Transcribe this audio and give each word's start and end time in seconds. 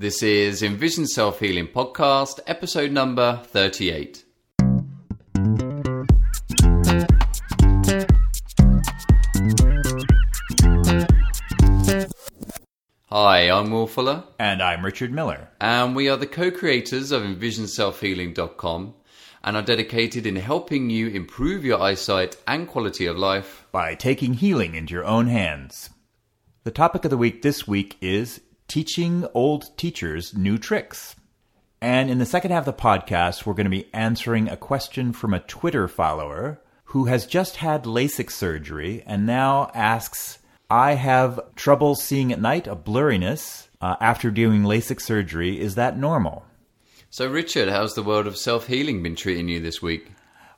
This 0.00 0.22
is 0.22 0.62
Envision 0.62 1.06
Self 1.06 1.40
Healing 1.40 1.66
Podcast, 1.66 2.40
episode 2.46 2.90
number 2.90 3.42
38. 3.48 4.24
Hi, 13.10 13.50
I'm 13.50 13.70
Will 13.70 13.86
Fuller, 13.86 14.24
And 14.38 14.62
I'm 14.62 14.84
Richard 14.84 15.12
Miller. 15.12 15.48
and 15.60 15.94
we 15.94 16.08
are 16.08 16.16
the 16.16 16.26
co 16.26 16.50
creators 16.50 17.12
of 17.12 17.22
EnvisionSelfHealing.com 17.22 18.94
and 19.44 19.56
are 19.56 19.62
dedicated 19.62 20.26
in 20.26 20.36
helping 20.36 20.88
you 20.90 21.08
improve 21.08 21.64
your 21.64 21.80
eyesight 21.80 22.36
and 22.46 22.66
quality 22.68 23.06
of 23.06 23.18
life. 23.18 23.66
By 23.70 23.94
taking 23.94 24.34
healing 24.34 24.74
into 24.74 24.94
your 24.94 25.04
own 25.04 25.26
hands. 25.26 25.90
The 26.64 26.70
topic 26.70 27.04
of 27.04 27.10
the 27.10 27.18
week 27.18 27.42
this 27.42 27.66
week 27.66 27.96
is 28.00 28.40
teaching 28.70 29.26
old 29.34 29.76
teachers 29.76 30.32
new 30.36 30.56
tricks. 30.56 31.16
And 31.82 32.08
in 32.08 32.18
the 32.18 32.24
second 32.24 32.52
half 32.52 32.68
of 32.68 32.76
the 32.76 32.82
podcast, 32.82 33.44
we're 33.44 33.54
going 33.54 33.64
to 33.64 33.70
be 33.70 33.92
answering 33.92 34.48
a 34.48 34.56
question 34.56 35.12
from 35.12 35.34
a 35.34 35.40
Twitter 35.40 35.88
follower 35.88 36.62
who 36.84 37.06
has 37.06 37.26
just 37.26 37.56
had 37.56 37.82
LASIK 37.82 38.30
surgery 38.30 39.02
and 39.06 39.26
now 39.26 39.72
asks, 39.74 40.38
I 40.70 40.94
have 40.94 41.40
trouble 41.56 41.96
seeing 41.96 42.32
at 42.32 42.40
night, 42.40 42.68
a 42.68 42.76
blurriness 42.76 43.66
uh, 43.80 43.96
after 44.00 44.30
doing 44.30 44.62
LASIK 44.62 45.00
surgery. 45.00 45.60
Is 45.60 45.74
that 45.74 45.98
normal? 45.98 46.44
So, 47.10 47.28
Richard, 47.28 47.70
how's 47.70 47.94
the 47.94 48.04
world 48.04 48.28
of 48.28 48.36
self 48.36 48.68
healing 48.68 49.02
been 49.02 49.16
treating 49.16 49.48
you 49.48 49.58
this 49.58 49.82
week? 49.82 50.12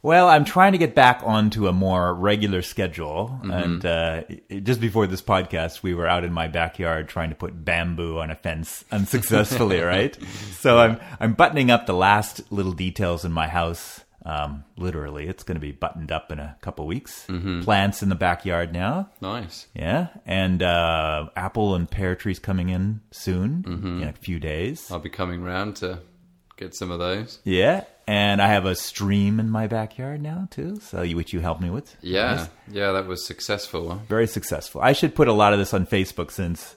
Well, 0.05 0.29
I'm 0.29 0.45
trying 0.45 0.73
to 0.73 0.79
get 0.79 0.97
back 0.97 1.23
onto 1.25 1.69
a 1.69 1.73
more 1.73 2.13
regular 2.13 2.61
schedule. 2.63 3.39
And 3.45 3.87
uh, 3.87 4.23
just 4.63 4.81
before 4.81 5.07
this 5.07 5.23
podcast, 5.23 5.85
we 5.85 5.95
were 5.95 6.09
out 6.09 6.25
in 6.25 6.33
my 6.33 6.49
backyard 6.49 7.09
trying 7.09 7.29
to 7.31 7.37
put 7.37 7.65
bamboo 7.65 8.19
on 8.19 8.29
a 8.31 8.35
fence 8.35 8.85
unsuccessfully, 8.91 9.81
right? 9.95 10.17
So 10.59 10.79
I'm 10.79 11.01
I'm 11.21 11.35
buttoning 11.35 11.71
up 11.71 11.87
the 11.87 11.95
last 11.95 12.51
little 12.51 12.73
details 12.73 13.25
in 13.25 13.31
my 13.33 13.47
house. 13.47 14.01
Um, 14.25 14.65
literally, 14.77 15.27
it's 15.29 15.43
going 15.45 15.57
to 15.57 15.61
be 15.61 15.73
buttoned 15.73 16.11
up 16.13 16.31
in 16.33 16.39
a 16.41 16.57
couple 16.63 16.87
weeks. 16.87 17.27
Plants 17.63 18.03
in 18.03 18.09
the 18.09 18.15
backyard 18.15 18.73
now. 18.73 19.09
Nice. 19.21 19.67
Yeah, 19.75 20.09
and 20.27 20.63
uh, 20.63 21.29
apple 21.37 21.75
and 21.77 21.89
pear 21.91 22.15
trees 22.17 22.39
coming 22.41 22.69
in 22.71 23.01
soon 23.13 23.65
in 24.03 24.09
a 24.09 24.13
few 24.13 24.41
days. 24.41 24.91
I'll 24.91 24.99
be 25.01 25.11
coming 25.11 25.43
round 25.43 25.77
to 25.77 26.01
get 26.57 26.75
some 26.75 26.91
of 26.93 26.99
those. 27.01 27.41
Yeah, 27.45 27.85
and 28.07 28.43
I 28.43 28.49
have 28.49 28.65
a 28.67 28.75
stream 28.75 29.39
in 29.41 29.49
my 29.51 29.67
backyard 29.67 30.21
now 30.23 30.49
too, 30.51 30.79
so 30.83 31.03
you, 31.03 31.17
which 31.17 31.33
you 31.33 31.41
helped 31.41 31.61
me 31.61 31.71
with. 31.71 31.97
Yeah, 32.03 32.35
Nice. 32.35 32.49
yeah, 32.71 32.93
that 32.93 33.07
was 33.07 33.25
successful. 33.27 34.01
very 34.09 34.27
successful. 34.27 34.81
I 34.81 34.93
should 34.93 35.15
put 35.15 35.29
a 35.29 35.33
lot 35.33 35.53
of 35.53 35.59
this 35.59 35.73
on 35.75 35.87
Facebook 35.87 36.31
since 36.31 36.77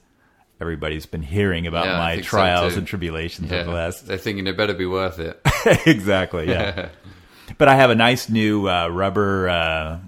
everybody's 0.62 1.06
been 1.06 1.22
hearing 1.24 1.68
about 1.68 1.86
Yeah, 1.86 1.98
my 1.98 2.14
think 2.16 2.26
so 2.26 2.30
trials 2.30 2.76
and 2.78 2.88
tribulations 2.88 3.52
Yeah, 3.52 3.58
over 3.62 3.70
the 3.72 3.76
last. 3.76 4.08
they're 4.08 4.18
thinking 4.18 4.48
it 4.48 4.56
better 4.56 4.74
be 4.74 4.86
worth 4.86 5.20
it. 5.20 5.40
exactly, 5.86 6.48
yeah. 6.50 6.90
but 7.58 7.68
I 7.68 7.76
have 7.76 7.90
a 7.90 7.96
nice 7.96 8.30
new 8.30 8.70
uh, 8.70 8.88
rubber 8.88 9.50
uh, 9.50 10.00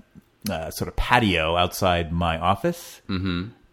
uh, 0.49 0.71
sort 0.71 0.87
of 0.87 0.95
patio 0.95 1.55
outside 1.57 2.11
my 2.13 2.37
office 2.39 3.01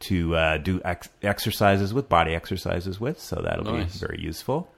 to 0.00 0.36
uh, 0.36 0.58
do 0.58 0.82
ex- 0.84 1.08
exercises 1.22 1.94
with, 1.94 2.08
body 2.08 2.34
exercises 2.34 2.98
with. 3.00 3.20
So 3.20 3.36
that'll 3.42 3.64
Nice. 3.64 3.94
be 3.98 4.06
very 4.06 4.20
useful. 4.20 4.68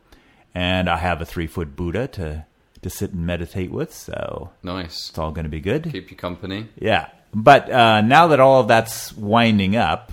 And 0.55 0.89
I 0.89 0.97
have 0.99 1.21
a 1.21 1.25
three 1.27 1.47
foot 1.47 1.75
Buddha 1.77 2.07
to 2.09 2.45
to 2.87 2.91
sit 2.91 3.13
and 3.13 3.27
meditate 3.27 3.71
with. 3.71 3.93
So 3.93 4.51
nice. 4.63 5.11
it's 5.11 5.19
all 5.19 5.33
going 5.33 5.45
to 5.45 5.51
be 5.51 5.61
good. 5.61 5.91
Keep 5.91 6.11
you 6.11 6.17
company. 6.17 6.69
Yeah, 6.79 7.09
but 7.35 7.71
uh, 7.71 8.01
now 8.01 8.29
that 8.29 8.41
all 8.41 8.61
of 8.61 8.69
that's 8.69 9.13
winding 9.17 9.77
up, 9.77 10.13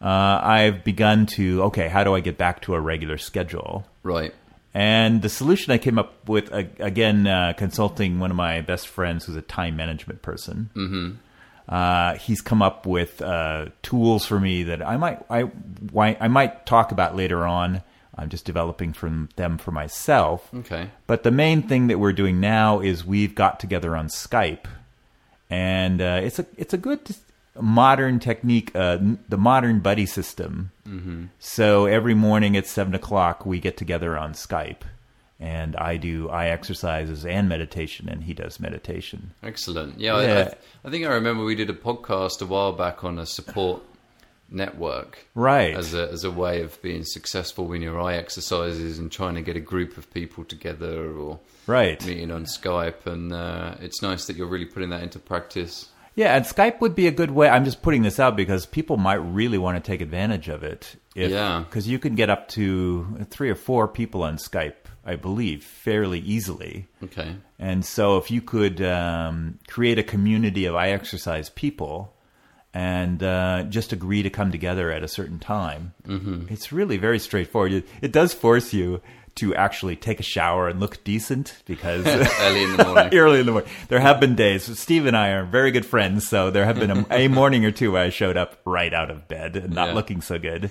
uh, 0.00 0.40
I've 0.42 0.84
begun 0.84 1.26
to 1.36 1.64
okay. 1.64 1.88
How 1.88 2.04
do 2.04 2.14
I 2.14 2.20
get 2.20 2.38
back 2.38 2.62
to 2.62 2.74
a 2.74 2.80
regular 2.80 3.18
schedule? 3.18 3.86
Right. 4.02 4.34
And 4.72 5.22
the 5.22 5.30
solution 5.30 5.72
I 5.72 5.78
came 5.78 5.98
up 5.98 6.28
with 6.28 6.52
uh, 6.52 6.64
again, 6.78 7.26
uh, 7.26 7.54
consulting 7.56 8.18
one 8.18 8.30
of 8.30 8.36
my 8.36 8.60
best 8.60 8.88
friends 8.88 9.24
who's 9.24 9.36
a 9.36 9.42
time 9.42 9.76
management 9.76 10.22
person. 10.22 10.70
Mm-hmm. 10.74 11.10
Uh, 11.68 12.14
he's 12.16 12.40
come 12.40 12.62
up 12.62 12.86
with 12.86 13.20
uh, 13.20 13.66
tools 13.82 14.24
for 14.24 14.38
me 14.38 14.64
that 14.64 14.86
I 14.86 14.96
might 14.96 15.24
I 15.28 15.50
I 15.96 16.28
might 16.28 16.66
talk 16.66 16.92
about 16.92 17.16
later 17.16 17.44
on. 17.44 17.82
I'm 18.18 18.28
just 18.28 18.44
developing 18.44 18.92
from 18.92 19.28
them 19.36 19.58
for 19.58 19.70
myself. 19.72 20.48
Okay. 20.54 20.90
But 21.06 21.22
the 21.22 21.30
main 21.30 21.62
thing 21.62 21.88
that 21.88 21.98
we're 21.98 22.12
doing 22.12 22.40
now 22.40 22.80
is 22.80 23.04
we've 23.04 23.34
got 23.34 23.60
together 23.60 23.96
on 23.96 24.08
Skype, 24.08 24.64
and 25.50 26.00
uh, 26.00 26.20
it's 26.22 26.38
a 26.38 26.46
it's 26.56 26.72
a 26.72 26.78
good 26.78 27.00
modern 27.60 28.18
technique, 28.18 28.70
uh, 28.74 28.98
the 29.28 29.38
modern 29.38 29.80
buddy 29.80 30.06
system. 30.06 30.70
Mm-hmm. 30.88 31.24
So 31.38 31.86
every 31.86 32.14
morning 32.14 32.56
at 32.56 32.66
seven 32.66 32.94
o'clock 32.94 33.44
we 33.44 33.60
get 33.60 33.76
together 33.76 34.16
on 34.16 34.32
Skype, 34.32 34.82
and 35.38 35.76
I 35.76 35.96
do 35.96 36.28
eye 36.30 36.48
exercises 36.48 37.26
and 37.26 37.48
meditation, 37.48 38.08
and 38.08 38.24
he 38.24 38.32
does 38.32 38.58
meditation. 38.58 39.32
Excellent. 39.42 40.00
Yeah, 40.00 40.14
I, 40.14 40.22
Yeah. 40.24 40.54
I, 40.84 40.88
I 40.88 40.90
think 40.90 41.04
I 41.04 41.10
remember 41.10 41.44
we 41.44 41.54
did 41.54 41.70
a 41.70 41.74
podcast 41.74 42.40
a 42.40 42.46
while 42.46 42.72
back 42.72 43.04
on 43.04 43.18
a 43.18 43.26
support 43.26 43.82
network. 44.50 45.26
Right. 45.34 45.74
As 45.74 45.94
a, 45.94 46.10
as 46.10 46.24
a 46.24 46.30
way 46.30 46.62
of 46.62 46.80
being 46.82 47.04
successful 47.04 47.72
in 47.72 47.82
your 47.82 48.00
eye 48.00 48.16
exercises 48.16 48.98
and 48.98 49.10
trying 49.10 49.34
to 49.34 49.42
get 49.42 49.56
a 49.56 49.60
group 49.60 49.96
of 49.96 50.12
people 50.12 50.44
together 50.44 51.10
or 51.12 51.40
Right. 51.66 52.04
meeting 52.06 52.30
on 52.30 52.44
Skype. 52.44 53.06
And 53.06 53.32
uh, 53.32 53.74
it's 53.80 54.02
nice 54.02 54.26
that 54.26 54.36
you're 54.36 54.46
really 54.46 54.66
putting 54.66 54.90
that 54.90 55.02
into 55.02 55.18
practice. 55.18 55.88
Yeah, 56.14 56.34
and 56.34 56.46
Skype 56.46 56.80
would 56.80 56.94
be 56.94 57.06
a 57.08 57.10
good 57.10 57.30
way. 57.30 57.46
I'm 57.48 57.66
just 57.66 57.82
putting 57.82 58.00
this 58.02 58.18
out 58.18 58.36
because 58.36 58.64
people 58.64 58.96
might 58.96 59.14
really 59.16 59.58
want 59.58 59.76
to 59.76 59.86
take 59.86 60.00
advantage 60.00 60.48
of 60.48 60.62
it. 60.62 60.96
If, 61.14 61.30
Yeah. 61.30 61.64
Because 61.68 61.86
you 61.88 61.98
can 61.98 62.14
get 62.14 62.30
up 62.30 62.48
to 62.50 63.26
three 63.28 63.50
or 63.50 63.54
four 63.54 63.86
people 63.86 64.22
on 64.22 64.38
Skype, 64.38 64.74
I 65.04 65.16
believe, 65.16 65.62
fairly 65.62 66.20
easily. 66.20 66.86
Okay. 67.02 67.34
And 67.58 67.84
so 67.84 68.16
if 68.16 68.30
you 68.30 68.40
could 68.40 68.80
um, 68.80 69.58
create 69.68 69.98
a 69.98 70.02
community 70.02 70.64
of 70.64 70.74
eye 70.74 70.90
exercise 70.90 71.50
people 71.50 72.14
and 72.76 73.22
uh, 73.22 73.62
just 73.70 73.92
agree 73.92 74.22
to 74.22 74.28
come 74.30 74.52
together 74.52 74.90
at 74.92 75.02
a 75.02 75.08
certain 75.08 75.38
time, 75.38 75.94
mm-hmm. 76.06 76.52
it's 76.52 76.72
really 76.72 76.98
very 76.98 77.18
straightforward. 77.18 77.72
It, 77.72 77.88
it 78.02 78.12
does 78.12 78.34
force 78.34 78.74
you 78.74 79.00
to 79.36 79.54
actually 79.54 79.96
take 79.96 80.20
a 80.20 80.22
shower 80.22 80.68
and 80.68 80.78
look 80.80 81.02
decent 81.04 81.62
because 81.66 82.06
Early 82.40 82.62
in 82.64 82.76
the 82.76 82.84
morning. 82.84 83.14
early 83.22 83.40
in 83.40 83.46
the 83.46 83.52
morning. 83.52 83.70
There 83.88 84.00
have 84.00 84.18
been 84.20 84.34
days. 84.34 84.78
Steve 84.78 85.06
and 85.06 85.16
I 85.16 85.28
are 85.30 85.44
very 85.44 85.70
good 85.70 85.86
friends, 85.86 86.28
so 86.28 86.50
there 86.50 86.64
have 86.66 86.78
been 86.78 86.90
a, 86.90 87.06
a 87.10 87.28
morning 87.40 87.64
or 87.64 87.70
two 87.70 87.92
where 87.92 88.04
I 88.04 88.10
showed 88.10 88.36
up 88.36 88.58
right 88.66 88.92
out 88.92 89.10
of 89.10 89.26
bed 89.28 89.56
and 89.56 89.74
not 89.74 89.88
Yeah. 89.88 89.94
looking 89.94 90.20
so 90.22 90.38
good. 90.38 90.70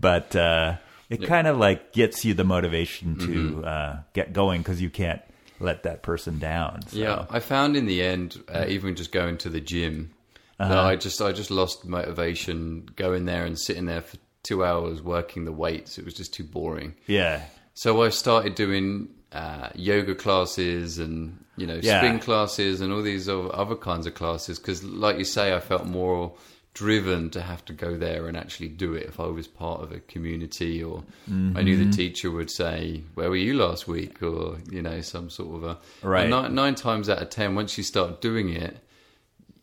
But 0.00 0.34
uh, 0.36 0.76
it 1.10 1.22
kind 1.26 1.46
of 1.46 1.56
like 1.58 1.92
gets 1.92 2.24
you 2.24 2.32
the 2.34 2.44
motivation 2.44 3.18
to 3.18 3.26
Mm-hmm. 3.26 3.64
uh, 3.64 3.96
get 4.14 4.32
going 4.32 4.60
because 4.62 4.80
you 4.82 4.90
can't 4.90 5.20
let 5.60 5.82
that 5.84 6.02
person 6.02 6.38
down. 6.38 6.82
So. 6.88 6.96
Yeah, 6.98 7.24
I 7.30 7.40
found 7.40 7.76
in 7.76 7.86
the 7.86 8.02
end, 8.02 8.42
uh, 8.48 8.64
even 8.68 8.94
just 8.94 9.10
going 9.12 9.38
to 9.38 9.48
the 9.48 9.60
gym, 9.60 10.12
Uh-huh. 10.58 10.68
that 10.74 10.78
I 10.84 10.96
just 10.96 11.20
I 11.20 11.32
just 11.32 11.50
lost 11.50 11.84
motivation 11.84 12.88
going 12.96 13.24
there 13.26 13.44
and 13.44 13.58
sitting 13.58 13.86
there 13.86 14.00
for 14.00 14.16
two 14.42 14.64
hours 14.64 15.02
working 15.02 15.44
the 15.44 15.52
weights. 15.52 15.98
It 15.98 16.04
was 16.04 16.14
just 16.14 16.32
too 16.32 16.44
boring. 16.44 16.94
yeah, 17.06 17.42
So 17.74 18.02
I 18.02 18.08
started 18.10 18.54
doing 18.54 19.08
uh, 19.32 19.68
yoga 19.74 20.14
classes 20.14 20.98
and 20.98 21.44
you 21.56 21.66
know 21.66 21.78
Yeah. 21.82 22.00
spin 22.00 22.20
classes 22.20 22.80
and 22.80 22.92
all 22.92 23.02
these 23.02 23.28
other 23.28 23.74
kinds 23.76 24.06
of 24.06 24.14
classes 24.14 24.58
because, 24.58 24.82
like 24.84 25.18
you 25.18 25.24
say, 25.24 25.54
I 25.54 25.60
felt 25.60 25.84
more 25.86 26.32
driven 26.74 27.30
to 27.30 27.40
have 27.40 27.64
to 27.64 27.72
go 27.72 27.96
there 27.96 28.28
and 28.28 28.36
actually 28.36 28.68
do 28.68 28.92
it 28.94 29.06
if 29.06 29.18
I 29.18 29.26
was 29.26 29.46
part 29.46 29.80
of 29.82 29.92
a 29.92 30.00
community 30.00 30.82
or 30.82 31.02
I 31.26 31.30
knew 31.30 31.76
Mm-hmm. 31.78 31.90
the 31.90 31.96
teacher 31.96 32.30
would 32.30 32.50
say, 32.50 33.02
"Where 33.14 33.30
were 33.30 33.36
you 33.36 33.54
last 33.54 33.88
week?" 33.88 34.22
or 34.22 34.58
you 34.70 34.82
know 34.82 35.00
some 35.00 35.28
sort 35.30 35.56
of 35.56 35.64
a 35.64 35.78
Right. 36.06 36.28
Nine, 36.28 36.54
nine 36.54 36.74
times 36.74 37.08
out 37.08 37.20
of 37.22 37.30
ten, 37.30 37.54
once 37.54 37.76
you 37.78 37.84
start 37.84 38.20
doing 38.20 38.50
it, 38.50 38.76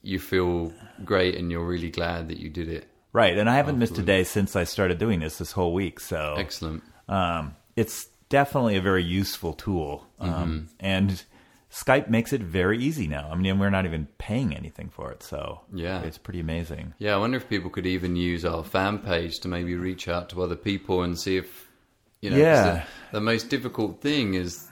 you 0.03 0.19
feel 0.19 0.71
great 1.03 1.35
and 1.35 1.49
you're 1.49 1.65
really 1.65 1.89
glad 1.89 2.27
that 2.29 2.37
you 2.37 2.49
did 2.49 2.67
it. 2.69 2.85
right. 3.13 3.37
And 3.37 3.49
I 3.49 3.55
haven't 3.55 3.79
missed 3.79 3.97
a 3.97 4.01
day 4.03 4.23
since 4.23 4.55
I 4.55 4.63
started 4.65 4.97
doing 4.99 5.19
this 5.21 5.37
this 5.39 5.53
whole 5.53 5.73
week. 5.73 5.99
So 5.99 6.35
Excellent. 6.37 6.83
um, 7.07 7.55
it's 7.75 8.07
definitely 8.29 8.75
a 8.75 8.81
very 8.81 9.03
useful 9.03 9.53
tool. 9.53 10.05
Mm-hmm. 10.21 10.33
Um, 10.33 10.69
and 10.79 11.23
Skype 11.71 12.09
makes 12.09 12.33
it 12.33 12.41
very 12.41 12.77
easy 12.79 13.07
now. 13.07 13.29
I 13.31 13.35
mean, 13.35 13.57
we're 13.59 13.69
not 13.71 13.85
even 13.85 14.07
paying 14.19 14.53
anything 14.55 14.89
for 14.89 15.11
it, 15.11 15.23
so 15.23 15.61
Yeah. 15.73 16.01
it's 16.01 16.17
pretty 16.19 16.39
amazing. 16.39 16.93
Yeah, 16.99 17.15
I 17.15 17.17
wonder 17.17 17.37
if 17.37 17.47
people 17.49 17.69
could 17.71 17.85
even 17.87 18.15
use 18.15 18.45
our 18.45 18.63
fan 18.63 18.99
page 18.99 19.39
to 19.39 19.47
maybe 19.47 19.73
reach 19.75 20.07
out 20.07 20.29
to 20.29 20.43
other 20.43 20.55
people 20.55 21.01
and 21.03 21.17
see 21.17 21.37
if 21.37 21.69
you 22.21 22.29
know. 22.29 22.37
Yeah. 22.37 22.85
The, 23.11 23.17
the 23.19 23.21
most 23.21 23.49
difficult 23.49 24.01
thing 24.01 24.33
is 24.35 24.67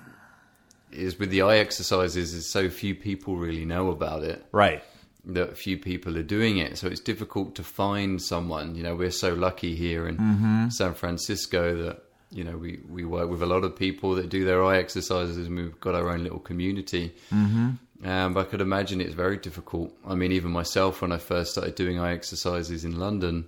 is 0.91 1.17
with 1.17 1.29
the 1.29 1.41
eye 1.41 1.57
exercises 1.57 2.33
is 2.33 2.45
so 2.47 2.69
few 2.69 2.93
people 2.95 3.37
really 3.37 3.63
know 3.65 3.89
about 3.91 4.23
it. 4.23 4.45
Right. 4.51 4.83
That 5.25 5.55
few 5.55 5.77
people 5.77 6.17
are 6.17 6.23
doing 6.23 6.57
it, 6.57 6.79
so 6.79 6.87
it's 6.87 6.99
difficult 6.99 7.53
to 7.55 7.63
find 7.63 8.19
someone. 8.19 8.73
You 8.75 8.81
know, 8.81 8.95
we're 8.95 9.11
so 9.11 9.33
lucky 9.35 9.75
here 9.75 10.07
in 10.07 10.17
Mm-hmm. 10.17 10.69
San 10.69 10.95
Francisco 10.95 11.75
that 11.83 12.03
you 12.31 12.43
know 12.43 12.57
we 12.57 12.79
we 12.89 13.05
work 13.05 13.29
with 13.29 13.43
a 13.43 13.45
lot 13.45 13.63
of 13.63 13.75
people 13.75 14.15
that 14.15 14.29
do 14.29 14.43
their 14.45 14.63
eye 14.63 14.77
exercises, 14.79 15.37
and 15.45 15.55
we've 15.55 15.79
got 15.79 15.93
our 15.93 16.09
own 16.09 16.23
little 16.23 16.39
community. 16.39 17.13
Mm-hmm. 17.31 17.69
Um, 18.03 18.33
but 18.33 18.47
I 18.47 18.49
could 18.49 18.61
imagine 18.61 18.99
it's 18.99 19.13
very 19.13 19.37
difficult. 19.37 19.93
I 20.07 20.15
mean, 20.15 20.31
even 20.31 20.49
myself, 20.49 21.01
when 21.03 21.11
I 21.11 21.17
first 21.19 21.51
started 21.51 21.75
doing 21.75 21.99
eye 21.99 22.13
exercises 22.13 22.83
in 22.83 22.97
London, 22.99 23.45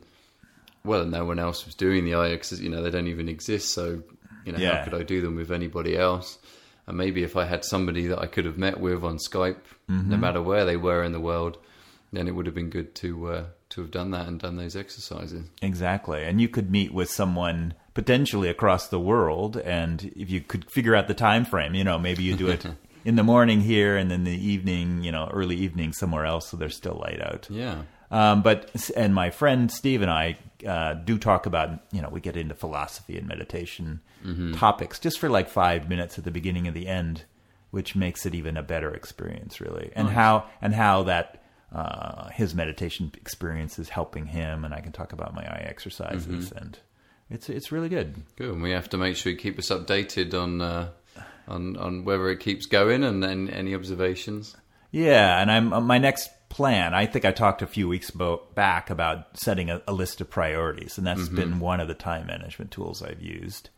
well, 0.86 1.06
no 1.06 1.26
one 1.26 1.40
else 1.40 1.66
was 1.66 1.74
doing 1.74 2.06
the 2.06 2.14
IX. 2.22 2.60
You 2.62 2.70
know, 2.70 2.84
they 2.84 2.92
don't 2.92 3.08
even 3.08 3.28
exist. 3.30 3.74
So, 3.74 4.04
you 4.46 4.52
know, 4.52 4.60
Yeah. 4.60 4.78
how 4.78 4.84
could 4.84 4.94
I 4.94 5.02
do 5.02 5.22
them 5.22 5.36
with 5.38 5.52
anybody 5.52 5.98
else? 5.98 6.38
And 6.88 6.98
maybe 6.98 7.24
if 7.24 7.36
I 7.38 7.46
had 7.46 7.64
somebody 7.64 8.08
that 8.08 8.20
I 8.20 8.26
could 8.28 8.46
have 8.46 8.58
met 8.58 8.80
with 8.80 9.04
on 9.04 9.18
Skype, 9.18 9.58
Mm-hmm. 9.92 10.12
no 10.12 10.18
matter 10.18 10.42
where 10.42 10.64
they 10.64 10.78
were 10.78 11.04
in 11.04 11.12
the 11.12 11.20
world, 11.20 11.58
then 12.14 12.30
it 12.30 12.32
would 12.36 12.46
have 12.46 12.56
been 12.56 12.70
good 12.70 12.96
to 12.96 13.28
uh, 13.28 13.44
to 13.70 13.82
have 13.82 13.92
done 13.92 14.12
that 14.12 14.28
and 14.30 14.40
done 14.40 14.56
those 14.56 14.78
exercises. 14.78 15.46
Exactly. 15.62 16.24
And 16.24 16.40
you 16.40 16.48
could 16.48 16.72
meet 16.72 16.94
with 16.94 17.10
someone 17.10 17.74
potentially 17.94 18.48
across 18.48 18.88
the 18.88 19.00
world 19.00 19.58
and 19.58 20.12
if 20.16 20.30
you 20.30 20.40
could 20.40 20.72
figure 20.72 20.96
out 20.96 21.10
the 21.10 21.14
time 21.14 21.44
frame, 21.44 21.76
you 21.76 21.84
know, 21.84 22.00
maybe 22.00 22.24
you 22.24 22.36
do 22.38 22.48
it 22.48 22.66
in 23.06 23.18
the 23.18 23.24
morning 23.24 23.60
here 23.60 23.98
and 23.98 24.10
then 24.10 24.24
the 24.24 24.32
evening, 24.32 25.04
you 25.04 25.12
know, 25.12 25.30
early 25.34 25.58
evening 25.58 25.92
somewhere 25.92 26.26
else 26.26 26.48
so 26.50 26.56
there's 26.56 26.78
still 26.78 27.02
light 27.04 27.22
out. 27.22 27.48
Yeah. 27.50 27.82
Um, 28.14 28.44
but 28.44 28.70
and 28.96 29.16
my 29.16 29.32
friend 29.32 29.72
Steve 29.72 30.04
and 30.04 30.12
I 30.12 30.38
uh, 30.66 30.94
do 30.94 31.18
talk 31.18 31.48
about 31.48 31.80
you 31.92 32.00
know 32.00 32.10
we 32.10 32.22
get 32.22 32.38
into 32.38 32.54
philosophy 32.54 33.18
and 33.18 33.28
meditation 33.28 34.02
topics 34.56 35.00
just 35.00 35.20
for 35.20 35.30
like 35.30 35.50
five 35.50 35.90
minutes 35.90 36.18
at 36.20 36.24
the 36.24 36.32
beginning 36.32 36.68
and 36.68 36.76
the 36.76 36.88
end, 36.88 37.24
which 37.72 37.96
makes 37.96 38.26
it 38.28 38.36
even 38.36 38.56
a 38.56 38.62
better 38.62 38.94
experience 38.94 39.60
really. 39.60 39.92
And 39.96 40.08
how 40.08 40.46
and 40.62 40.76
how 40.76 41.04
that 41.04 41.44
uh, 41.74 42.30
his 42.30 42.54
meditation 42.54 43.12
experience 43.16 43.80
is 43.80 43.90
helping 43.90 44.28
him, 44.28 44.64
and 44.64 44.76
I 44.76 44.82
can 44.82 44.92
talk 44.92 45.12
about 45.12 45.34
my 45.34 45.42
eye 45.42 45.66
exercises, 45.68 46.52
and 46.52 46.78
it's 47.32 47.50
it's 47.50 47.72
really 47.72 47.90
good. 47.90 48.14
Good. 48.36 48.50
And 48.50 48.62
we 48.62 48.72
have 48.72 48.90
to 48.90 48.98
make 48.98 49.16
sure 49.16 49.32
you 49.32 49.40
keep 49.40 49.58
us 49.58 49.70
updated 49.70 50.36
on 50.36 50.62
uh, 50.62 50.90
on 51.48 51.78
on 51.78 52.06
whether 52.06 52.30
it 52.30 52.42
keeps 52.42 52.68
going 52.68 53.04
and 53.04 53.24
then 53.24 53.50
any 53.50 53.74
observations. 53.74 54.56
Yeah, 54.92 55.42
and 55.42 55.52
I'm 55.52 55.74
uh, 55.74 55.82
my 55.82 55.98
next 55.98 56.30
plan. 56.54 56.94
I 56.94 57.08
think 57.08 57.26
I 57.26 57.32
talked 57.32 57.64
a 57.64 57.68
few 57.68 57.88
weeks 57.88 58.12
bo- 58.12 58.44
back 58.54 58.92
about 58.92 59.40
setting 59.40 59.72
a, 59.72 59.82
a 59.88 59.92
list 59.92 60.22
of 60.22 60.30
priorities, 60.30 61.00
and 61.00 61.08
that's 61.08 61.28
been 61.28 61.60
one 61.60 61.80
of 61.80 61.88
the 61.88 61.96
time 61.96 62.28
management 62.28 62.70
tools 62.70 63.02
I've 63.02 63.24
used. 63.24 63.72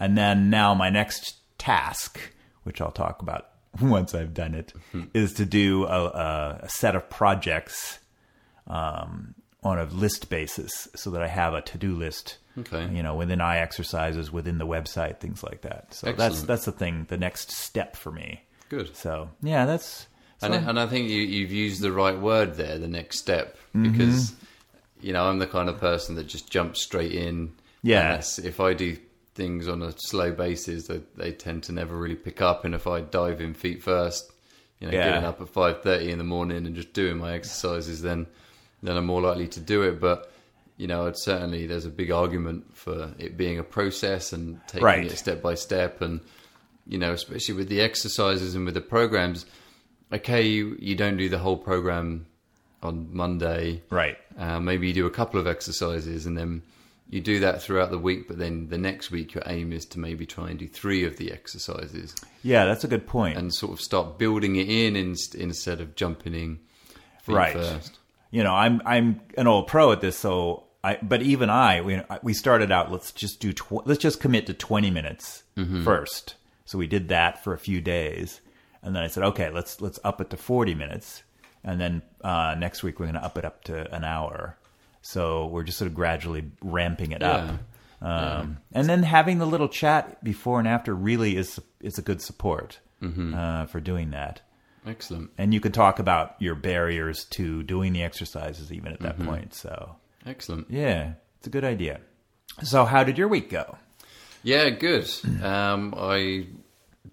And 0.00 0.18
then 0.18 0.50
now 0.50 0.74
my 0.74 0.90
next 0.90 1.36
task, 1.56 2.18
which 2.64 2.80
I'll 2.80 2.90
talk 2.90 3.22
about 3.22 3.50
once 3.80 4.12
I've 4.12 4.34
done 4.34 4.56
it, 4.56 4.72
is 5.14 5.34
to 5.34 5.44
do 5.44 5.84
a, 5.84 6.58
a, 6.64 6.68
set 6.68 6.96
of 6.96 7.08
projects 7.08 8.00
um, 8.66 9.36
on 9.62 9.78
a 9.78 9.84
list 9.84 10.28
basis, 10.28 10.88
so 10.96 11.10
that 11.10 11.22
I 11.22 11.28
have 11.28 11.54
a 11.54 11.62
to 11.62 11.78
do 11.78 11.94
list. 11.94 12.38
Okay. 12.58 12.92
You 12.92 13.04
know, 13.04 13.14
within 13.14 13.40
eye 13.40 13.58
exercises, 13.58 14.32
within 14.32 14.58
the 14.58 14.66
website, 14.66 15.20
things 15.20 15.44
like 15.44 15.60
that. 15.60 15.94
So 15.94 16.10
that's 16.10 16.42
that's 16.42 16.64
the 16.64 16.72
thing, 16.72 17.06
the 17.08 17.18
next 17.18 17.52
step 17.52 17.94
for 17.94 18.10
me. 18.10 18.42
Good. 18.68 18.96
So 18.96 19.30
yeah, 19.42 19.64
that's. 19.64 20.08
And, 20.42 20.54
and 20.54 20.78
I 20.78 20.86
think 20.86 21.08
you, 21.08 21.20
you've 21.20 21.52
used 21.52 21.80
the 21.80 21.92
right 21.92 22.18
word 22.18 22.54
there, 22.56 22.78
the 22.78 22.88
next 22.88 23.18
step, 23.18 23.56
because 23.72 24.30
mm-hmm. 24.32 25.06
you 25.06 25.12
know 25.12 25.24
I'm 25.24 25.38
the 25.38 25.46
kind 25.46 25.68
of 25.68 25.80
person 25.80 26.14
that 26.16 26.26
just 26.26 26.50
jumps 26.50 26.82
straight 26.82 27.12
in. 27.12 27.52
Yes, 27.82 28.38
if 28.38 28.60
I 28.60 28.74
do 28.74 28.96
things 29.34 29.68
on 29.68 29.82
a 29.82 29.92
slow 29.96 30.32
basis, 30.32 30.88
they, 30.88 31.00
they 31.16 31.32
tend 31.32 31.62
to 31.64 31.72
never 31.72 31.96
really 31.96 32.16
pick 32.16 32.40
up. 32.42 32.64
And 32.64 32.74
if 32.74 32.86
I 32.86 33.00
dive 33.00 33.40
in 33.40 33.54
feet 33.54 33.82
first, 33.82 34.30
you 34.80 34.88
know, 34.88 34.92
Yeah. 34.92 35.10
getting 35.10 35.24
up 35.24 35.40
at 35.40 35.48
five 35.48 35.82
thirty 35.82 36.10
in 36.10 36.18
the 36.18 36.24
morning 36.24 36.66
and 36.66 36.74
just 36.74 36.92
doing 36.92 37.18
my 37.18 37.32
exercises, 37.32 38.02
then 38.02 38.26
then 38.82 38.96
I'm 38.96 39.06
more 39.06 39.22
likely 39.22 39.48
to 39.48 39.60
do 39.60 39.82
it. 39.82 40.00
But 40.00 40.30
you 40.76 40.86
know, 40.86 41.06
I'd 41.06 41.16
certainly 41.16 41.66
there's 41.66 41.86
a 41.86 41.90
big 41.90 42.10
argument 42.10 42.76
for 42.76 43.14
it 43.18 43.38
being 43.38 43.58
a 43.58 43.62
process 43.62 44.34
and 44.34 44.60
taking 44.66 44.84
Right. 44.84 45.06
it 45.06 45.16
step 45.16 45.40
by 45.40 45.54
step 45.54 46.02
and 46.02 46.20
you 46.86 46.98
know, 46.98 47.12
especially 47.12 47.54
with 47.54 47.68
the 47.68 47.80
exercises 47.80 48.54
and 48.54 48.64
with 48.64 48.74
the 48.74 48.80
programs, 48.80 49.44
okay, 50.12 50.42
you, 50.46 50.76
you 50.78 50.94
don't 50.94 51.16
do 51.16 51.28
the 51.28 51.38
whole 51.38 51.56
program 51.56 52.26
on 52.82 53.08
Monday. 53.12 53.82
Right. 53.90 54.16
Uh, 54.38 54.60
maybe 54.60 54.88
you 54.88 54.92
do 54.94 55.06
a 55.06 55.10
couple 55.10 55.40
of 55.40 55.46
exercises 55.46 56.26
and 56.26 56.36
then 56.36 56.62
you 57.08 57.20
do 57.20 57.40
that 57.40 57.62
throughout 57.62 57.90
the 57.90 57.98
week, 57.98 58.26
but 58.28 58.38
then 58.38 58.68
the 58.68 58.78
next 58.78 59.10
week 59.10 59.34
your 59.34 59.42
aim 59.46 59.72
is 59.72 59.84
to 59.86 59.98
maybe 60.00 60.26
try 60.26 60.50
and 60.50 60.58
do 60.58 60.66
three 60.68 61.04
of 61.04 61.16
the 61.16 61.32
exercises 61.32 62.14
Yeah, 62.42 62.64
that's 62.66 62.84
a 62.84 62.88
good 62.88 63.06
point. 63.06 63.38
and 63.38 63.54
sort 63.54 63.72
of 63.72 63.80
start 63.80 64.18
building 64.18 64.56
it 64.56 64.68
in 64.68 64.96
inst- 64.96 65.34
instead 65.34 65.80
of 65.80 65.94
jumping 65.94 66.34
in 66.34 66.58
Right. 67.28 67.52
first. 67.54 67.98
you 68.30 68.42
know, 68.44 68.54
I'm 68.54 68.80
I'm 68.84 69.20
an 69.36 69.46
old 69.48 69.66
pro 69.66 69.90
at 69.90 70.00
this, 70.00 70.16
so 70.16 70.64
I. 70.84 70.96
But 71.02 71.22
even 71.22 71.50
I, 71.50 71.80
we 71.80 72.00
we 72.22 72.34
started 72.34 72.70
out. 72.70 72.92
Let's 72.92 73.10
just 73.10 73.40
do. 73.40 73.52
Tw- 73.52 73.84
let's 73.84 74.00
just 74.00 74.20
commit 74.20 74.46
to 74.46 74.54
20 74.54 74.90
minutes 74.92 75.42
first. 75.82 76.36
So 76.66 76.78
we 76.78 76.86
did 76.86 77.08
that 77.08 77.42
for 77.42 77.52
a 77.52 77.58
few 77.58 77.80
days, 77.80 78.40
and 78.86 78.96
then 78.96 79.02
I 79.02 79.08
said, 79.08 79.22
okay, 79.24 79.50
let's 79.50 79.80
let's 79.82 79.98
up 80.04 80.20
it 80.22 80.30
to 80.30 80.36
40 80.36 80.74
minutes, 80.74 81.22
and 81.64 81.78
then 81.80 82.02
uh, 82.22 82.54
next 82.58 82.82
week 82.82 82.98
we're 82.98 83.06
going 83.06 83.20
to 83.20 83.24
up 83.24 83.36
it 83.36 83.44
up 83.44 83.64
to 83.64 83.92
an 83.94 84.04
hour. 84.04 84.56
So 85.02 85.46
we're 85.46 85.62
just 85.64 85.78
sort 85.78 85.88
of 85.88 85.94
gradually 85.94 86.50
ramping 86.62 87.12
it 87.12 87.22
up. 87.22 87.58
Um, 88.00 88.58
And 88.72 88.88
then 88.88 89.02
having 89.02 89.38
the 89.38 89.46
little 89.46 89.68
chat 89.68 90.22
before 90.22 90.58
and 90.58 90.68
after 90.68 90.94
really 90.94 91.36
is 91.36 91.60
is 91.80 91.98
a 91.98 92.02
good 92.02 92.20
support 92.22 92.80
uh, 93.02 93.66
for 93.66 93.80
doing 93.80 94.10
that 94.10 94.40
Excellent. 94.86 95.30
and 95.38 95.52
you 95.54 95.60
could 95.60 95.74
talk 95.74 95.98
about 95.98 96.34
your 96.40 96.54
barriers 96.54 97.24
to 97.30 97.62
doing 97.62 97.92
the 97.92 98.02
exercises 98.02 98.72
even 98.72 98.92
at 98.92 99.00
that 99.00 99.18
point. 99.18 99.54
So, 99.54 99.96
Excellent. 100.26 100.70
yeah, 100.70 101.12
it's 101.38 101.46
a 101.46 101.50
good 101.50 101.64
idea. 101.64 102.00
So, 102.62 102.84
how 102.84 103.02
did 103.04 103.16
your 103.18 103.28
week 103.28 103.48
go? 103.50 103.76
Yeah, 104.42 104.70
good. 104.70 105.08
Um, 105.42 105.94
I 105.96 106.46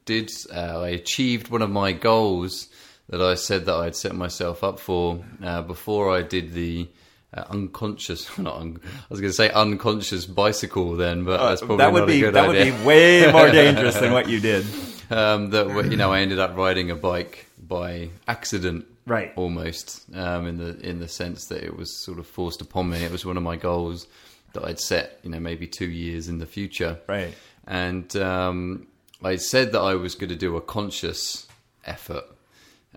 did. 0.05 0.29
Uh, 0.53 0.81
I 0.81 0.89
achieved 0.89 1.49
one 1.49 1.61
of 1.61 1.69
my 1.69 1.91
goals 1.93 2.67
that 3.09 3.21
I 3.21 3.35
said 3.35 3.65
that 3.65 3.75
I'd 3.75 3.95
set 3.95 4.15
myself 4.15 4.63
up 4.63 4.79
for 4.79 5.23
uh, 5.43 5.61
before 5.61 6.11
I 6.15 6.21
did 6.21 6.53
the 6.53 6.87
uh, 7.33 7.43
unconscious. 7.49 8.37
Not 8.37 8.57
un- 8.57 8.79
I 8.83 9.05
was 9.09 9.19
going 9.21 9.31
to 9.31 9.35
say 9.35 9.49
unconscious 9.51 10.25
bicycle 10.25 10.95
then, 10.95 11.23
but 11.23 11.37
that's 11.37 11.61
probably 11.61 11.75
Uh, 11.75 11.77
that 11.89 11.93
would 11.93 12.07
be 12.07 12.21
that 12.21 12.35
idea. 12.49 12.71
would 12.73 12.79
be 12.79 12.85
way 12.85 13.31
more 13.31 13.51
dangerous 13.51 13.95
than 13.97 14.13
what 14.13 14.29
you 14.29 14.39
did. 14.39 14.65
um, 15.11 15.49
that 15.51 15.67
you 15.91 15.97
know 15.97 16.11
I 16.11 16.21
ended 16.21 16.39
up 16.39 16.55
riding 16.55 16.89
a 16.91 16.95
bike 16.95 17.47
by 17.61 18.09
accident, 18.27 18.85
Right. 19.05 19.33
Almost 19.35 20.05
um, 20.15 20.47
in 20.47 20.57
the 20.57 20.79
in 20.79 20.99
the 20.99 21.09
sense 21.09 21.47
that 21.47 21.61
it 21.61 21.75
was 21.75 21.93
sort 22.05 22.19
of 22.19 22.25
forced 22.27 22.61
upon 22.61 22.89
me. 22.89 23.03
It 23.03 23.11
was 23.11 23.25
one 23.25 23.35
of 23.35 23.43
my 23.43 23.57
goals 23.57 24.07
that 24.53 24.63
I'd 24.63 24.79
set, 24.79 25.19
you 25.23 25.29
know, 25.29 25.39
maybe 25.41 25.67
two 25.67 25.89
years 25.89 26.29
in 26.29 26.37
the 26.39 26.45
future, 26.45 26.99
Right. 27.07 27.33
And 27.67 28.15
um, 28.15 28.87
I 29.23 29.37
said 29.37 29.71
that 29.71 29.79
I 29.81 29.95
was 29.95 30.15
going 30.15 30.29
to 30.29 30.35
do 30.35 30.55
a 30.57 30.61
conscious 30.61 31.47
effort 31.85 32.25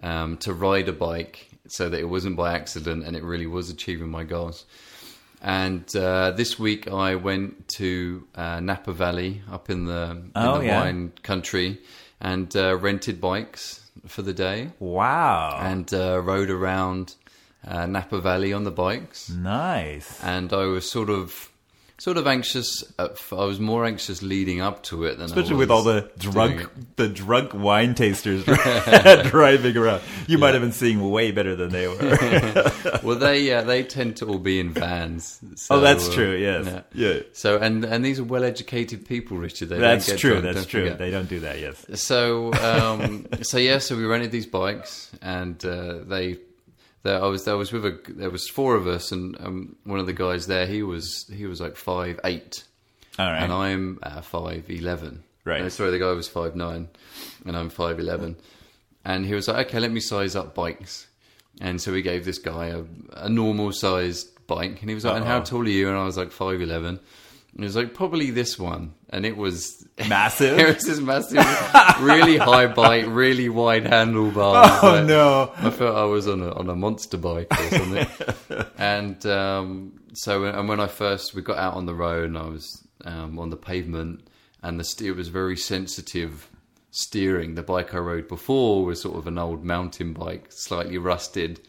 um, 0.03 0.37
to 0.39 0.53
ride 0.53 0.89
a 0.89 0.93
bike 0.93 1.49
so 1.69 1.89
that 1.89 1.99
it 1.99 2.09
wasn't 2.09 2.37
by 2.37 2.55
accident 2.55 3.05
and 3.05 3.17
it 3.17 3.23
really 3.23 3.47
was 3.47 3.71
achieving 3.71 4.09
my 4.09 4.25
goals. 4.25 4.65
And 5.43 5.85
uh, 5.95 6.31
this 6.33 6.59
week 6.59 6.89
I 6.89 7.15
went 7.17 7.69
to 7.79 8.27
uh, 8.35 8.61
Napa 8.61 8.93
Valley 8.93 9.43
up 9.51 9.69
in 9.71 9.85
the, 9.85 10.11
in 10.13 10.33
Oh, 10.35 10.59
the 10.59 10.67
yeah. 10.67 10.81
wine 10.81 11.13
country 11.23 11.79
and 12.21 12.55
uh, 12.57 12.77
rented 12.77 13.21
bikes 13.21 13.83
for 14.07 14.23
the 14.23 14.33
day 14.33 14.71
Wow, 14.79 15.59
and 15.63 15.93
uh, 15.93 16.21
rode 16.23 16.51
around 16.51 17.15
uh, 17.67 17.87
Napa 17.87 18.21
Valley 18.21 18.53
on 18.53 18.65
the 18.65 18.71
bikes. 18.71 19.29
nice. 19.31 20.23
And 20.23 20.53
I 20.53 20.65
was 20.67 20.91
sort 20.91 21.11
of 21.11 21.51
sort 21.99 22.17
of 22.17 22.27
anxious. 22.27 22.85
At, 22.99 23.13
f- 23.13 23.33
I 23.33 23.45
was 23.45 23.59
more 23.59 23.85
anxious 23.85 24.23
leading 24.23 24.61
up 24.61 24.83
to 24.85 25.05
it 25.05 25.13
than 25.15 25.23
I 25.23 25.25
Especially 25.27 25.57
with 25.57 25.71
all 25.71 25.83
the 25.83 26.11
drunk, 26.19 26.69
the 26.97 27.09
drunk 27.09 27.55
wine 27.55 27.95
tasters 27.95 28.45
driving 29.31 29.77
around. 29.77 30.03
You 30.27 30.39
might 30.39 30.55
have 30.55 30.63
been 30.63 30.73
seeing 30.73 31.11
way 31.11 31.33
better 31.33 31.57
than 31.57 31.71
they 31.71 31.89
were. 31.89 32.73
Well, 33.03 33.17
they 33.17 33.43
yeah, 33.43 33.61
they 33.63 33.83
tend 33.83 34.17
to 34.17 34.27
all 34.27 34.39
be 34.39 34.59
in 34.59 34.73
vans. 34.73 35.39
So, 35.55 35.77
oh, 35.77 35.81
that's 35.81 36.09
uh, 36.09 36.13
true. 36.13 36.37
Yes. 36.37 36.67
yeah. 36.67 36.83
Yeah. 36.93 37.21
So 37.33 37.59
and 37.59 37.85
and 37.85 38.05
these 38.05 38.19
are 38.19 38.25
well 38.25 38.43
educated 38.43 39.07
people, 39.07 39.37
Richard. 39.37 39.69
They 39.69 39.79
That's 39.79 40.07
true. 40.19 40.41
drunk, 40.41 40.45
That's 40.45 40.67
true. 40.67 40.85
forget. 40.85 40.99
They 40.99 41.11
don't 41.11 41.29
do 41.29 41.41
that. 41.41 41.61
Yes. 41.61 41.85
So 42.01 42.53
um, 42.55 43.27
so 43.43 43.59
yeah, 43.59 43.79
so 43.79 43.97
we 43.97 44.05
rented 44.05 44.33
these 44.33 44.47
bikes, 44.47 45.11
and 45.23 45.63
uh, 45.65 45.99
they. 46.05 46.39
There, 47.03 47.23
I 47.23 47.27
was. 47.27 47.47
I 47.47 47.55
was 47.55 47.73
with 47.73 47.85
a. 47.85 47.99
There 48.09 48.31
was 48.31 48.49
four 48.49 48.75
of 48.75 48.87
us, 48.87 49.13
and 49.13 49.37
um, 49.41 49.77
one 49.85 50.01
of 50.01 50.07
the 50.07 50.13
guys 50.13 50.47
there. 50.47 50.67
He 50.67 50.83
was. 50.83 51.31
He 51.33 51.47
was 51.47 51.61
like 51.61 51.77
five 51.77 52.19
eight, 52.25 52.65
All 53.19 53.27
right. 53.31 53.43
and 53.43 53.53
I'm 53.53 53.99
uh, 54.03 54.21
five 54.23 54.69
eleven. 54.71 55.23
Right. 55.45 55.63
No, 55.63 55.69
sorry, 55.69 55.93
the 55.93 55.99
guy 56.01 56.11
was 56.13 56.27
five 56.29 56.57
nine, 56.57 56.89
and 57.47 57.57
I'm 57.57 57.71
five 57.71 58.01
eleven. 58.01 58.37
And 59.05 59.25
he 59.25 59.35
was 59.35 59.47
like, 59.47 59.69
"Okay, 59.69 59.79
let 59.79 59.93
me 59.93 60.01
size 60.01 60.35
up 60.35 60.55
bikes." 60.55 61.07
And 61.61 61.81
so 61.81 61.93
we 61.93 62.03
gave 62.03 62.25
this 62.25 62.39
guy 62.39 62.67
a, 62.67 62.83
a 63.13 63.29
normal 63.29 63.71
sized 63.73 64.29
bike, 64.49 64.81
and 64.81 64.89
he 64.91 64.95
was 64.95 65.05
like, 65.05 65.17
"And 65.17 65.25
how 65.25 65.41
tall 65.41 65.61
are 65.63 65.69
you?" 65.69 65.89
And 65.89 65.97
I 65.97 66.05
was 66.05 66.17
like, 66.17 66.33
five 66.33 66.61
eleven. 66.61 66.99
And 67.57 67.65
he 67.65 67.69
was 67.69 67.75
like, 67.77 67.95
"Probably 67.95 68.31
this 68.31 68.59
one." 68.59 68.93
And 69.09 69.25
it 69.25 69.35
was 69.37 69.83
Massive. 70.09 70.59
it 70.59 70.75
was 70.75 70.85
this 70.85 71.01
massive, 71.01 71.39
really 72.03 72.37
high 72.37 72.67
bike, 72.67 73.07
really 73.09 73.49
wide 73.49 73.87
handlebars. 73.87 74.71
Oh 74.83 74.93
Like, 74.93 75.07
no. 75.07 75.53
I 75.57 75.71
felt 75.71 75.97
I 75.97 76.05
was 76.05 76.29
on 76.29 76.43
a 76.43 76.53
on 76.53 76.69
a 76.69 76.77
monster 76.77 77.17
bike 77.17 77.49
or 77.59 77.71
something. 77.79 78.67
and 78.79 79.25
um, 79.27 80.01
so, 80.13 80.45
and 80.45 80.69
when 80.69 80.81
I 80.81 80.87
first 80.87 81.35
we 81.35 81.41
got 81.41 81.57
out 81.57 81.75
on 81.75 81.87
the 81.87 81.95
road, 81.95 82.27
and 82.29 82.37
I 82.37 82.47
was 82.47 82.87
um, 83.07 83.39
on 83.39 83.49
the 83.49 83.57
pavement, 83.57 84.29
and 84.63 84.79
the 84.79 84.85
steer 84.85 85.15
was 85.15 85.29
very 85.29 85.57
sensitive 85.57 86.51
steering. 86.91 87.55
The 87.55 87.63
bike 87.63 87.95
I 87.95 87.99
rode 87.99 88.29
before 88.29 88.85
was 88.85 89.01
sort 89.01 89.17
of 89.17 89.27
an 89.27 89.39
old 89.39 89.65
mountain 89.65 90.13
bike, 90.13 90.47
slightly 90.51 90.99
rusted. 90.99 91.61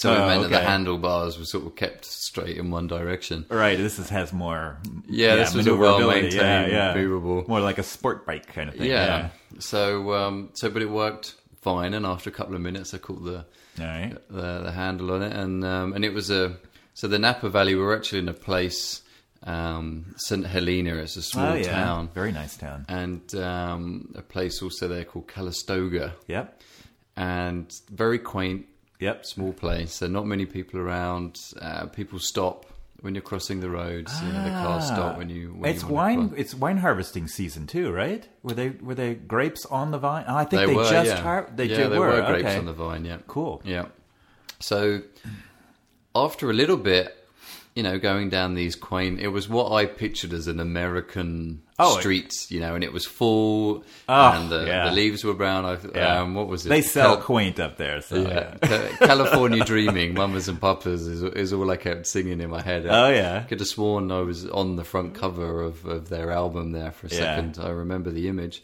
So 0.00 0.10
Oh, 0.14 0.24
it 0.24 0.26
meant 0.28 0.42
that 0.44 0.48
the 0.50 0.60
handlebars 0.66 1.38
were 1.38 1.44
sort 1.44 1.66
of 1.66 1.76
kept 1.76 2.06
straight 2.06 2.56
in 2.56 2.70
one 2.70 2.86
direction. 2.86 3.44
Right. 3.50 3.76
This 3.76 3.98
is, 3.98 4.08
has 4.08 4.32
more. 4.32 4.78
Yeah, 5.06 5.36
this 5.36 5.52
was 5.54 5.66
a 5.66 5.76
well-maintained, 5.76 6.32
yeah, 6.32 6.66
yeah. 6.66 6.94
movable. 6.94 7.44
More 7.46 7.60
like 7.60 7.76
a 7.76 7.82
sport 7.82 8.24
bike 8.24 8.46
kind 8.46 8.70
of 8.70 8.76
thing. 8.76 8.88
Yeah. 8.88 9.28
So, 9.58 10.14
um, 10.14 10.50
so, 10.54 10.70
but 10.70 10.80
it 10.80 10.88
worked 10.90 11.34
fine, 11.60 11.92
and 11.92 12.06
after 12.06 12.30
a 12.30 12.32
couple 12.32 12.54
of 12.54 12.62
minutes, 12.62 12.94
I 12.94 12.98
caught 12.98 13.22
the 13.24 13.44
yeah. 13.78 14.00
Right. 14.00 14.28
the, 14.30 14.60
the 14.64 14.72
handle 14.72 15.12
on 15.12 15.22
it, 15.22 15.32
and 15.36 15.64
um, 15.64 15.92
and 15.92 16.02
it 16.04 16.14
was 16.14 16.30
a 16.30 16.56
so 16.94 17.06
the 17.06 17.18
Napa 17.18 17.50
Valley. 17.50 17.74
We 17.74 17.82
were 17.82 17.94
actually 17.94 18.20
in 18.20 18.28
a 18.30 18.32
place, 18.34 19.02
um, 19.42 20.14
St 20.16 20.46
Helena. 20.46 20.94
It's 20.96 21.16
a 21.16 21.22
small 21.22 21.52
oh 21.52 21.54
yeah. 21.56 21.72
town, 21.72 22.08
Very 22.14 22.32
nice 22.32 22.56
town. 22.56 22.86
and 22.88 23.34
um, 23.34 24.12
a 24.14 24.22
place 24.22 24.62
also 24.62 24.88
there 24.88 25.04
called 25.04 25.28
Calistoga, 25.28 26.14
Yep. 26.26 26.62
and 27.16 27.70
very 27.90 28.18
quaint, 28.18 28.64
Yep. 29.00 29.26
small 29.26 29.52
place. 29.52 29.94
So 29.94 30.06
not 30.06 30.26
many 30.26 30.46
people 30.46 30.78
around. 30.80 31.36
Uh, 31.60 31.86
people 31.86 32.18
stop 32.18 32.66
when 33.00 33.14
you're 33.14 33.22
crossing 33.22 33.60
the 33.60 33.70
roads. 33.70 34.12
You 34.22 34.32
know, 34.32 34.44
the 34.44 34.50
cars 34.50 34.86
stop 34.86 35.16
when 35.18 35.30
you. 35.30 35.54
When 35.54 35.70
Ah. 35.70 35.74
it's 35.74 35.82
you 35.82 35.88
wine. 35.88 36.34
It's 36.36 36.54
wine 36.54 36.76
harvesting 36.78 37.26
season 37.28 37.66
too, 37.66 37.90
right? 37.90 38.28
Were 38.42 38.52
they 38.54 38.68
were 38.70 38.94
they 38.94 39.14
grapes 39.14 39.64
on 39.66 39.90
the 39.90 39.98
vine? 39.98 40.24
Oh, 40.28 40.36
I 40.36 40.44
think 40.44 40.60
They, 40.60 40.66
they, 40.66 40.74
were, 40.74 40.84
just 40.90 41.06
yeah. 41.10 41.20
har- 41.22 41.50
they 41.54 41.64
yeah, 41.64 41.76
did 41.76 41.92
there 41.92 42.00
were, 42.00 42.08
were 42.08 42.26
grapes 42.26 42.44
okay. 42.48 42.58
on 42.58 42.66
the 42.66 42.72
vine. 42.74 43.04
Yeah, 43.04 43.18
Cool. 43.26 43.62
Yeah. 43.64 43.86
So 44.58 45.00
after 46.14 46.50
a 46.50 46.52
little 46.52 46.76
bit, 46.76 47.16
you 47.74 47.82
know, 47.82 47.98
going 47.98 48.30
down 48.30 48.54
these 48.54 48.74
quaint, 48.76 49.20
it 49.20 49.28
was 49.28 49.48
what 49.48 49.70
I 49.72 49.86
pictured 49.86 50.32
as 50.32 50.48
an 50.48 50.58
American 50.60 51.62
Oh, 51.82 51.98
street, 51.98 52.34
you 52.50 52.60
know, 52.60 52.74
and 52.74 52.84
it 52.84 52.92
was 52.92 53.06
full, 53.06 53.84
Oh, 54.08 54.32
and 54.32 54.50
the, 54.50 54.66
yeah. 54.66 54.88
the 54.90 54.94
leaves 54.94 55.24
were 55.24 55.32
brown. 55.32 55.64
I, 55.64 55.78
Yeah. 55.94 56.20
um, 56.20 56.34
what 56.34 56.46
was 56.46 56.66
it? 56.66 56.68
They 56.68 56.82
sell 56.82 57.16
Cal- 57.16 57.24
quaint 57.24 57.58
up 57.58 57.78
there. 57.78 58.02
So 58.02 58.16
yeah. 58.16 58.56
Ca- 58.60 58.96
California 59.06 59.64
Dreaming, 59.64 60.12
Mamas 60.12 60.48
and 60.48 60.60
Papas 60.60 61.00
is, 61.06 61.22
is 61.22 61.52
all 61.54 61.70
I 61.70 61.76
kept 61.76 62.06
singing 62.06 62.40
in 62.42 62.50
my 62.50 62.60
head. 62.60 62.84
Oh 62.86 63.08
yeah. 63.08 63.44
Could 63.44 63.60
have 63.60 63.68
sworn 63.68 64.12
I 64.12 64.20
was 64.20 64.46
on 64.46 64.76
the 64.76 64.84
front 64.84 65.14
cover 65.14 65.62
of, 65.62 65.86
of 65.86 66.10
their 66.10 66.30
album 66.32 66.72
there 66.72 66.90
for 66.90 67.06
a 67.06 67.10
Yeah. 67.10 67.16
second. 67.16 67.58
I 67.64 67.70
remember 67.70 68.10
the 68.10 68.28
image, 68.28 68.62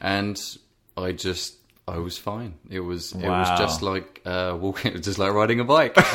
and 0.00 0.38
I 0.96 1.12
just 1.12 1.54
I 1.88 1.98
was 1.98 2.18
fine. 2.18 2.54
It 2.70 2.80
was 2.80 3.12
it 3.12 3.26
was 3.28 3.48
just 3.58 3.80
like 3.82 4.20
uh, 4.26 4.56
walking, 4.60 4.90
it 4.92 4.98
was 4.98 5.04
just 5.06 5.18
like 5.18 5.32
riding 5.32 5.58
a 5.60 5.64
bike. 5.64 5.94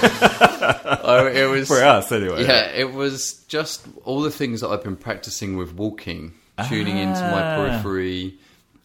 I, 1.04 1.30
it 1.30 1.50
was 1.50 1.68
For 1.68 1.84
us 1.84 2.12
anyway. 2.12 2.44
yeah, 2.46 2.68
it 2.72 2.94
was 2.94 3.44
just 3.48 3.86
all 4.06 4.22
the 4.22 4.32
things 4.32 4.62
that 4.62 4.70
I've 4.70 4.84
been 4.84 4.96
practicing 4.98 5.58
with 5.58 5.74
walking, 5.74 6.34
tuning 6.68 6.98
into 6.98 7.22
my 7.22 7.42
Ah. 7.42 7.56
periphery, 7.58 8.36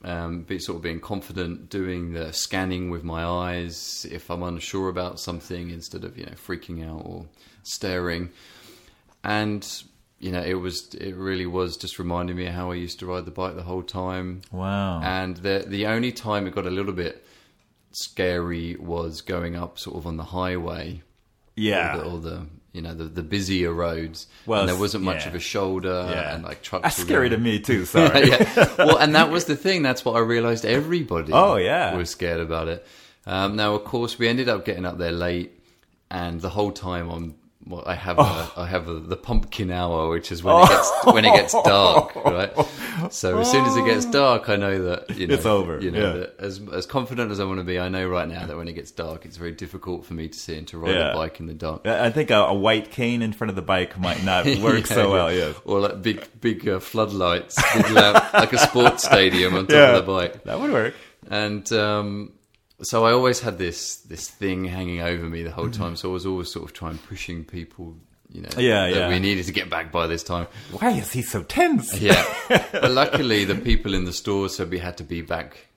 um, 0.05 0.43
be 0.43 0.59
sort 0.59 0.76
of 0.76 0.83
being 0.83 1.00
confident, 1.00 1.71
doing 1.71 2.12
the 2.12 2.33
scanning 2.33 2.91
with 2.91 3.05
my 3.05 3.25
eyes 3.25 4.07
if 4.11 4.31
I'm 4.31 4.43
unsure 4.43 4.88
about 4.88 5.21
something 5.21 5.71
instead 5.71 6.05
of 6.05 6.19
you 6.19 6.26
know 6.26 6.33
freaking 6.33 6.85
out 6.88 7.02
or 7.05 7.26
staring, 7.62 8.31
and 9.25 9.67
you 10.19 10.33
know 10.33 10.43
it 10.43 10.55
was 10.55 10.95
it 10.95 11.14
really 11.14 11.47
was 11.47 11.76
just 11.76 11.99
reminding 11.99 12.37
me 12.37 12.47
of 12.47 12.55
how 12.55 12.71
I 12.71 12.75
used 12.75 12.99
to 13.00 13.07
ride 13.07 13.25
the 13.26 13.31
bike 13.31 13.55
the 13.57 13.62
whole 13.62 13.83
time. 13.83 14.43
Wow. 14.50 15.00
And 15.02 15.37
the 15.38 15.64
the 15.67 15.87
only 15.87 16.12
time 16.12 16.47
it 16.47 16.55
got 16.55 16.67
a 16.67 16.71
little 16.71 16.93
bit 16.93 17.25
scary 17.93 18.75
was 18.76 19.21
going 19.21 19.55
up 19.55 19.79
sort 19.79 19.97
of 19.97 20.07
on 20.07 20.17
the 20.17 20.25
highway 20.25 21.02
yeah. 21.56 21.97
or 21.97 21.99
the, 21.99 22.04
or 22.11 22.18
the 22.18 22.47
you 22.73 22.80
know 22.80 22.94
the, 22.94 23.04
the 23.04 23.23
busier 23.23 23.73
roads. 23.73 24.26
Well, 24.47 24.61
and 24.61 24.68
there 24.68 24.78
wasn't 24.78 25.04
much 25.04 25.23
yeah. 25.23 25.28
of 25.28 25.35
a 25.35 25.40
shoulder, 25.40 26.09
Yeah. 26.11 26.35
and 26.35 26.44
like 26.44 26.62
trucks. 26.62 26.82
That's 26.82 26.97
scary 26.97 27.28
to 27.28 27.37
me 27.37 27.61
too. 27.61 27.85
Sorry. 27.87 28.28
yeah. 28.30 28.75
Well, 28.78 28.97
and 28.97 29.14
that 29.14 29.30
was 29.30 29.44
the 29.44 29.56
thing. 29.56 29.82
That's 29.82 30.04
what 30.04 30.16
I 30.16 30.21
realised. 30.21 30.64
Everybody. 30.64 31.32
Oh, 31.42 31.56
yeah. 31.56 31.94
was 31.94 32.11
scared 32.11 32.40
about 32.40 32.68
it. 32.68 32.87
Um, 33.26 33.56
now, 33.56 33.75
of 33.75 33.85
course, 33.85 34.18
we 34.18 34.26
ended 34.26 34.49
up 34.49 34.64
getting 34.64 34.85
up 34.85 34.99
there 34.99 35.12
late, 35.12 35.52
and 36.11 36.40
the 36.40 36.49
whole 36.50 36.73
time 36.73 37.09
I'm. 37.11 37.35
Well, 37.64 37.85
I 37.87 37.95
have 37.95 38.16
Oh. 38.19 38.52
a, 38.57 38.61
I 38.62 38.66
have 38.66 38.88
a, 38.88 38.95
the 38.99 39.16
pumpkin 39.16 39.71
hour, 39.71 40.09
which 40.09 40.33
is 40.33 40.42
when 40.42 40.57
it 40.64 40.69
gets 40.69 40.90
when 41.04 41.25
it 41.25 41.33
gets 41.33 41.52
dark, 41.52 42.14
right? 42.25 42.52
So 43.11 43.38
as 43.38 43.50
soon 43.52 43.64
as 43.64 43.76
it 43.76 43.85
gets 43.85 44.04
dark, 44.07 44.49
I 44.49 44.57
know 44.57 44.83
that 44.85 45.16
you 45.16 45.28
know 45.28 45.35
It's 45.35 45.47
over, 45.47 45.81
You 45.81 45.92
know, 45.92 46.16
yeah. 46.16 46.45
as 46.45 46.61
as 46.73 46.87
confident 46.87 47.31
as 47.31 47.38
I 47.38 47.45
want 47.45 47.59
to 47.61 47.64
be, 47.64 47.78
I 47.78 47.88
know 47.88 48.09
right 48.09 48.26
now 48.28 48.47
that 48.47 48.57
when 48.57 48.66
it 48.66 48.73
gets 48.73 48.90
dark, 48.90 49.25
it's 49.25 49.37
very 49.37 49.52
difficult 49.52 50.04
for 50.04 50.14
me 50.14 50.26
to 50.28 50.37
see 50.38 50.57
and 50.59 50.66
to 50.69 50.78
ride 50.78 50.95
Yeah. 50.97 51.12
a 51.12 51.14
bike 51.14 51.38
in 51.38 51.47
the 51.47 51.54
dark. 51.54 51.87
I 51.87 52.11
think 52.11 52.31
a, 52.31 52.38
a 52.38 52.54
white 52.54 52.90
cane 52.90 53.23
in 53.23 53.33
front 53.33 53.50
of 53.50 53.54
the 53.57 53.62
bike 53.62 53.97
might 53.99 54.25
not 54.25 54.45
work 54.61 54.81
Yeah, 54.90 54.97
so 54.97 55.02
yeah. 55.07 55.12
well. 55.12 55.33
Yes. 55.33 55.57
Or 55.64 55.78
like 55.81 56.02
big, 56.02 56.28
big 56.40 56.69
uh, 56.69 56.81
floodlights, 56.81 57.62
big 57.75 57.90
lamp, 57.90 58.33
like 58.35 58.52
a 58.52 58.59
sports 58.59 59.04
stadium 59.04 59.54
on 59.54 59.66
top 59.69 59.71
Yeah. 59.76 59.97
of 59.97 60.04
the 60.04 60.12
bike. 60.12 60.42
That 60.45 60.59
would 60.59 60.73
work. 60.73 60.95
And 61.31 61.73
um, 61.73 62.33
so 62.82 63.04
I 63.04 63.12
always 63.12 63.40
had 63.40 63.58
this 63.58 63.96
this 63.96 64.28
thing 64.28 64.64
hanging 64.64 65.00
over 65.00 65.24
me 65.24 65.42
the 65.42 65.50
whole 65.52 65.70
time. 65.70 65.96
So 65.96 66.10
I 66.10 66.12
was 66.12 66.26
always 66.26 66.50
sort 66.52 66.64
of 66.66 66.72
trying 66.72 66.98
pushing 66.98 67.44
people, 67.44 67.96
you 68.30 68.42
know, 68.42 68.48
Yeah, 68.56 68.88
that 68.90 68.96
yeah. 68.96 69.08
we 69.08 69.18
needed 69.18 69.46
to 69.46 69.52
get 69.52 69.70
back 69.70 69.90
by 69.92 70.06
this 70.06 70.22
time. 70.22 70.46
Why 70.72 70.90
is 70.90 71.12
he 71.12 71.22
so 71.22 71.42
tense? 71.42 71.98
Yeah, 72.00 72.22
but 72.72 72.90
luckily 72.90 73.44
the 73.44 73.54
people 73.54 73.94
in 73.94 74.04
the 74.04 74.12
store 74.12 74.48
said 74.48 74.70
we 74.70 74.78
had 74.78 74.96
to 74.98 75.04
be 75.04 75.22
back 75.22 75.68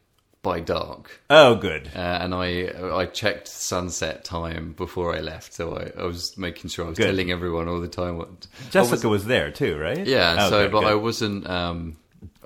by 0.42 0.60
dark. 0.60 1.22
Oh, 1.30 1.56
good. 1.56 1.90
Uh, 1.96 2.00
and 2.22 2.32
I 2.34 2.70
I 3.02 3.08
checked 3.08 3.48
sunset 3.48 4.24
time 4.24 4.74
before 4.74 5.16
I 5.16 5.20
left, 5.22 5.54
so 5.54 5.76
I, 5.76 6.02
I 6.02 6.06
was 6.06 6.38
making 6.38 6.70
sure 6.70 6.86
I 6.86 6.90
was 6.90 6.98
Good. 7.00 7.08
telling 7.08 7.32
everyone 7.32 7.68
all 7.68 7.82
the 7.82 7.88
time 7.88 8.18
what 8.18 8.46
Jessica 8.70 9.10
was, 9.10 9.26
there 9.26 9.50
too, 9.52 9.76
right? 9.78 10.06
Yeah, 10.06 10.50
so 10.50 10.60
Okay, 10.60 10.72
but 10.72 10.82
good. 10.82 10.92
I 10.92 10.96
wasn't 10.96 11.50
um 11.50 11.98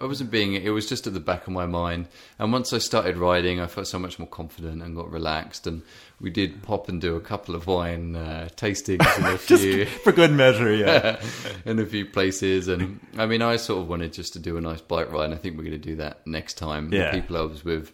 I 0.01 0.05
wasn't 0.05 0.31
being 0.31 0.53
it 0.53 0.69
was 0.69 0.87
just 0.87 1.07
at 1.07 1.13
the 1.13 1.19
back 1.19 1.47
of 1.47 1.53
my 1.53 1.65
mind. 1.65 2.07
And 2.37 2.51
once 2.53 2.71
I 2.73 2.77
started 2.77 3.17
riding 3.17 3.59
I 3.59 3.67
felt 3.67 3.87
so 3.87 3.99
much 3.99 4.17
more 4.19 4.27
confident 4.27 4.81
and 4.81 4.95
got 4.95 5.11
relaxed 5.11 5.67
and 5.67 5.81
we 6.21 6.29
did 6.29 6.61
pop 6.63 6.89
and 6.89 6.99
do 7.01 7.15
a 7.15 7.21
couple 7.21 7.55
of 7.55 7.67
wine 7.67 8.15
uh, 8.15 8.49
tastings 8.55 9.17
in 9.17 9.25
a 9.25 9.37
few 9.37 9.85
for 9.85 10.11
good 10.11 10.31
measure. 10.31 10.73
Yeah. 10.73 11.21
in 11.65 11.79
a 11.79 11.85
few 11.85 12.05
places 12.05 12.67
and 12.67 12.99
I 13.17 13.25
mean 13.25 13.41
I 13.41 13.57
sort 13.57 13.81
of 13.81 13.89
wanted 13.89 14.13
just 14.13 14.33
to 14.33 14.39
do 14.39 14.57
a 14.57 14.61
nice 14.61 14.81
bike 14.81 15.11
ride 15.11 15.25
and 15.25 15.33
I 15.33 15.37
think 15.37 15.57
we're 15.57 15.63
going 15.63 15.81
to 15.81 15.89
do 15.89 15.95
that 15.97 16.25
next 16.27 16.55
time. 16.55 16.91
Yeah. 16.93 17.11
The 17.11 17.21
people 17.21 17.37
I 17.37 17.41
was 17.41 17.63
with 17.65 17.91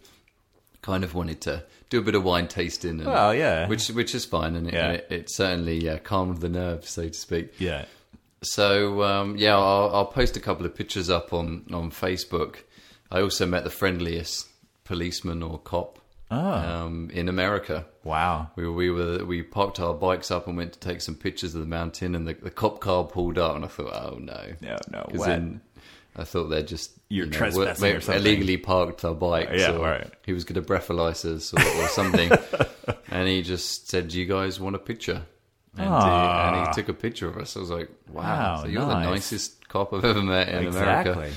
kind 0.81 1.03
of 1.03 1.15
wanted 1.15 1.41
to 1.41 1.63
do 1.89 1.99
a 1.99 2.01
bit 2.03 2.13
of 2.15 2.23
wine 2.23 2.47
tasting 2.47 2.99
and 2.99 3.05
Well, 3.05 3.33
yeah. 3.33 3.67
which 3.67 3.87
which 3.89 4.13
is 4.13 4.25
fine 4.25 4.55
and 4.55 4.67
it, 4.67 4.73
Yeah. 4.73 4.91
it, 4.91 5.07
it 5.09 5.29
certainly 5.29 5.89
uh, 5.89 5.97
calmed 5.99 6.41
the 6.41 6.49
nerves 6.49 6.89
so 6.91 7.07
to 7.07 7.13
speak. 7.13 7.53
yeah. 7.59 7.85
So 8.45 9.03
um, 9.03 9.37
yeah, 9.37 9.55
I'll, 9.57 9.91
I'll 9.93 10.05
post 10.05 10.37
a 10.37 10.39
couple 10.39 10.65
of 10.65 10.73
pictures 10.75 11.09
up 11.09 11.33
on 11.33 11.65
on 11.73 11.91
Facebook. 11.91 12.57
I 13.11 13.21
also 13.21 13.45
met 13.45 13.63
the 13.63 13.69
friendliest 13.69 14.47
policeman 14.83 15.43
or 15.43 15.59
cop 15.59 15.99
Oh. 16.31 16.37
um, 16.37 17.11
in 17.13 17.29
America. 17.29 17.85
Wow. 18.03 18.49
We 18.55 18.67
we 18.67 18.89
were 18.89 19.23
we 19.25 19.43
parked 19.43 19.79
our 19.79 19.93
bikes 19.93 20.31
up 20.31 20.47
and 20.47 20.57
went 20.57 20.73
to 20.73 20.79
take 20.79 21.01
some 21.01 21.15
pictures 21.15 21.53
of 21.53 21.61
the 21.61 21.67
mountain, 21.67 22.15
and 22.15 22.27
the, 22.27 22.33
the 22.33 22.49
cop 22.49 22.79
car 22.79 23.03
pulled 23.03 23.37
up, 23.37 23.55
and 23.55 23.63
I 23.63 23.67
thought, 23.67 23.93
oh 23.93 24.17
no, 24.19 24.53
No, 24.61 24.77
no. 24.91 25.05
because 25.11 25.27
I 26.17 26.23
thought 26.23 26.45
they're 26.45 26.63
just 26.63 26.91
You're 27.09 27.25
you 27.25 27.31
know, 27.31 27.37
trespassing 27.37 27.91
were- 27.91 27.97
or 27.97 28.01
something. 28.01 28.21
illegally 28.25 28.57
parked 28.57 29.03
our 29.05 29.13
bikes. 29.13 29.51
Yeah, 29.53 29.73
or 29.73 29.81
right. 29.85 30.07
He 30.25 30.33
was 30.33 30.45
going 30.45 30.61
to 30.63 30.67
breathalyze 30.67 31.25
us 31.25 31.53
or, 31.53 31.61
or 31.83 31.87
something, 31.89 32.31
and 33.11 33.27
he 33.27 33.43
just 33.43 33.87
said, 33.89 34.07
"Do 34.07 34.19
you 34.19 34.25
guys 34.25 34.59
want 34.59 34.75
a 34.75 34.79
picture?" 34.79 35.21
And, 35.77 35.83
he, 35.83 35.85
and 35.85 35.93
Ah. 35.93 36.65
he 36.67 36.73
took 36.73 36.89
a 36.89 36.93
picture 36.93 37.27
of 37.27 37.37
us. 37.37 37.55
I 37.57 37.59
was 37.59 37.69
like, 37.69 37.89
"Wow, 38.09 38.21
Wow, 38.23 38.61
so 38.61 38.67
you're 38.67 38.85
the 38.85 38.99
nicest 38.99 39.67
cop 39.67 39.93
I've 39.93 40.05
ever 40.05 40.21
met 40.21 40.47
in 40.49 40.67
exactly. 40.67 41.11
America." 41.13 41.35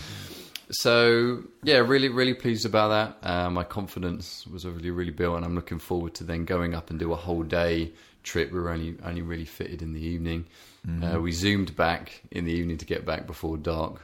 So 0.70 1.42
yeah, 1.62 1.78
really, 1.78 2.08
really 2.08 2.34
pleased 2.34 2.66
about 2.66 2.88
that. 3.22 3.28
Uh, 3.28 3.50
my 3.50 3.64
confidence 3.64 4.46
was 4.46 4.66
really, 4.66 4.90
really 4.90 5.10
built, 5.10 5.36
and 5.36 5.44
I'm 5.44 5.54
looking 5.54 5.78
forward 5.78 6.14
to 6.16 6.24
then 6.24 6.44
going 6.44 6.74
up 6.74 6.90
and 6.90 6.98
do 6.98 7.12
a 7.12 7.16
whole 7.16 7.42
day 7.42 7.92
trip. 8.22 8.52
We 8.52 8.60
were 8.60 8.70
only 8.70 8.96
only 9.04 9.22
really 9.22 9.44
fitted 9.46 9.82
in 9.82 9.92
the 9.92 10.00
evening. 10.04 10.46
Uh, 11.02 11.20
we 11.20 11.32
zoomed 11.32 11.76
back 11.76 12.22
in 12.30 12.46
the 12.46 12.52
evening 12.52 12.78
to 12.78 12.86
get 12.86 13.04
back 13.04 13.26
before 13.26 13.56
dark, 13.58 14.00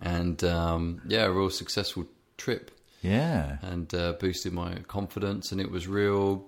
and 0.00 0.42
um, 0.44 1.00
yeah, 1.06 1.24
a 1.24 1.30
real 1.30 1.50
successful 1.50 2.06
trip, 2.38 2.72
Yeah. 3.02 3.58
and 3.62 3.92
uh, 3.94 4.14
boosted 4.14 4.52
my 4.52 4.76
confidence. 4.88 5.52
And 5.52 5.60
it 5.60 5.70
was 5.70 5.86
real. 5.86 6.44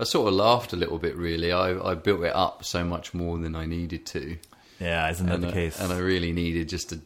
I 0.00 0.04
sort 0.04 0.28
of 0.28 0.34
laughed 0.34 0.72
a 0.72 0.76
little 0.76 0.98
bit. 0.98 1.14
Really, 1.16 1.52
I, 1.52 1.78
I 1.90 1.94
built 1.94 2.22
it 2.24 2.34
up 2.34 2.64
so 2.64 2.84
much 2.84 3.12
more 3.14 3.38
than 3.38 3.54
I 3.54 3.66
needed 3.66 4.06
to 4.06 4.36
Yeah. 4.80 5.10
Isn't 5.10 5.26
that 5.26 5.34
and, 5.36 5.44
the 5.44 5.48
I, 5.48 5.52
case? 5.52 5.78
and 5.80 5.92
I 5.92 5.98
really 5.98 6.32
needed 6.32 6.68
just 6.68 6.88
to 6.90 7.00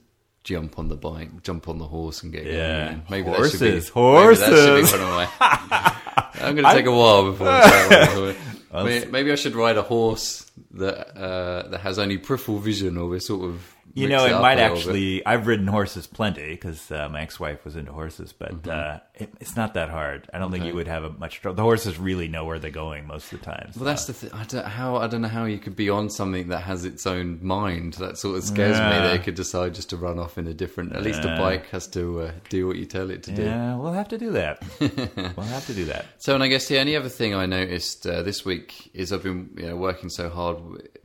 jump 0.44 0.78
on 0.78 0.88
the 0.88 0.96
bike, 0.96 1.42
jump 1.42 1.68
on 1.68 1.78
the 1.78 1.86
horse, 1.86 2.22
and 2.22 2.30
get 2.32 2.44
Yeah. 2.46 2.84
going. 2.86 3.02
Maybe 3.10 3.28
Horses, 3.28 3.60
that 3.60 3.66
should 3.82 3.82
be, 3.84 3.90
horses. 3.90 4.46
That 4.46 4.56
should 4.56 4.98
be 4.98 5.04
one 5.04 5.08
of 5.08 5.14
my. 5.40 5.96
I'm 6.46 6.54
going 6.54 6.66
to 6.68 6.72
take 6.72 6.86
a 6.86 6.92
while 6.92 7.30
before. 7.32 7.48
I. 7.48 8.34
Maybe, 8.82 9.06
maybe 9.06 9.30
I 9.30 9.36
should 9.36 9.54
ride 9.54 9.76
a 9.76 9.82
horse 9.82 10.50
that 10.72 11.16
uh, 11.16 11.68
that 11.68 11.82
has 11.82 11.96
only 12.00 12.18
peripheral 12.18 12.58
vision, 12.58 12.98
or 12.98 13.08
we're 13.08 13.20
sort 13.20 13.44
of 13.48 13.73
You 13.94 14.08
know, 14.08 14.24
it 14.26 14.32
might 14.40 14.54
a 14.58 14.62
little 14.62 14.76
bit. 14.76 14.78
actually. 14.78 15.26
I've 15.26 15.46
ridden 15.46 15.66
horses 15.66 16.06
plenty 16.06 16.48
because 16.50 16.90
uh, 16.90 17.08
my 17.08 17.22
ex-wife 17.22 17.64
was 17.64 17.76
into 17.76 17.92
horses, 17.92 18.32
but 18.32 18.62
Mm-hmm. 18.62 18.70
uh, 18.70 18.98
it, 19.14 19.32
it's 19.40 19.54
not 19.56 19.74
that 19.74 19.90
hard. 19.90 20.28
I 20.34 20.38
don't 20.40 20.50
think 20.50 20.64
you 20.64 20.74
would 20.74 20.88
have 20.88 21.04
a 21.04 21.10
much 21.10 21.40
trouble. 21.40 21.54
The 21.56 21.62
horses 21.62 21.98
really 21.98 22.26
know 22.26 22.44
where 22.44 22.58
they're 22.58 22.70
going 22.72 23.06
most 23.06 23.32
of 23.32 23.38
the 23.38 23.44
time. 23.44 23.70
Well, 23.76 23.84
that's 23.84 24.06
the 24.06 24.12
thing. 24.12 24.30
I 24.32 24.42
don't 24.44 24.66
how 24.66 24.96
I 24.96 25.06
don't 25.06 25.22
know 25.22 25.28
how 25.28 25.44
you 25.44 25.58
could 25.58 25.76
be 25.76 25.88
on 25.90 26.10
something 26.10 26.48
that 26.48 26.60
has 26.62 26.84
its 26.84 27.06
own 27.06 27.38
mind. 27.40 27.94
That 27.94 28.18
sort 28.18 28.36
of 28.38 28.42
scares 28.44 28.76
me. 28.76 28.82
Yeah. 28.84 29.02
That 29.02 29.14
it 29.16 29.22
could 29.22 29.36
decide 29.36 29.74
just 29.74 29.90
to 29.90 29.96
run 29.96 30.18
off 30.18 30.36
in 30.38 30.48
a 30.48 30.54
different. 30.54 30.94
At 30.96 31.02
least 31.02 31.20
a 31.24 31.28
bike 31.38 31.66
has 31.70 31.86
to 31.88 32.22
uh, 32.22 32.32
do 32.48 32.66
what 32.66 32.76
you 32.76 32.86
tell 32.86 33.10
it 33.10 33.22
to 33.24 33.30
do. 33.32 33.42
yeah, 33.44 33.76
we'll 33.76 33.92
have 33.92 34.08
to 34.08 34.18
do 34.18 34.32
that. 34.32 34.62
we'll 34.80 35.46
have 35.46 35.66
to 35.66 35.74
do 35.74 35.84
that. 35.86 36.06
So, 36.18 36.34
and 36.34 36.42
I 36.42 36.48
guess 36.48 36.66
the 36.66 36.78
only 36.80 36.96
other 36.96 37.08
thing 37.08 37.34
I 37.34 37.46
noticed 37.46 38.06
uh, 38.06 38.22
this 38.22 38.44
week 38.44 38.90
is 38.94 39.12
I've 39.12 39.22
been 39.22 39.50
you 39.56 39.66
know, 39.68 39.76
working 39.76 40.08
so 40.10 40.28
hard 40.28 40.58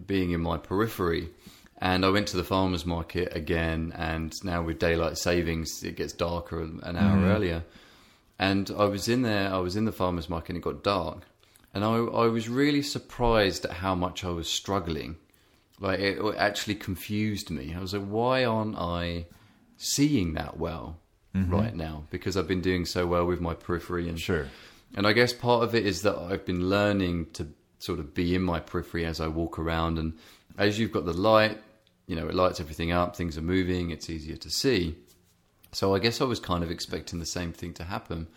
being 0.04 0.32
in 0.32 0.42
my 0.42 0.58
periphery, 0.58 1.30
and 1.82 2.06
I 2.06 2.10
went 2.10 2.28
to 2.28 2.38
the 2.38 2.44
farmers 2.44 2.86
market 2.86 3.36
again, 3.36 3.94
and 3.96 4.34
now 4.44 4.62
with 4.62 4.80
daylight 4.80 5.18
savings, 5.18 5.84
it 5.84 5.96
gets 5.96 6.14
darker 6.14 6.62
an 6.62 6.96
hour 6.98 7.18
mm. 7.18 7.34
earlier. 7.34 7.64
And 8.38 8.72
I 8.78 8.86
was 8.86 9.08
in 9.08 9.22
there, 9.22 9.54
I 9.54 9.58
was 9.58 9.76
in 9.76 9.86
the 9.86 9.92
farmers 9.92 10.30
market, 10.30 10.50
and 10.50 10.58
it 10.58 10.64
got 10.64 10.84
dark, 10.84 11.24
and 11.74 11.84
I, 11.84 11.96
I 11.96 12.28
was 12.28 12.50
really 12.50 12.82
surprised 12.82 13.66
at 13.66 13.72
how 13.72 13.96
much 13.96 14.24
I 14.24 14.30
was 14.30 14.50
struggling. 14.50 15.18
Like 15.80 16.00
it 16.00 16.20
actually 16.38 16.76
confused 16.76 17.50
me. 17.50 17.74
I 17.74 17.80
was 17.80 17.94
like, 17.94 18.06
why 18.06 18.44
aren't 18.44 18.78
I 18.78 19.28
seeing 19.78 20.34
that 20.34 20.58
well 20.58 21.00
mm-hmm. 21.34 21.54
right 21.54 21.74
now? 21.74 22.04
Because 22.10 22.36
I've 22.36 22.48
been 22.48 22.62
doing 22.62 22.86
so 22.86 23.08
well 23.08 23.26
with 23.26 23.40
my 23.40 23.54
periphery 23.54 24.10
and 24.10 24.20
Sure. 24.20 24.48
and 24.96 25.08
I 25.08 25.14
guess 25.14 25.32
part 25.32 25.64
of 25.64 25.74
it 25.76 25.86
is 25.86 26.02
that 26.02 26.18
I've 26.18 26.46
been 26.46 26.70
learning 26.70 27.28
to 27.34 27.48
sort 27.78 28.00
of 28.00 28.14
be 28.14 28.36
in 28.36 28.42
my 28.42 28.60
periphery 28.60 29.06
as 29.06 29.22
I 29.22 29.28
walk 29.28 29.58
around. 29.58 29.98
And 29.98 30.18
as 30.58 30.78
you've 30.78 30.92
got 30.92 31.06
the 31.06 31.14
light, 31.14 31.58
you 32.10 32.16
know, 32.16 32.28
it 32.28 32.34
lights 32.34 32.60
everything 32.60 32.92
up, 32.92 33.16
things 33.16 33.38
are 33.38 33.44
moving, 33.44 33.92
it's 33.92 34.10
easier 34.10 34.36
to 34.36 34.50
see. 34.50 34.96
So 35.72 35.94
I 35.94 36.00
guess 36.00 36.22
I 36.22 36.24
was 36.24 36.40
kind 36.40 36.64
of 36.64 36.72
expecting 36.72 37.20
the 37.20 37.26
same 37.26 37.54
thing 37.54 37.72
to 37.76 37.84
happen. 37.84 38.28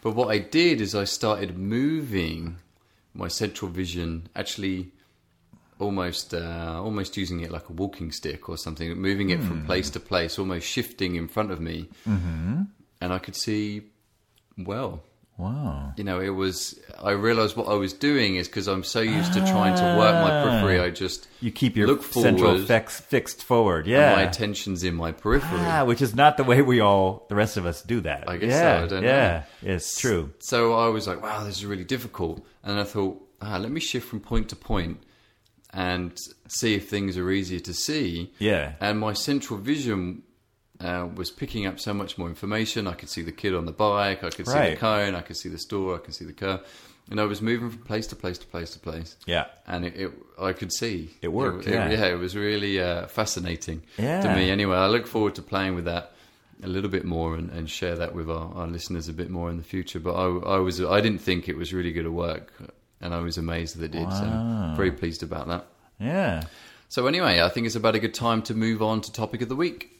But 0.00 0.12
what 0.12 0.28
I 0.28 0.38
did 0.38 0.80
is 0.80 0.94
I 0.94 1.04
started 1.04 1.58
moving 1.58 2.56
my 3.12 3.28
central 3.28 3.70
vision, 3.70 4.28
actually 4.34 4.92
almost 5.78 6.32
uh, 6.32 6.80
almost 6.82 7.18
using 7.18 7.40
it 7.40 7.50
like 7.50 7.68
a 7.68 7.72
walking 7.72 8.10
stick 8.10 8.48
or 8.48 8.56
something, 8.56 8.90
moving 8.94 9.28
it 9.28 9.42
from 9.42 9.66
place 9.66 9.90
to 9.90 10.00
place, 10.00 10.38
almost 10.38 10.66
shifting 10.66 11.16
in 11.16 11.28
front 11.28 11.50
of 11.50 11.60
me. 11.60 11.90
Mm-hmm. 12.08 12.62
And 13.02 13.12
I 13.12 13.18
could 13.18 13.36
see 13.36 13.82
well 14.56 15.02
Wow. 15.40 15.94
you 15.96 16.04
know, 16.04 16.20
it 16.20 16.30
was. 16.30 16.78
I 17.02 17.12
realized 17.12 17.56
what 17.56 17.68
I 17.68 17.74
was 17.74 17.92
doing 17.94 18.36
is 18.36 18.46
because 18.46 18.68
I'm 18.68 18.84
so 18.84 19.00
used 19.00 19.32
to 19.32 19.40
trying 19.40 19.74
to 19.76 19.98
work 19.98 20.14
my 20.14 20.30
periphery. 20.42 20.80
I 20.80 20.90
just 20.90 21.28
You 21.40 21.50
keep 21.50 21.76
your 21.76 21.86
look 21.86 22.02
central 22.02 22.62
fix, 22.64 23.00
fixed 23.00 23.42
forward. 23.42 23.86
Yeah. 23.86 24.14
my 24.16 24.22
attention's 24.22 24.84
in 24.84 24.94
my 24.94 25.12
periphery. 25.12 25.60
Ah, 25.60 25.84
which 25.84 26.02
is 26.02 26.14
not 26.14 26.36
the 26.36 26.44
way 26.44 26.60
we 26.60 26.80
all, 26.80 27.24
the 27.30 27.34
rest 27.34 27.56
of 27.56 27.64
us 27.64 27.82
do 27.82 28.00
that. 28.02 28.28
I 28.28 28.36
guess 28.36 28.50
yeah, 28.50 28.78
so, 28.80 28.84
I 28.84 28.88
don't 28.88 29.02
yeah, 29.02 29.44
it's 29.62 29.98
true. 29.98 30.32
So 30.40 30.74
I 30.74 30.88
was 30.88 31.06
like, 31.08 31.22
"Wow, 31.22 31.44
this 31.44 31.56
is 31.56 31.64
really 31.64 31.84
difficult." 31.84 32.44
And 32.62 32.78
I 32.78 32.84
thought, 32.84 33.20
ah, 33.40 33.56
"Let 33.56 33.70
me 33.72 33.80
shift 33.80 34.08
from 34.08 34.20
point 34.20 34.50
to 34.50 34.56
point 34.56 35.02
and 35.72 36.12
see 36.48 36.74
if 36.74 36.88
things 36.90 37.16
are 37.16 37.30
easier 37.30 37.60
to 37.60 37.72
see." 37.72 38.32
Yeah. 38.38 38.72
And 38.80 38.98
my 38.98 39.14
central 39.14 39.58
vision 39.58 40.22
uh, 40.80 41.08
was 41.14 41.30
picking 41.30 41.66
up 41.66 41.78
so 41.78 41.92
much 41.94 42.16
more 42.18 42.28
information. 42.28 42.86
I 42.86 42.92
could 42.94 43.08
see 43.08 43.22
the 43.22 43.32
kid 43.32 43.54
on 43.54 43.66
the 43.66 43.72
bike. 43.72 44.24
I 44.24 44.30
could 44.30 44.46
see 44.46 44.52
Right. 44.54 44.70
the 44.70 44.76
cone. 44.76 45.14
I 45.14 45.20
could 45.20 45.36
see 45.36 45.48
the 45.48 45.58
store. 45.58 45.96
I 45.96 45.98
could 45.98 46.14
see 46.14 46.24
the 46.24 46.32
car. 46.32 46.60
And 47.10 47.20
I 47.20 47.24
was 47.24 47.42
moving 47.42 47.70
from 47.70 47.80
place 47.80 48.06
to 48.08 48.16
place 48.16 48.38
to 48.38 48.46
place 48.46 48.70
to 48.74 48.78
place. 48.78 49.16
Yeah. 49.26 49.46
and 49.66 49.84
it, 49.84 49.96
it 49.96 50.10
I 50.40 50.52
could 50.52 50.72
see 50.72 51.10
It 51.22 51.28
worked, 51.28 51.66
It, 51.66 51.72
yeah. 51.74 52.06
it 52.06 52.18
was 52.18 52.36
really 52.36 52.80
uh, 52.80 53.06
fascinating 53.08 53.82
Yeah. 53.98 54.20
to 54.22 54.34
me. 54.34 54.50
Anyway, 54.50 54.76
I 54.76 54.86
look 54.86 55.06
forward 55.06 55.34
to 55.34 55.42
playing 55.42 55.74
with 55.74 55.84
that 55.86 56.12
a 56.62 56.68
little 56.68 56.90
bit 56.90 57.04
more 57.04 57.34
and, 57.34 57.50
and 57.50 57.68
share 57.68 57.96
that 57.96 58.14
with 58.14 58.30
our, 58.30 58.52
our 58.54 58.66
listeners 58.68 59.08
a 59.08 59.12
bit 59.12 59.28
more 59.30 59.50
in 59.50 59.56
the 59.56 59.62
future. 59.64 59.98
But 59.98 60.14
I, 60.14 60.56
I 60.56 60.58
was 60.58 60.80
I 60.80 61.00
didn't 61.00 61.20
think 61.20 61.48
it 61.48 61.56
was 61.56 61.72
really 61.72 61.92
going 61.92 62.04
to 62.06 62.12
work, 62.12 62.52
and 63.00 63.12
I 63.14 63.20
was 63.20 63.38
amazed 63.38 63.76
that 63.78 63.84
it 63.86 63.92
did. 63.92 64.06
Wow. 64.06 64.70
So 64.70 64.76
very 64.76 64.92
pleased 64.92 65.22
about 65.22 65.48
that. 65.48 65.66
Yeah. 65.98 66.42
So 66.88 67.06
anyway, 67.06 67.40
I 67.40 67.48
think 67.48 67.66
it's 67.66 67.76
about 67.76 67.94
a 67.94 67.98
good 67.98 68.14
time 68.14 68.42
to 68.42 68.54
move 68.54 68.82
on 68.82 69.00
to 69.00 69.12
topic 69.12 69.42
of 69.42 69.48
the 69.48 69.56
week. 69.56 69.90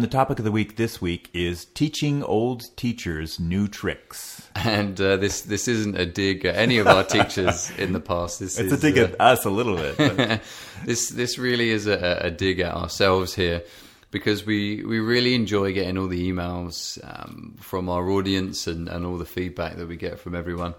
And 0.00 0.06
the 0.06 0.12
topic 0.12 0.38
of 0.38 0.46
the 0.46 0.50
week 0.50 0.76
this 0.76 1.02
week 1.02 1.28
is 1.34 1.66
teaching 1.66 2.22
old 2.22 2.74
teachers 2.78 3.38
new 3.38 3.68
tricks. 3.68 4.48
And 4.54 4.98
uh, 4.98 5.18
this 5.18 5.42
this 5.42 5.68
isn't 5.68 5.94
a 5.94 6.06
dig 6.06 6.46
at 6.46 6.56
any 6.56 6.78
of 6.78 6.86
our 6.86 7.04
teachers 7.04 7.70
in 7.78 7.92
the 7.92 8.00
past. 8.00 8.40
This 8.40 8.58
It's 8.58 8.72
a 8.72 8.78
dig 8.78 8.96
uh, 8.96 9.02
at 9.02 9.20
us 9.20 9.44
a 9.44 9.50
little 9.50 9.76
bit. 9.76 10.40
this 10.86 11.10
this 11.10 11.36
really 11.36 11.68
is 11.68 11.86
a, 11.86 12.20
a 12.22 12.30
dig 12.30 12.60
at 12.60 12.72
ourselves 12.72 13.34
here 13.34 13.62
because 14.10 14.46
we 14.46 14.82
we 14.84 15.00
really 15.00 15.34
enjoy 15.34 15.74
getting 15.74 15.98
all 15.98 16.08
the 16.08 16.32
emails 16.32 16.98
um, 17.04 17.58
from 17.60 17.90
our 17.90 18.08
audience 18.08 18.66
and, 18.66 18.88
and 18.88 19.04
all 19.04 19.18
the 19.18 19.26
feedback 19.26 19.76
that 19.76 19.86
we 19.86 19.96
get 19.96 20.18
from 20.18 20.34
everyone, 20.34 20.74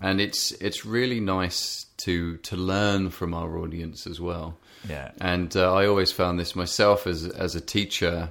and 0.00 0.20
it's 0.20 0.52
it's 0.52 0.86
really 0.86 1.18
nice 1.18 1.86
to 1.96 2.36
to 2.36 2.54
learn 2.54 3.10
from 3.10 3.34
our 3.34 3.58
audience 3.58 4.06
as 4.06 4.20
well. 4.20 4.56
Yeah. 4.88 5.10
and 5.20 5.54
uh, 5.56 5.74
I 5.74 5.88
always 5.88 6.12
found 6.12 6.38
this 6.38 6.54
myself 6.54 7.08
as 7.08 7.26
as 7.26 7.56
a 7.56 7.60
teacher. 7.60 8.30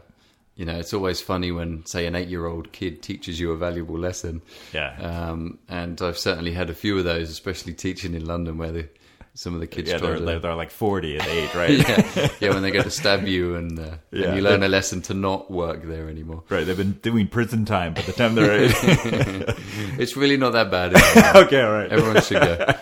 You 0.59 0.65
know, 0.65 0.77
it's 0.77 0.93
always 0.93 1.21
funny 1.21 1.53
when, 1.53 1.85
say, 1.85 2.05
an 2.05 2.15
eight-year-old 2.15 2.73
kid 2.73 3.01
teaches 3.01 3.39
you 3.39 3.53
a 3.53 3.55
valuable 3.57 3.97
lesson. 3.97 4.41
Yeah. 4.73 4.93
Um, 4.99 5.57
and 5.69 6.01
I've 6.01 6.17
certainly 6.17 6.51
had 6.51 6.69
a 6.69 6.73
few 6.73 6.97
of 6.97 7.05
those, 7.05 7.29
especially 7.29 7.73
teaching 7.73 8.13
in 8.13 8.25
London, 8.25 8.57
where 8.57 8.73
the, 8.73 8.89
some 9.35 9.53
of 9.53 9.61
the 9.61 9.67
kids 9.67 9.89
yeah, 9.89 9.99
they're, 9.99 10.17
to 10.17 10.39
they're, 10.41 10.55
like 10.55 10.69
40 10.69 11.15
at 11.17 11.25
8, 11.25 11.55
right? 11.55 11.69
yeah, 11.69 12.29
yeah, 12.41 12.49
when 12.53 12.61
they 12.61 12.71
go 12.71 12.81
to 12.83 12.91
stab 12.91 13.25
you 13.25 13.55
and, 13.55 13.79
uh, 13.79 13.95
Yeah. 14.11 14.25
and 14.25 14.35
you 14.35 14.41
learn 14.43 14.61
a 14.61 14.67
lesson 14.67 15.01
to 15.03 15.13
not 15.13 15.49
work 15.49 15.83
there 15.83 16.09
anymore. 16.09 16.43
Right, 16.49 16.65
they've 16.65 16.75
been 16.75 16.99
doing 17.01 17.29
prison 17.29 17.63
time 17.63 17.93
by 17.93 18.01
the 18.01 18.11
time 18.11 18.35
they're 18.35 18.63
8. 18.65 18.75
It's 19.97 20.17
really 20.17 20.35
not 20.35 20.51
that 20.51 20.69
bad. 20.69 20.93
okay, 21.37 21.61
all 21.61 21.71
right. 21.71 21.89
Everyone 21.89 22.21
should 22.21 22.41
go. 22.41 22.75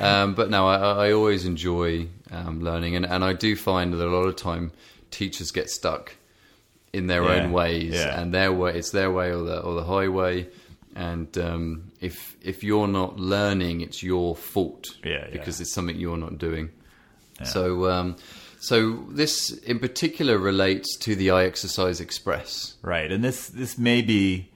Um, 0.00 0.32
but 0.34 0.48
no, 0.48 0.66
I, 0.66 1.08
I 1.08 1.12
always 1.12 1.44
enjoy 1.44 2.06
um, 2.30 2.62
learning, 2.62 2.96
and, 2.96 3.04
and 3.04 3.22
I 3.22 3.34
do 3.34 3.56
find 3.56 3.92
that 3.92 4.02
a 4.02 4.08
lot 4.08 4.22
of 4.24 4.36
time 4.36 4.72
teachers 5.10 5.50
get 5.50 5.68
stuck 5.68 6.14
in 6.92 7.06
their 7.06 7.22
Yeah, 7.24 7.44
own 7.44 7.52
ways, 7.52 7.94
yeah. 7.94 8.20
and 8.20 8.34
their 8.34 8.52
way 8.52 8.76
it's 8.76 8.90
their 8.90 9.10
way 9.10 9.30
or 9.30 9.42
the 9.44 9.60
or 9.60 9.74
the 9.74 9.84
highway. 9.84 10.48
And 10.94 11.36
um, 11.38 11.92
if 12.00 12.36
if 12.42 12.64
you're 12.64 12.88
not 12.88 13.18
learning, 13.18 13.80
it's 13.80 14.02
your 14.02 14.34
fault 14.34 14.86
Yeah, 15.04 15.28
because 15.30 15.60
it's 15.60 15.72
something 15.72 15.96
you're 15.96 16.16
not 16.16 16.38
doing. 16.38 16.70
So, 17.42 17.90
um, 17.90 18.16
so 18.58 19.04
this 19.08 19.50
in 19.50 19.78
particular 19.78 20.36
relates 20.36 20.98
to 20.98 21.14
the 21.14 21.30
Eye 21.30 21.44
Exercise 21.44 22.00
Express. 22.00 22.74
Right, 22.82 23.10
and 23.10 23.24
this 23.24 23.48
this 23.48 23.78
may 23.78 24.02
be 24.02 24.50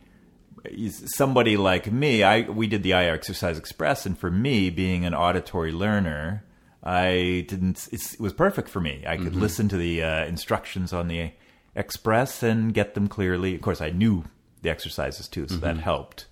somebody 0.88 1.56
like 1.56 1.90
me. 1.90 2.22
I 2.22 2.42
we 2.42 2.66
did 2.66 2.82
the 2.82 2.94
Eye 2.94 3.06
Exercise 3.06 3.58
Express, 3.58 4.04
and 4.06 4.18
for 4.18 4.30
me, 4.30 4.70
being 4.70 5.04
an 5.04 5.14
auditory 5.14 5.72
learner, 5.72 6.44
I 6.82 7.46
didn't. 7.48 7.88
It's, 7.92 8.14
it 8.14 8.20
was 8.20 8.32
perfect 8.32 8.68
for 8.68 8.80
me. 8.80 9.04
I 9.06 9.16
could 9.16 9.34
listen 9.34 9.68
to 9.68 9.76
the 9.76 10.02
uh, 10.02 10.24
instructions 10.26 10.92
on 10.92 11.08
the 11.08 11.30
Express 11.76 12.42
and 12.42 12.72
get 12.72 12.94
them 12.94 13.08
clearly. 13.08 13.54
Of 13.54 13.62
course, 13.62 13.80
I 13.80 13.90
knew 13.90 14.24
the 14.62 14.70
exercises 14.70 15.28
too, 15.28 15.48
so 15.48 15.56
that 15.56 15.78
helped. 15.78 16.26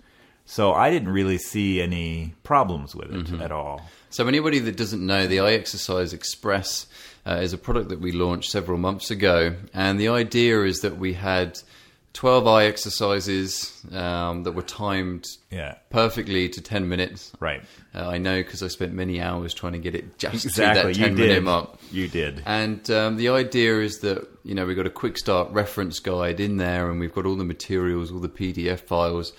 So 0.45 0.73
I 0.73 0.89
didn't 0.89 1.09
really 1.09 1.37
see 1.37 1.81
any 1.81 2.33
problems 2.43 2.95
with 2.95 3.11
it 3.11 3.41
at 3.41 3.51
all. 3.51 3.81
So, 4.09 4.27
anybody 4.27 4.59
that 4.59 4.77
doesn't 4.77 5.03
know, 5.03 5.25
the 5.25 5.39
Eye 5.39 5.53
Exercise 5.53 6.13
Express 6.13 6.85
uh, 7.25 7.39
is 7.41 7.53
a 7.53 7.57
product 7.57 7.89
that 7.89 7.99
we 7.99 8.11
launched 8.11 8.51
several 8.51 8.77
months 8.77 9.09
ago, 9.09 9.55
and 9.73 9.99
the 9.99 10.09
idea 10.09 10.63
is 10.63 10.81
that 10.81 10.97
we 10.97 11.13
had 11.13 11.59
twelve 12.13 12.45
eye 12.47 12.65
exercises 12.65 13.83
um, 13.91 14.43
that 14.43 14.51
were 14.53 14.61
timed 14.61 15.25
Yeah. 15.51 15.75
perfectly 15.89 16.47
to 16.49 16.61
ten 16.61 16.87
minutes. 16.87 17.31
Right. 17.39 17.63
Uh, 17.95 18.07
I 18.07 18.17
know 18.17 18.41
because 18.41 18.61
I 18.63 18.67
spent 18.67 18.93
many 18.93 19.19
hours 19.21 19.53
trying 19.53 19.73
to 19.73 19.79
get 19.79 19.95
it 19.95 20.17
just 20.17 20.45
Exactly. 20.45 20.93
to 20.93 20.99
that 20.99 20.99
You 20.99 21.05
ten 21.07 21.15
minute 21.15 21.33
did. 21.35 21.43
mark. 21.43 21.77
You 21.91 22.07
did. 22.07 22.43
And 22.45 22.89
um, 22.91 23.17
the 23.17 23.29
idea 23.29 23.79
is 23.79 23.99
that 23.99 24.27
you 24.43 24.55
know 24.55 24.65
we've 24.65 24.77
got 24.77 24.87
a 24.87 24.91
quick 24.91 25.17
start 25.17 25.51
reference 25.51 25.99
guide 25.99 26.39
in 26.39 26.57
there, 26.57 26.89
and 26.89 26.99
we've 26.99 27.13
got 27.13 27.25
all 27.25 27.35
the 27.35 27.43
materials, 27.43 28.11
all 28.11 28.19
the 28.19 28.29
PDF 28.29 28.79
files, 28.81 29.33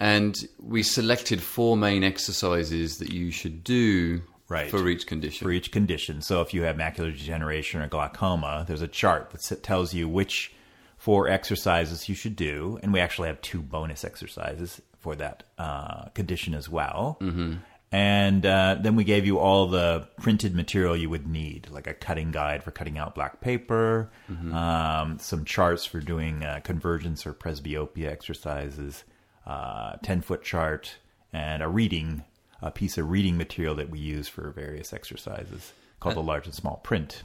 and 0.00 0.34
we 0.60 0.82
selected 0.82 1.42
four 1.42 1.76
main 1.76 2.04
exercises 2.04 2.98
that 2.98 3.12
you 3.12 3.30
should 3.30 3.62
do 3.64 4.22
Right. 4.50 4.70
for 4.70 4.88
each 4.88 5.06
condition. 5.06 5.44
for 5.46 5.52
each 5.52 5.70
condition. 5.72 6.22
So 6.22 6.40
if 6.40 6.54
you 6.54 6.62
have 6.62 6.76
macular 6.76 7.12
degeneration 7.12 7.82
or 7.82 7.86
glaucoma, 7.86 8.64
there's 8.66 8.80
a 8.80 8.88
chart 8.88 9.30
that 9.32 9.62
tells 9.62 9.92
you 9.92 10.08
which 10.08 10.52
four 10.98 11.28
exercises 11.28 12.08
you 12.08 12.14
should 12.14 12.36
do, 12.36 12.78
and 12.82 12.92
we 12.92 13.00
actually 13.00 13.28
have 13.28 13.40
two 13.40 13.62
bonus 13.62 14.04
exercises 14.04 14.82
for 14.98 15.16
that 15.16 15.44
uh, 15.56 16.08
condition 16.08 16.54
as 16.54 16.68
well. 16.68 17.16
Mm-hmm. 17.20 17.54
And 17.90 18.44
uh, 18.44 18.76
then 18.78 18.96
we 18.96 19.04
gave 19.04 19.24
you 19.24 19.38
all 19.38 19.68
the 19.68 20.06
printed 20.20 20.54
material 20.54 20.94
you 20.94 21.08
would 21.08 21.26
need, 21.26 21.68
like 21.70 21.86
a 21.86 21.94
cutting 21.94 22.32
guide 22.32 22.62
for 22.62 22.70
cutting 22.70 22.98
out 22.98 23.14
black 23.14 23.40
paper, 23.40 24.10
um, 24.52 25.18
some 25.18 25.46
charts 25.46 25.86
for 25.86 26.00
doing 26.00 26.44
uh, 26.44 26.60
convergence 26.62 27.26
or 27.26 27.32
presbyopia 27.32 28.08
exercises, 28.10 29.04
uh, 29.46 29.96
ten 30.02 30.20
foot 30.20 30.42
chart, 30.42 30.96
and 31.32 31.62
a 31.62 31.68
reading 31.68 32.24
a 32.60 32.70
piece 32.70 32.98
of 32.98 33.08
reading 33.08 33.38
material 33.38 33.74
that 33.76 33.88
we 33.88 34.00
use 34.00 34.28
for 34.28 34.50
various 34.50 34.92
exercises 34.92 35.72
called 36.00 36.16
the 36.16 36.22
large 36.22 36.44
and 36.44 36.54
small 36.54 36.80
print. 36.82 37.22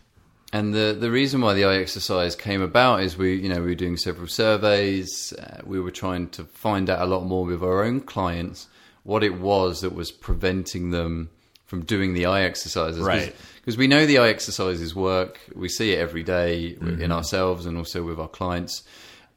And 0.54 0.72
the 0.74 0.96
the 0.98 1.10
reason 1.10 1.42
why 1.42 1.56
the 1.56 1.66
eye 1.66 1.78
exercise 1.78 2.36
came 2.36 2.62
about 2.62 3.02
is 3.02 3.18
we 3.18 3.36
you 3.36 3.50
know 3.50 3.60
we 3.60 3.68
were 3.68 3.76
doing 3.76 3.98
several 3.98 4.28
surveys. 4.28 5.34
Uh, 5.34 5.62
we 5.66 5.80
were 5.80 5.92
trying 5.92 6.30
to 6.30 6.44
find 6.44 6.92
out 6.92 7.02
a 7.02 7.06
lot 7.06 7.26
more 7.26 7.44
with 7.44 7.64
our 7.64 7.84
own 7.84 8.00
clients 8.02 8.68
what 9.02 9.24
it 9.24 9.40
was 9.40 9.82
that 9.82 9.94
was 9.94 10.12
preventing 10.12 10.92
them 10.92 11.30
from 11.66 11.84
doing 11.84 12.14
the 12.14 12.28
eye 12.28 12.44
exercises. 12.44 13.02
Right. 13.02 13.36
Because 13.56 13.78
we 13.78 13.88
know 13.88 14.06
the 14.06 14.20
eye 14.20 14.30
exercises 14.30 14.94
work. 14.94 15.40
We 15.56 15.70
see 15.70 15.94
it 15.94 16.00
every 16.00 16.22
day 16.22 16.78
in 16.80 17.12
ourselves 17.12 17.66
and 17.66 17.76
also 17.76 18.04
with 18.04 18.20
our 18.20 18.28
clients. 18.28 18.84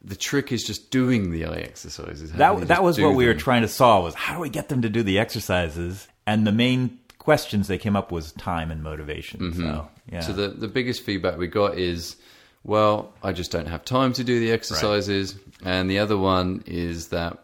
The 0.03 0.15
trick 0.15 0.51
is 0.51 0.63
just 0.63 0.91
doing 0.91 1.31
the 1.31 1.45
eye 1.45 1.61
exercises. 1.61 2.29
How 2.29 2.37
That 2.37 2.67
that 2.67 2.83
was 2.83 3.01
what 3.01 3.15
we 3.15 3.25
were 3.25 3.33
trying 3.33 3.63
to 3.63 3.67
solve 3.67 4.03
was 4.03 4.13
how 4.13 4.35
do 4.35 4.39
we 4.39 4.49
get 4.49 4.69
them 4.69 4.83
to 4.83 4.89
do 4.89 5.01
the 5.01 5.17
exercises? 5.17 6.07
And 6.27 6.45
the 6.45 6.51
main 6.51 6.99
questions 7.27 7.67
they 7.67 7.77
came 7.77 7.97
up 7.97 8.09
was 8.09 8.31
time 8.31 8.71
and 8.71 8.81
motivation. 8.81 9.39
Mm-hmm. 9.41 9.61
So 9.61 9.87
yeah. 10.09 10.21
So 10.21 10.31
the 10.31 10.47
the 10.47 10.69
biggest 10.69 11.03
feedback 11.03 11.37
we 11.37 11.47
got 11.47 11.77
is, 11.77 12.15
well, 12.63 13.11
I 13.21 13.33
just 13.33 13.51
don't 13.51 13.67
have 13.67 13.83
time 13.83 14.13
to 14.13 14.23
do 14.23 14.39
the 14.39 14.51
exercises, 14.53 15.35
and 15.65 15.89
the 15.89 15.99
other 15.99 16.17
one 16.17 16.63
is 16.65 17.09
that. 17.09 17.43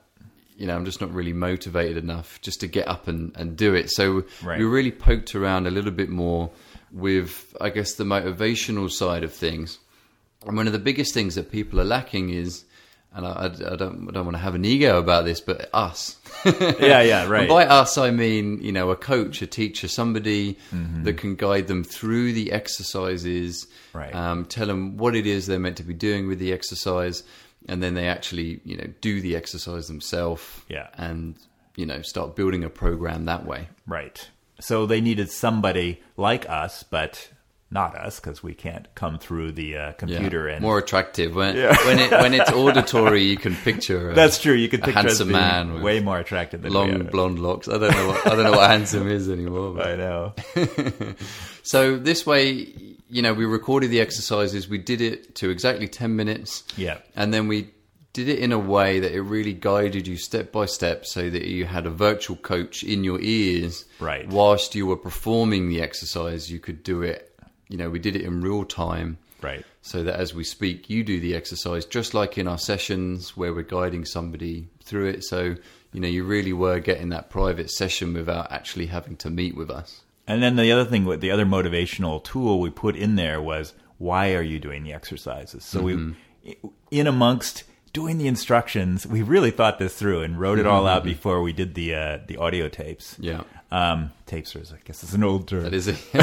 You 0.56 0.68
know, 0.68 0.76
I'm 0.76 0.86
just 0.86 1.02
not 1.02 1.12
really 1.12 1.34
motivated 1.34 1.98
enough 1.98 2.40
just 2.42 2.60
to 2.62 2.68
get 2.68 2.88
up 2.88 3.08
and, 3.08 3.36
and 3.36 3.58
do 3.58 3.74
it. 3.74 3.90
So 3.90 4.24
Right. 4.44 4.60
we 4.60 4.66
really 4.66 4.92
poked 4.92 5.34
around 5.34 5.66
a 5.66 5.72
little 5.72 5.92
bit 5.92 6.10
more 6.10 6.52
with, 6.92 7.58
I 7.60 7.70
guess, 7.72 7.96
the 7.96 8.04
motivational 8.04 8.90
side 8.92 9.24
of 9.24 9.34
things. 9.34 9.80
And 10.46 10.56
one 10.56 10.68
of 10.68 10.74
the 10.74 10.80
biggest 10.90 11.12
things 11.14 11.34
that 11.36 11.52
people 11.52 11.82
are 11.82 11.90
lacking 11.98 12.30
is, 12.30 12.66
and 13.16 13.26
I, 13.26 13.30
I, 13.32 13.46
I 13.46 13.76
don't, 13.76 14.08
I 14.10 14.12
don't 14.12 14.26
want 14.26 14.36
to 14.36 14.42
have 14.42 14.56
an 14.56 14.66
ego 14.66 14.98
about 14.98 15.26
this, 15.26 15.40
but 15.40 15.70
us. 15.74 16.18
yeah, 16.46 17.02
yeah, 17.02 17.28
right. 17.28 17.42
And 17.42 17.50
by 17.50 17.66
us, 17.66 17.98
I 17.98 18.12
mean, 18.12 18.60
you 18.62 18.72
know, 18.72 18.90
a 18.92 18.96
coach, 18.96 19.42
a 19.42 19.48
teacher, 19.48 19.88
somebody 19.88 20.58
that 21.04 21.18
can 21.18 21.36
guide 21.36 21.68
them 21.68 21.84
through 21.84 22.34
the 22.34 22.52
exercises, 22.52 23.68
Right. 23.94 24.14
um, 24.16 24.46
tell 24.46 24.66
them 24.68 24.98
what 24.98 25.16
it 25.16 25.26
is 25.28 25.46
they're 25.46 25.60
meant 25.60 25.78
to 25.78 25.84
be 25.84 25.94
doing 25.94 26.28
with 26.28 26.40
the 26.40 26.52
exercise, 26.54 27.24
and 27.70 27.82
then 27.82 27.94
they 27.94 28.08
actually, 28.08 28.60
you 28.66 28.76
know, 28.78 28.88
do 29.02 29.22
the 29.22 29.36
exercise 29.36 29.88
themselves. 29.88 30.44
Yeah. 30.68 30.88
And, 30.96 31.36
you 31.76 31.86
know, 31.86 32.02
start 32.02 32.36
building 32.36 32.64
a 32.64 32.70
program 32.70 33.26
that 33.26 33.46
way. 33.46 33.70
Right. 33.88 34.30
So 34.60 34.86
they 34.86 35.02
needed 35.02 35.30
somebody 35.32 36.02
like 36.18 36.50
us, 36.50 36.84
but 36.84 37.30
not 37.74 37.96
us 37.96 38.20
because 38.20 38.42
we 38.44 38.54
can't 38.54 38.88
come 38.96 39.18
through 39.20 39.52
the 39.54 39.76
uh, 39.76 39.80
Yeah. 39.80 39.92
computer 39.94 40.48
and 40.48 40.62
More 40.62 40.78
attractive. 40.78 41.36
When, 41.36 41.56
when, 41.56 42.00
it, 42.00 42.12
when 42.12 42.34
it's 42.34 42.52
auditory, 42.64 43.24
you 43.24 43.36
can 43.38 43.56
picture 43.56 44.12
a 44.12 44.14
That's 44.14 44.40
true. 44.40 44.54
You 44.54 44.70
can 44.70 44.80
picture 44.82 45.00
a 45.00 45.02
handsome 45.04 45.32
man 45.32 45.74
with 45.74 45.84
way 45.84 46.00
more 46.00 46.20
attractive 46.20 46.62
than 46.62 46.72
long 46.72 47.04
blonde 47.08 47.40
locks. 47.40 47.68
I 47.68 47.78
don't 47.80 47.92
know 47.92 48.08
what, 48.08 48.28
I 48.28 48.36
don't 48.36 48.44
know 48.44 48.52
what 48.52 48.70
handsome 48.70 49.08
is 49.10 49.30
anymore. 49.30 49.74
but- 49.74 49.88
I 49.92 49.96
know. 49.96 50.34
So 51.66 51.98
this 51.98 52.26
way, 52.26 52.74
you 53.10 53.22
know, 53.22 53.34
we 53.34 53.46
recorded 53.46 53.90
the 53.90 54.02
exercises. 54.02 54.68
We 54.68 54.78
did 54.78 55.00
it 55.02 55.36
to 55.36 55.50
exactly 55.50 55.88
ten 55.88 56.16
minutes. 56.16 56.64
Yeah. 56.76 56.98
and 57.16 57.34
then 57.34 57.48
we 57.48 57.70
did 58.12 58.28
it 58.30 58.38
in 58.40 58.52
a 58.52 58.60
way 58.60 59.00
that 59.00 59.12
it 59.12 59.22
really 59.22 59.54
guided 59.54 60.06
you 60.06 60.18
step 60.18 60.52
by 60.52 60.66
step, 60.66 61.06
so 61.06 61.30
that 61.30 61.46
you 61.46 61.66
had 61.66 61.86
a 61.88 61.90
virtual 61.90 62.36
coach 62.38 62.84
in 62.84 63.04
your 63.04 63.20
ears. 63.22 63.86
Right. 64.00 64.28
Whilst 64.28 64.76
you 64.76 64.86
were 64.86 64.98
performing 64.98 65.70
the 65.70 65.82
exercise, 65.82 66.52
you 66.52 66.60
could 66.60 66.84
do 66.84 67.02
it. 67.02 67.33
You 67.68 67.78
know, 67.78 67.90
we 67.90 68.00
did 68.00 68.16
it 68.16 68.22
in 68.24 68.42
real 68.42 68.66
time. 68.66 69.18
Right. 69.42 69.66
So 69.82 70.04
that 70.04 70.20
as 70.20 70.34
we 70.34 70.46
speak, 70.46 70.90
you 70.90 71.04
do 71.04 71.20
the 71.20 71.36
exercise 71.36 71.86
just 71.86 72.14
like 72.14 72.38
in 72.38 72.48
our 72.48 72.58
sessions 72.58 73.36
where 73.36 73.54
we're 73.54 73.64
guiding 73.64 74.06
somebody 74.06 74.70
through 74.82 75.10
it. 75.10 75.26
So, 75.26 75.56
you 75.92 76.00
know, 76.00 76.08
you 76.08 76.24
really 76.24 76.54
were 76.54 76.80
getting 76.80 77.10
that 77.10 77.30
private 77.30 77.70
session 77.70 78.14
without 78.14 78.52
actually 78.52 78.86
having 78.86 79.18
to 79.18 79.30
meet 79.30 79.56
with 79.56 79.70
us. 79.70 80.04
And 80.26 80.42
then 80.42 80.56
the 80.56 80.72
other 80.72 80.86
thing, 80.86 81.04
with 81.04 81.20
the 81.20 81.32
other 81.32 81.46
motivational 81.46 82.24
tool 82.24 82.62
we 82.62 82.70
put 82.70 82.96
in 82.96 83.16
there 83.16 83.42
was, 83.42 83.74
why 83.98 84.34
are 84.34 84.42
you 84.42 84.60
doing 84.60 84.84
the 84.84 84.94
exercises? 84.94 85.66
So 85.66 85.82
we, 85.82 86.16
in 86.92 87.08
amongst 87.08 87.64
doing 87.92 88.18
the 88.18 88.28
instructions, 88.28 89.06
we 89.06 89.22
really 89.22 89.52
thought 89.52 89.80
this 89.80 89.94
through 89.96 90.22
and 90.22 90.40
wrote 90.40 90.60
it 90.60 90.66
all 90.66 90.88
out 90.88 91.04
before 91.04 91.42
we 91.42 91.54
did 91.54 91.76
the 91.76 91.96
uh, 91.96 92.20
the 92.28 92.38
audio 92.38 92.70
tapes. 92.70 93.16
Yeah. 93.20 93.44
Um, 93.74 94.12
tapes, 94.28 94.56
is, 94.56 94.72
I 94.72 94.78
guess, 94.86 95.02
it's 95.02 95.14
an 95.14 95.24
old 95.24 95.48
term. 95.48 95.64
That 95.64 95.74
is 95.74 95.88
it. 95.88 95.96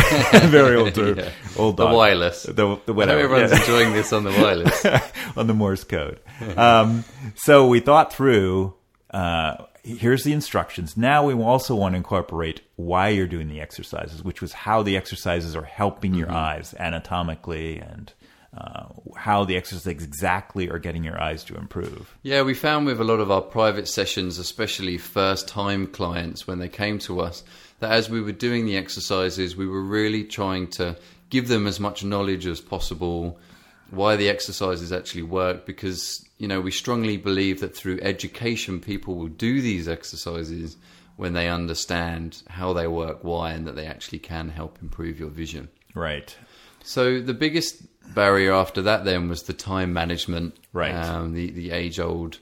very 0.50 0.76
old 0.76 0.94
term. 0.94 1.18
Yeah. 1.18 1.30
Old 1.56 1.76
The 1.76 1.86
dog. 1.86 1.96
wireless. 1.96 2.44
The, 2.44 2.54
the 2.54 2.62
I 2.62 2.66
know 2.76 2.92
whatever. 2.92 3.20
everyone's 3.20 3.50
yeah. 3.50 3.60
enjoying 3.60 3.92
this 3.92 4.12
on 4.12 4.22
the 4.22 4.30
wireless. 4.30 4.86
on 5.36 5.48
the 5.48 5.54
Morse 5.54 5.82
code. 5.82 6.20
Um, 6.56 7.04
so 7.34 7.66
we 7.66 7.80
thought 7.80 8.12
through. 8.12 8.74
Uh, 9.10 9.64
here's 9.82 10.22
the 10.22 10.32
instructions. 10.32 10.96
Now 10.96 11.24
we 11.26 11.34
also 11.34 11.74
want 11.74 11.94
to 11.94 11.96
incorporate 11.96 12.60
why 12.76 13.08
you're 13.08 13.26
doing 13.26 13.48
the 13.48 13.60
exercises, 13.60 14.22
which 14.22 14.40
was 14.40 14.52
how 14.52 14.82
the 14.84 14.96
exercises 14.96 15.56
are 15.56 15.64
helping 15.64 16.14
your 16.14 16.30
eyes 16.30 16.72
anatomically 16.78 17.78
and 17.78 18.12
uh, 18.60 18.84
how 19.16 19.44
the 19.44 19.56
exercises 19.56 19.86
exactly 19.86 20.68
are 20.68 20.78
getting 20.78 21.04
your 21.04 21.20
eyes 21.20 21.44
to 21.44 21.56
improve. 21.56 22.14
Yeah, 22.22 22.42
we 22.42 22.54
found 22.54 22.86
with 22.86 23.00
a 23.00 23.04
lot 23.04 23.20
of 23.20 23.30
our 23.30 23.40
private 23.40 23.88
sessions, 23.88 24.38
especially 24.38 24.98
first 24.98 25.48
time 25.48 25.86
clients 25.86 26.46
when 26.46 26.58
they 26.58 26.68
came 26.68 26.98
to 27.00 27.20
us, 27.20 27.42
that 27.78 27.92
as 27.92 28.10
we 28.10 28.20
were 28.20 28.32
doing 28.32 28.66
the 28.66 28.76
exercises, 28.76 29.56
we 29.56 29.66
were 29.66 29.82
really 29.82 30.24
trying 30.24 30.68
to 30.68 30.96
give 31.30 31.48
them 31.48 31.66
as 31.66 31.80
much 31.80 32.04
knowledge 32.04 32.46
as 32.46 32.60
possible 32.60 33.38
why 33.90 34.16
the 34.16 34.28
exercises 34.28 34.92
actually 34.92 35.22
work 35.22 35.66
because 35.66 36.24
you 36.38 36.46
know 36.46 36.60
we 36.60 36.70
strongly 36.70 37.16
believe 37.16 37.60
that 37.60 37.76
through 37.76 37.98
education 38.02 38.80
people 38.80 39.14
will 39.16 39.28
do 39.28 39.60
these 39.60 39.88
exercises 39.88 40.76
when 41.16 41.32
they 41.32 41.48
understand 41.48 42.42
how 42.48 42.72
they 42.72 42.86
work 42.86 43.24
why 43.24 43.52
and 43.52 43.66
that 43.66 43.76
they 43.76 43.86
actually 43.86 44.18
can 44.18 44.48
help 44.48 44.78
improve 44.82 45.18
your 45.18 45.28
vision 45.30 45.68
Right. 45.94 46.36
so 46.84 47.20
the 47.20 47.34
biggest 47.34 47.82
barrier 48.14 48.52
after 48.52 48.82
that 48.82 49.04
then 49.04 49.28
was 49.28 49.42
the 49.44 49.52
time 49.52 49.92
management, 49.92 50.56
Right. 50.72 50.94
Um, 50.94 51.32
the 51.34 51.50
the 51.50 51.70
age 51.70 51.98
old 52.00 52.38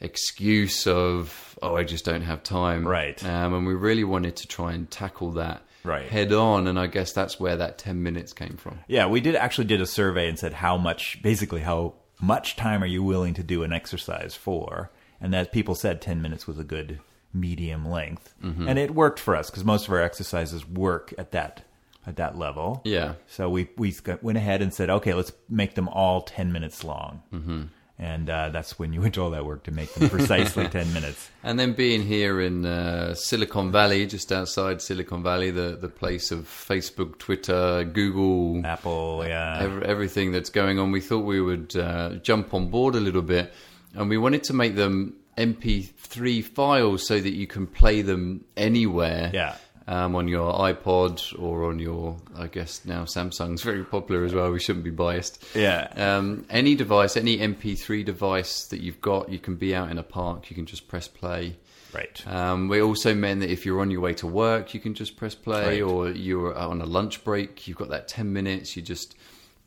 excuse 0.00 0.86
of 0.86 1.58
oh 1.62 1.76
I 1.76 1.84
just 1.84 2.04
don't 2.04 2.22
have 2.22 2.42
time, 2.42 2.86
Right. 2.86 3.22
Um, 3.24 3.54
and 3.54 3.66
we 3.66 3.74
really 3.74 4.04
wanted 4.04 4.36
to 4.36 4.46
try 4.46 4.72
and 4.72 4.90
tackle 4.90 5.32
that 5.32 5.62
Right. 5.82 6.08
head 6.08 6.32
on, 6.32 6.66
and 6.66 6.78
I 6.78 6.86
guess 6.88 7.12
that's 7.12 7.40
where 7.40 7.56
that 7.56 7.78
ten 7.78 8.02
minutes 8.02 8.32
came 8.32 8.56
from. 8.56 8.80
Yeah, 8.86 9.06
we 9.06 9.20
did 9.20 9.34
actually 9.36 9.64
did 9.66 9.80
a 9.80 9.86
survey 9.86 10.28
and 10.28 10.38
said 10.38 10.52
how 10.52 10.76
much, 10.76 11.20
basically, 11.22 11.60
how 11.60 11.94
much 12.20 12.56
time 12.56 12.82
are 12.82 12.86
you 12.86 13.02
willing 13.02 13.32
to 13.34 13.42
do 13.42 13.62
an 13.62 13.72
exercise 13.72 14.34
for? 14.34 14.90
And 15.22 15.32
that 15.34 15.52
people 15.52 15.74
said 15.74 16.00
10 16.00 16.20
minutes 16.22 16.46
was 16.46 16.58
a 16.58 16.64
good 16.64 16.98
medium 17.32 17.86
length. 17.88 18.34
And 18.42 18.78
it 18.78 18.94
worked 18.94 19.18
for 19.20 19.36
us 19.36 19.50
because 19.50 19.64
most 19.66 19.86
of 19.86 19.92
our 19.92 20.00
exercises 20.02 20.66
work 20.66 21.12
at 21.18 21.32
that 21.32 21.62
at 22.06 22.16
that 22.16 22.38
level. 22.38 22.80
Yeah. 22.84 23.14
So 23.28 23.48
we 23.48 23.68
we 23.76 23.94
went 24.22 24.38
ahead 24.38 24.62
and 24.62 24.72
said, 24.72 24.90
okay, 24.90 25.14
let's 25.14 25.32
make 25.48 25.74
them 25.74 25.88
all 25.88 26.22
10 26.22 26.52
minutes 26.52 26.84
long. 26.84 27.22
Mm-hmm. 27.32 27.62
And 27.98 28.30
uh, 28.30 28.48
that's 28.48 28.78
when 28.78 28.94
you 28.94 29.02
went 29.02 29.12
to 29.16 29.22
all 29.22 29.30
that 29.32 29.44
work 29.44 29.64
to 29.64 29.70
make 29.72 29.92
them 29.92 30.08
precisely 30.08 30.66
10 30.68 30.94
minutes. 30.94 31.30
And 31.42 31.60
then 31.60 31.74
being 31.74 32.02
here 32.02 32.40
in 32.40 32.64
uh, 32.64 33.12
Silicon 33.12 33.70
Valley, 33.70 34.06
just 34.06 34.32
outside 34.32 34.80
Silicon 34.80 35.22
Valley, 35.22 35.50
the 35.50 35.76
the 35.78 35.90
place 35.90 36.30
of 36.30 36.46
Facebook, 36.46 37.18
Twitter, 37.18 37.84
Google, 37.84 38.64
Apple, 38.64 39.22
yeah. 39.26 39.58
ev- 39.60 39.82
everything 39.82 40.32
that's 40.32 40.48
going 40.48 40.78
on, 40.78 40.92
we 40.92 41.02
thought 41.02 41.26
we 41.26 41.42
would 41.42 41.76
uh, 41.76 42.14
jump 42.22 42.54
on 42.54 42.70
board 42.70 42.94
a 42.94 43.00
little 43.00 43.20
bit, 43.20 43.52
and 43.94 44.08
we 44.08 44.16
wanted 44.16 44.44
to 44.44 44.54
make 44.54 44.76
them 44.76 45.16
MP3 45.36 46.42
files 46.42 47.06
so 47.06 47.20
that 47.20 47.32
you 47.32 47.46
can 47.46 47.66
play 47.66 48.00
them 48.00 48.44
anywhere. 48.56 49.30
Yeah. 49.32 49.56
Um, 49.90 50.14
on 50.14 50.28
your 50.28 50.52
iPod 50.52 51.36
or 51.42 51.64
on 51.64 51.80
your, 51.80 52.16
I 52.38 52.46
guess 52.46 52.84
now 52.84 53.06
Samsung's 53.06 53.62
very 53.62 53.82
popular 53.84 54.24
as 54.24 54.32
well. 54.32 54.52
We 54.52 54.60
shouldn't 54.60 54.84
be 54.84 54.90
biased. 54.92 55.44
Yeah. 55.52 55.88
Um, 55.96 56.46
any 56.48 56.76
device, 56.76 57.16
any 57.16 57.38
MP3 57.38 58.04
device 58.04 58.66
that 58.66 58.80
you've 58.80 59.00
got, 59.00 59.30
you 59.30 59.40
can 59.40 59.56
be 59.56 59.74
out 59.74 59.90
in 59.90 59.98
a 59.98 60.04
park. 60.04 60.48
You 60.48 60.54
can 60.54 60.64
just 60.64 60.86
press 60.86 61.08
play. 61.08 61.56
Right. 61.92 62.24
Um, 62.24 62.68
we 62.68 62.80
also 62.80 63.16
meant 63.16 63.40
that 63.40 63.50
if 63.50 63.66
you're 63.66 63.80
on 63.80 63.90
your 63.90 64.00
way 64.00 64.14
to 64.14 64.28
work, 64.28 64.74
you 64.74 64.78
can 64.80 64.94
just 64.94 65.16
press 65.16 65.34
play, 65.34 65.82
Right. 65.82 65.82
or 65.82 66.08
you're 66.10 66.56
on 66.56 66.80
a 66.80 66.86
lunch 66.86 67.24
break, 67.24 67.66
you've 67.66 67.76
got 67.78 67.88
that 67.88 68.06
10 68.06 68.32
minutes, 68.32 68.76
you 68.76 68.82
just 68.82 69.16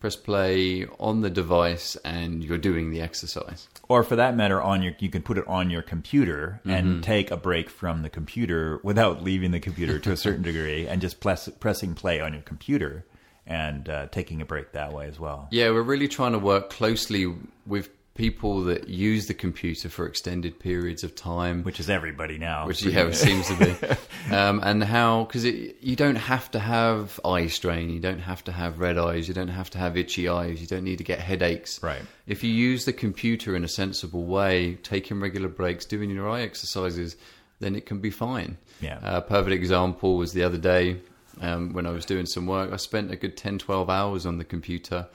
press 0.03 0.17
play 0.17 0.85
on 0.99 1.21
the 1.21 1.29
device 1.29 1.95
and 2.03 2.43
you're 2.43 2.57
doing 2.57 2.91
the 2.91 2.99
exercise. 2.99 3.69
or 3.87 4.03
for 4.03 4.17
that 4.17 4.35
matter 4.35 4.61
on 4.61 4.81
your 4.83 4.91
you 4.99 5.09
can 5.09 5.21
put 5.21 5.37
it 5.37 5.47
on 5.47 5.69
your 5.69 5.81
computer 5.81 6.59
and 6.65 6.85
Mm-hmm. 6.85 7.01
take 7.01 7.31
a 7.31 7.37
break 7.37 7.69
from 7.69 8.01
the 8.01 8.09
computer 8.09 8.81
without 8.83 9.23
leaving 9.23 9.51
the 9.51 9.61
computer 9.61 9.99
to 9.99 10.11
a 10.11 10.17
certain 10.17 10.41
degree 10.41 10.85
and 10.89 10.99
just 10.99 11.21
press, 11.21 11.47
pressing 11.61 11.93
play 11.95 12.19
on 12.19 12.33
your 12.33 12.41
computer 12.41 13.05
and 13.47 13.87
uh, 13.87 14.07
taking 14.07 14.41
a 14.41 14.45
break 14.45 14.73
that 14.73 14.91
way 14.91 15.05
as 15.07 15.17
well 15.21 15.47
Yeah, 15.51 15.69
we're 15.69 15.83
really 15.83 16.09
trying 16.09 16.33
to 16.33 16.39
work 16.39 16.69
closely 16.69 17.33
with 17.65 17.87
people 18.15 18.63
that 18.65 18.88
use 18.88 19.26
the 19.26 19.34
computer 19.34 19.89
for 19.89 20.06
extended 20.06 20.60
periods 20.60 21.04
of 21.04 21.15
time, 21.15 21.63
which 21.63 21.80
is 21.80 21.89
everybody 21.89 22.38
now. 22.38 22.67
which 22.67 22.84
yeah, 22.84 23.08
it 23.08 23.15
seems 23.15 23.47
to 23.47 23.56
be, 23.56 24.32
um, 24.36 24.60
and 24.63 24.84
how 24.84 25.23
because 25.23 25.45
you 25.45 25.95
don't 25.95 26.17
have 26.17 26.49
to 26.52 26.60
have 26.60 27.19
eye 27.26 27.47
strain, 27.47 27.89
you 27.89 27.99
don't 27.99 28.19
have 28.19 28.43
to 28.43 28.52
have 28.52 28.80
red 28.80 28.97
eyes, 28.97 29.28
you 29.28 29.34
don't 29.34 29.47
have 29.47 29.69
to 29.71 29.80
have 29.80 29.97
itchy 29.97 30.30
eyes, 30.30 30.62
you 30.62 30.67
don't 30.67 30.84
need 30.84 30.99
to 30.99 31.04
get 31.04 31.19
headaches. 31.19 31.82
Right. 31.82 32.02
If 32.28 32.43
you 32.43 32.52
use 32.52 32.86
the 32.86 32.93
computer 32.93 33.56
in 33.56 33.63
a 33.63 33.67
sensible 33.67 34.26
way, 34.26 34.76
taking 34.76 35.19
regular 35.19 35.49
breaks, 35.49 35.86
doing 35.86 36.12
your 36.12 36.30
eye 36.30 36.41
exercises, 36.41 37.15
then 37.60 37.76
it 37.76 37.86
can 37.86 37.99
be 37.99 38.12
fine. 38.12 38.58
Yeah. 38.80 38.99
A 39.02 39.21
perfect 39.21 39.54
example 39.54 40.17
was 40.17 40.34
the 40.34 40.43
other 40.43 40.58
day 40.58 40.97
um, 41.41 41.73
when 41.73 41.88
I 41.88 41.91
was 41.91 42.06
doing 42.06 42.28
some 42.28 42.45
work. 42.45 42.71
I 42.71 42.78
spent 42.78 43.12
a 43.12 43.15
good 43.15 43.38
10, 43.38 43.58
12 43.58 43.89
hours 43.89 44.26
on 44.26 44.38
the 44.38 44.43
computer 44.43 45.08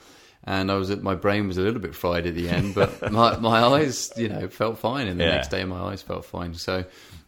and 0.49 0.71
I 0.71 0.75
was 0.75 0.89
my 0.97 1.15
brain 1.15 1.47
was 1.47 1.57
a 1.57 1.61
little 1.61 1.79
bit 1.79 1.93
fried 1.95 2.25
at 2.25 2.33
the 2.35 2.49
end, 2.49 2.73
but 2.75 3.11
my 3.19 3.37
my 3.37 3.61
eyes, 3.61 4.11
you 4.17 4.27
know, 4.29 4.47
felt 4.49 4.79
fine, 4.79 5.07
and 5.07 5.19
the 5.19 5.25
Yeah. 5.25 5.35
next 5.35 5.49
day 5.51 5.63
my 5.63 5.79
eyes 5.91 6.01
felt 6.01 6.25
fine. 6.25 6.53
So 6.55 6.83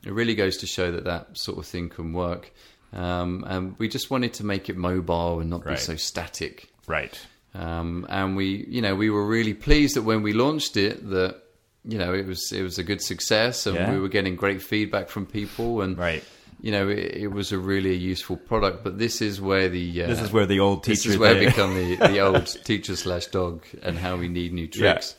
it 0.06 0.12
really 0.12 0.36
goes 0.36 0.58
to 0.58 0.68
show 0.68 0.92
that 0.92 1.04
that 1.06 1.38
sort 1.38 1.58
of 1.60 1.66
thing 1.68 1.90
can 1.90 2.14
work. 2.14 2.52
Um, 2.94 3.46
and 3.48 3.76
we 3.80 3.88
just 3.88 4.10
wanted 4.12 4.34
to 4.34 4.46
make 4.46 4.68
it 4.70 4.76
mobile 4.76 5.40
and 5.40 5.50
not 5.50 5.64
Right. 5.66 5.76
be 5.76 5.82
so 5.82 5.96
static. 5.96 6.70
right. 6.88 7.18
Um, 7.54 8.06
and 8.10 8.36
we, 8.38 8.66
you 8.70 8.82
know, 8.82 8.96
we 8.96 9.10
were 9.10 9.28
really 9.28 9.54
pleased 9.54 9.96
that 9.96 10.04
when 10.04 10.22
we 10.24 10.32
launched 10.34 10.76
it, 10.78 11.10
that 11.10 11.36
you 11.84 11.98
know 11.98 12.14
it 12.14 12.26
was 12.26 12.52
it 12.52 12.64
was 12.64 12.78
a 12.80 12.84
good 12.84 13.02
success, 13.02 13.66
and 13.68 13.76
Yeah. 13.76 13.92
we 13.92 14.00
were 14.00 14.10
getting 14.10 14.36
great 14.36 14.62
feedback 14.62 15.10
from 15.10 15.26
people, 15.26 15.82
and 15.82 15.98
Right. 15.98 16.24
You 16.62 16.71
know, 16.71 16.88
it, 16.89 17.15
it 17.15 17.28
was 17.28 17.52
a 17.52 17.58
really 17.58 17.95
useful 17.95 18.38
product. 18.38 18.84
But 18.84 18.97
this 18.97 19.21
is 19.21 19.41
where 19.41 19.67
the 19.67 20.04
uh, 20.04 20.08
This 20.08 20.21
is 20.21 20.32
where 20.32 20.45
the 20.45 20.60
old 20.60 20.84
this 20.84 21.00
teachers 21.02 21.13
is 21.13 21.19
where 21.19 21.36
I 21.36 21.45
become 21.45 21.76
the, 21.76 21.95
the 21.95 22.19
old 22.19 22.45
teacher 22.63 22.95
slash 22.95 23.28
dog 23.28 23.65
and 23.82 23.97
how 23.97 24.15
we 24.17 24.28
need 24.28 24.54
new 24.54 24.67
tricks. 24.67 25.15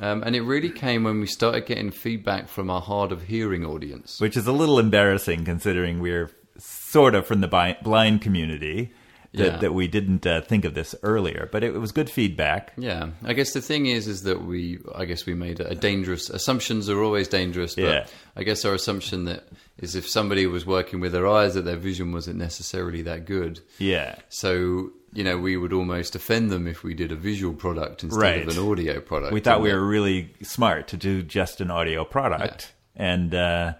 Um, 0.00 0.22
and 0.22 0.34
it 0.34 0.40
really 0.40 0.70
came 0.70 1.04
when 1.04 1.20
we 1.20 1.26
started 1.26 1.66
getting 1.66 1.90
feedback 1.90 2.48
from 2.48 2.70
our 2.70 2.80
hard 2.80 3.12
of 3.12 3.24
hearing 3.24 3.66
audience. 3.66 4.18
which 4.18 4.36
is 4.36 4.46
a 4.46 4.52
little 4.52 4.78
embarrassing 4.78 5.44
considering 5.44 6.00
we're 6.00 6.30
sort 6.56 7.14
of 7.14 7.26
from 7.26 7.42
the 7.42 7.76
blind 7.82 8.22
community. 8.22 8.92
That, 9.32 9.44
Yeah. 9.46 9.56
that 9.58 9.74
we 9.74 9.86
didn't 9.86 10.26
uh, 10.26 10.40
think 10.40 10.64
of 10.64 10.74
this 10.74 10.92
earlier, 11.04 11.48
but 11.52 11.62
it, 11.62 11.72
was 11.74 11.92
good 11.92 12.10
feedback. 12.10 12.72
Yeah, 12.76 13.10
I 13.24 13.32
guess 13.32 13.52
the 13.52 13.60
thing 13.60 13.86
is, 13.86 14.08
is 14.08 14.24
that 14.24 14.42
we, 14.44 14.80
I 14.92 15.04
guess 15.04 15.24
we 15.24 15.34
made 15.34 15.60
a 15.60 15.76
dangerous. 15.76 16.28
Assumptions 16.30 16.88
are 16.88 17.00
always 17.00 17.28
dangerous, 17.28 17.76
but 17.76 17.84
Yeah. 17.84 18.06
I 18.34 18.42
guess 18.42 18.64
our 18.64 18.74
assumption 18.74 19.26
that 19.26 19.44
is 19.78 19.94
if 19.94 20.08
somebody 20.08 20.46
was 20.46 20.66
working 20.66 20.98
with 20.98 21.12
their 21.12 21.28
eyes, 21.28 21.54
that 21.54 21.64
their 21.64 21.76
vision 21.76 22.10
wasn't 22.10 22.38
necessarily 22.38 23.02
that 23.02 23.24
good. 23.24 23.60
Yeah, 23.78 24.16
So 24.30 24.90
you 25.12 25.22
know, 25.24 25.38
we 25.38 25.56
would 25.56 25.72
almost 25.72 26.14
offend 26.16 26.50
them 26.50 26.66
if 26.68 26.82
we 26.84 26.94
did 26.94 27.10
a 27.12 27.16
visual 27.16 27.52
product 27.54 28.02
instead 28.04 28.20
Right. 28.20 28.46
of 28.48 28.56
an 28.56 28.64
audio 28.64 29.00
product. 29.00 29.32
we 29.32 29.40
thought 29.40 29.60
we 29.60 29.68
that- 29.70 29.74
were 29.76 29.86
really 29.86 30.32
smart 30.42 30.86
to 30.88 30.96
do 30.96 31.22
just 31.22 31.60
an 31.60 31.70
audio 31.70 32.04
product, 32.04 32.72
and 32.96 33.32
uh, 33.34 33.74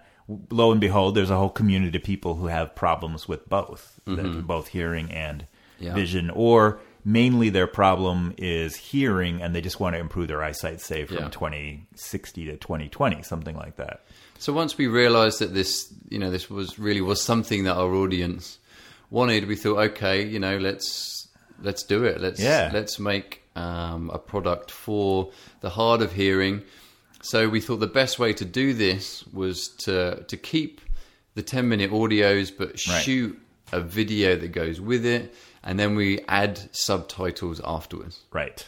lo 0.49 0.71
and 0.71 0.79
behold, 0.81 1.15
there's 1.15 1.29
a 1.29 1.37
whole 1.37 1.49
community 1.49 1.97
of 1.97 2.03
people 2.03 2.35
who 2.35 2.47
have 2.47 2.73
problems 2.75 3.27
with 3.29 3.47
both, 3.49 3.90
that- 4.05 4.47
both 4.47 4.67
hearing 4.69 5.11
and 5.11 5.41
Mm-hmm. 5.43 5.85
Yeah. 5.87 5.93
vision, 5.95 6.29
or 6.29 6.79
mainly 7.03 7.49
their 7.49 7.65
problem 7.65 8.35
is 8.37 8.75
hearing, 8.75 9.41
and 9.41 9.55
they 9.55 9.61
just 9.61 9.79
want 9.79 9.95
to 9.95 9.99
improve 9.99 10.27
their 10.27 10.43
eyesight, 10.43 10.79
say 10.79 11.05
from 11.05 11.17
Yeah. 11.17 11.29
2060 11.29 12.45
to 12.45 12.57
2020, 12.57 13.23
something 13.23 13.55
like 13.55 13.77
that. 13.77 14.03
So 14.37 14.53
once 14.53 14.77
we 14.77 14.85
realised 14.85 15.39
that 15.39 15.55
this, 15.55 15.91
you 16.09 16.19
know, 16.19 16.29
this 16.29 16.51
was 16.51 16.77
really 16.77 17.01
was 17.01 17.19
something 17.19 17.63
that 17.63 17.75
our 17.77 17.91
audience 17.95 18.59
wanted, 19.09 19.47
we 19.47 19.55
thought, 19.55 19.79
okay, 19.91 20.23
you 20.23 20.39
know, 20.39 20.57
let's 20.59 21.27
let's 21.63 21.81
do 21.83 22.03
it. 22.03 22.21
Let's 22.21 22.39
Yeah. 22.39 22.69
let's 22.71 22.99
make 22.99 23.41
um, 23.55 24.11
a 24.13 24.19
product 24.19 24.69
for 24.71 25.31
the 25.61 25.69
hard 25.71 26.01
of 26.03 26.13
hearing. 26.13 26.61
So 27.23 27.49
we 27.49 27.59
thought 27.59 27.77
the 27.79 27.87
best 27.87 28.19
way 28.19 28.33
to 28.33 28.45
do 28.45 28.73
this 28.73 29.23
was 29.33 29.67
to 29.85 30.23
to 30.27 30.37
keep 30.37 30.79
the 31.33 31.41
ten 31.41 31.67
minute 31.69 31.89
audios, 31.91 32.51
but 32.55 32.69
Right. 32.87 33.03
A 33.71 33.79
video 33.81 34.35
that 34.35 34.49
goes 34.51 34.81
with 34.81 35.05
it, 35.05 35.33
and 35.63 35.79
then 35.79 35.95
we 35.95 36.19
add 36.27 36.59
subtitles 36.71 37.61
afterwards. 37.63 38.19
Right. 38.31 38.65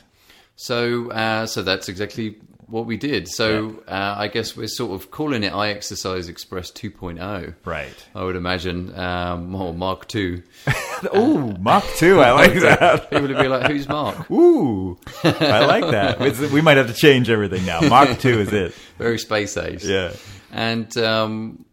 So, 0.56 1.10
uh, 1.12 1.46
so 1.46 1.62
that's 1.64 1.90
exactly 1.90 2.38
what 2.68 2.86
we 2.86 2.96
did. 2.96 3.28
So, 3.28 3.84
uh, 3.88 4.16
I 4.18 4.28
guess 4.30 4.56
we're 4.56 4.68
sort 4.68 4.94
of 5.00 5.12
calling 5.12 5.44
it 5.44 5.54
Eye 5.54 5.70
Exercise 5.72 6.28
Express 6.30 6.72
2.0. 6.72 7.54
Right. 7.66 7.94
I 8.16 8.24
would 8.24 8.36
imagine, 8.36 8.98
um, 8.98 9.54
or 9.56 9.74
Mark 9.74 10.08
2. 10.08 10.42
oh, 11.14 11.56
Mark 11.60 11.84
2. 11.98 12.22
I 12.22 12.32
like 12.32 12.54
that. 12.62 13.10
People 13.10 13.28
would 13.28 13.38
be 13.38 13.48
like, 13.48 13.70
"Who's 13.70 13.88
Mark?" 13.88 14.30
Ooh, 14.32 14.98
I 15.24 15.66
like 15.66 15.90
that. 15.92 16.22
It's- 16.22 16.52
We 16.52 16.62
might 16.62 16.78
have 16.78 16.88
to 16.88 16.94
change 16.94 17.30
everything 17.30 17.66
now. 17.66 17.82
Mark 17.82 18.18
2 18.20 18.40
is 18.40 18.54
it. 18.54 18.74
Very 18.98 19.20
space 19.20 19.58
age. 19.58 19.84
Yeah. 19.84 20.14
And 20.52 20.96
um, 20.98 21.66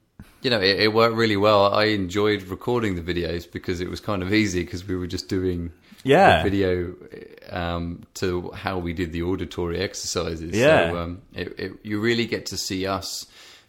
you 0.42 0.50
know, 0.50 0.60
it, 0.60 0.80
it 0.80 0.92
worked 0.94 1.16
really 1.16 1.36
well. 1.36 1.72
I 1.74 1.84
enjoyed 1.86 2.42
recording 2.44 2.94
the 2.94 3.02
videos 3.14 3.50
because 3.50 3.80
it 3.80 3.88
was 3.90 4.00
kind 4.00 4.22
of 4.22 4.32
easy 4.32 4.62
because 4.64 4.86
we 4.86 4.96
were 4.96 5.06
just 5.06 5.28
doing 5.28 5.70
Yeah. 6.04 6.42
the 6.42 6.50
video 6.50 6.94
um, 7.50 8.02
to 8.14 8.50
how 8.52 8.78
we 8.78 8.92
did 8.92 9.12
the 9.12 9.22
auditory 9.22 9.78
exercises. 9.80 10.56
Yeah. 10.56 10.90
So 10.90 10.98
um, 10.98 11.22
it, 11.34 11.58
it, 11.58 11.72
you 11.82 12.00
really 12.00 12.26
get 12.26 12.46
to 12.46 12.56
see 12.56 12.86
us 12.86 13.26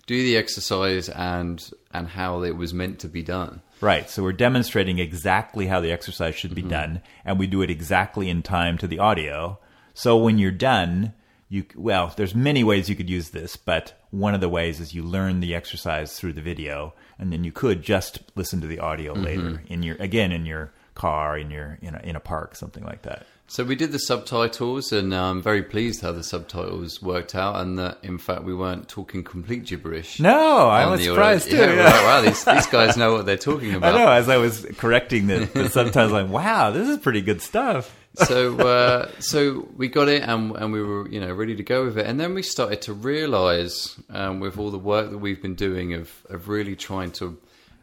do 0.07 0.15
the 0.23 0.37
exercise 0.37 1.09
and 1.09 1.69
and 1.93 2.07
how 2.07 2.43
it 2.43 2.55
was 2.55 2.73
meant 2.73 2.99
to 2.99 3.07
be 3.07 3.21
done. 3.21 3.61
Right. 3.81 4.09
So 4.09 4.23
we're 4.23 4.33
demonstrating 4.33 4.99
exactly 4.99 5.67
how 5.67 5.79
the 5.81 5.91
exercise 5.91 6.35
should 6.35 6.51
Mm-hmm. 6.51 6.67
be 6.67 6.69
done, 6.69 7.01
and 7.25 7.39
we 7.39 7.47
do 7.47 7.61
it 7.61 7.69
exactly 7.69 8.29
in 8.29 8.41
time 8.43 8.77
to 8.79 8.87
the 8.87 8.99
audio. 8.99 9.59
So 9.93 10.17
when 10.17 10.37
you're 10.37 10.51
done, 10.51 11.13
you 11.49 11.65
well, 11.75 12.13
there's 12.15 12.33
many 12.35 12.63
ways 12.63 12.89
you 12.89 12.95
could 12.95 13.09
use 13.09 13.29
this, 13.31 13.55
but 13.57 13.93
one 14.11 14.33
of 14.35 14.41
the 14.41 14.49
ways 14.49 14.79
is 14.79 14.93
you 14.93 15.03
learn 15.03 15.39
the 15.39 15.55
exercise 15.55 16.17
through 16.19 16.33
the 16.33 16.41
video, 16.41 16.93
and 17.17 17.31
then 17.33 17.43
you 17.43 17.51
could 17.51 17.81
just 17.81 18.19
listen 18.35 18.61
to 18.61 18.67
the 18.67 18.79
audio 18.79 19.13
Mm-hmm. 19.13 19.23
later 19.23 19.63
in 19.67 19.83
your 19.83 19.95
again 19.99 20.31
in 20.31 20.45
your 20.45 20.71
car, 20.95 21.37
in 21.37 21.49
your 21.49 21.79
in 21.81 21.95
a, 21.95 21.99
in 22.03 22.15
a 22.15 22.19
park, 22.19 22.55
something 22.55 22.83
like 22.83 23.01
that. 23.03 23.25
So 23.47 23.65
we 23.65 23.75
did 23.75 23.91
the 23.91 23.99
subtitles, 23.99 24.93
and 24.93 25.13
I'm 25.13 25.41
very 25.41 25.61
pleased 25.61 26.01
how 26.01 26.13
the 26.13 26.23
subtitles 26.23 27.01
worked 27.01 27.35
out, 27.35 27.57
and 27.57 27.77
that 27.79 27.97
in 28.01 28.17
fact 28.17 28.43
we 28.43 28.53
weren't 28.55 28.87
talking 28.87 29.23
complete 29.25 29.65
gibberish. 29.65 30.19
No, 30.21 30.69
I 30.69 30.85
was 30.85 30.99
the 31.01 31.05
audio. 31.09 31.13
surprised 31.15 31.49
too. 31.51 31.57
Yeah, 31.57 31.73
yeah. 31.73 31.83
right, 31.83 32.03
wow, 32.05 32.21
these, 32.21 32.43
these 32.45 32.67
guys 32.67 32.95
know 32.95 33.11
what 33.13 33.25
they're 33.25 33.35
talking 33.37 33.71
I 33.73 33.77
about. 33.77 33.95
know. 33.95 34.09
As 34.09 34.29
I 34.29 34.37
was 34.37 34.65
correcting 34.77 35.27
the, 35.27 35.49
the 35.53 35.69
subtitles, 35.69 36.13
like, 36.13 36.29
wow, 36.29 36.71
this 36.71 36.87
is 36.87 36.97
pretty 36.99 37.21
good 37.21 37.41
stuff. 37.41 37.93
So 38.15 38.57
uh, 38.59 39.09
so 39.19 39.67
we 39.77 39.87
got 39.87 40.07
it 40.09 40.23
and 40.23 40.55
and 40.55 40.71
we 40.73 40.81
were 40.81 41.07
you 41.09 41.19
know 41.19 41.33
ready 41.33 41.55
to 41.55 41.63
go 41.63 41.85
with 41.85 41.97
it 41.97 42.05
and 42.05 42.19
then 42.19 42.33
we 42.33 42.43
started 42.43 42.81
to 42.83 42.93
realize 42.93 43.95
um, 44.09 44.39
with 44.39 44.57
all 44.57 44.71
the 44.71 44.77
work 44.79 45.09
that 45.11 45.17
we've 45.19 45.41
been 45.41 45.55
doing 45.55 45.93
of 45.93 46.25
of 46.29 46.47
really 46.49 46.75
trying 46.75 47.11
to 47.11 47.37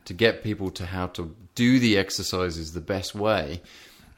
to 0.04 0.14
get 0.14 0.42
people 0.42 0.70
to 0.70 0.86
how 0.86 1.06
to 1.08 1.34
do 1.54 1.78
the 1.78 1.96
exercises 1.98 2.72
the 2.72 2.80
best 2.80 3.14
way 3.14 3.60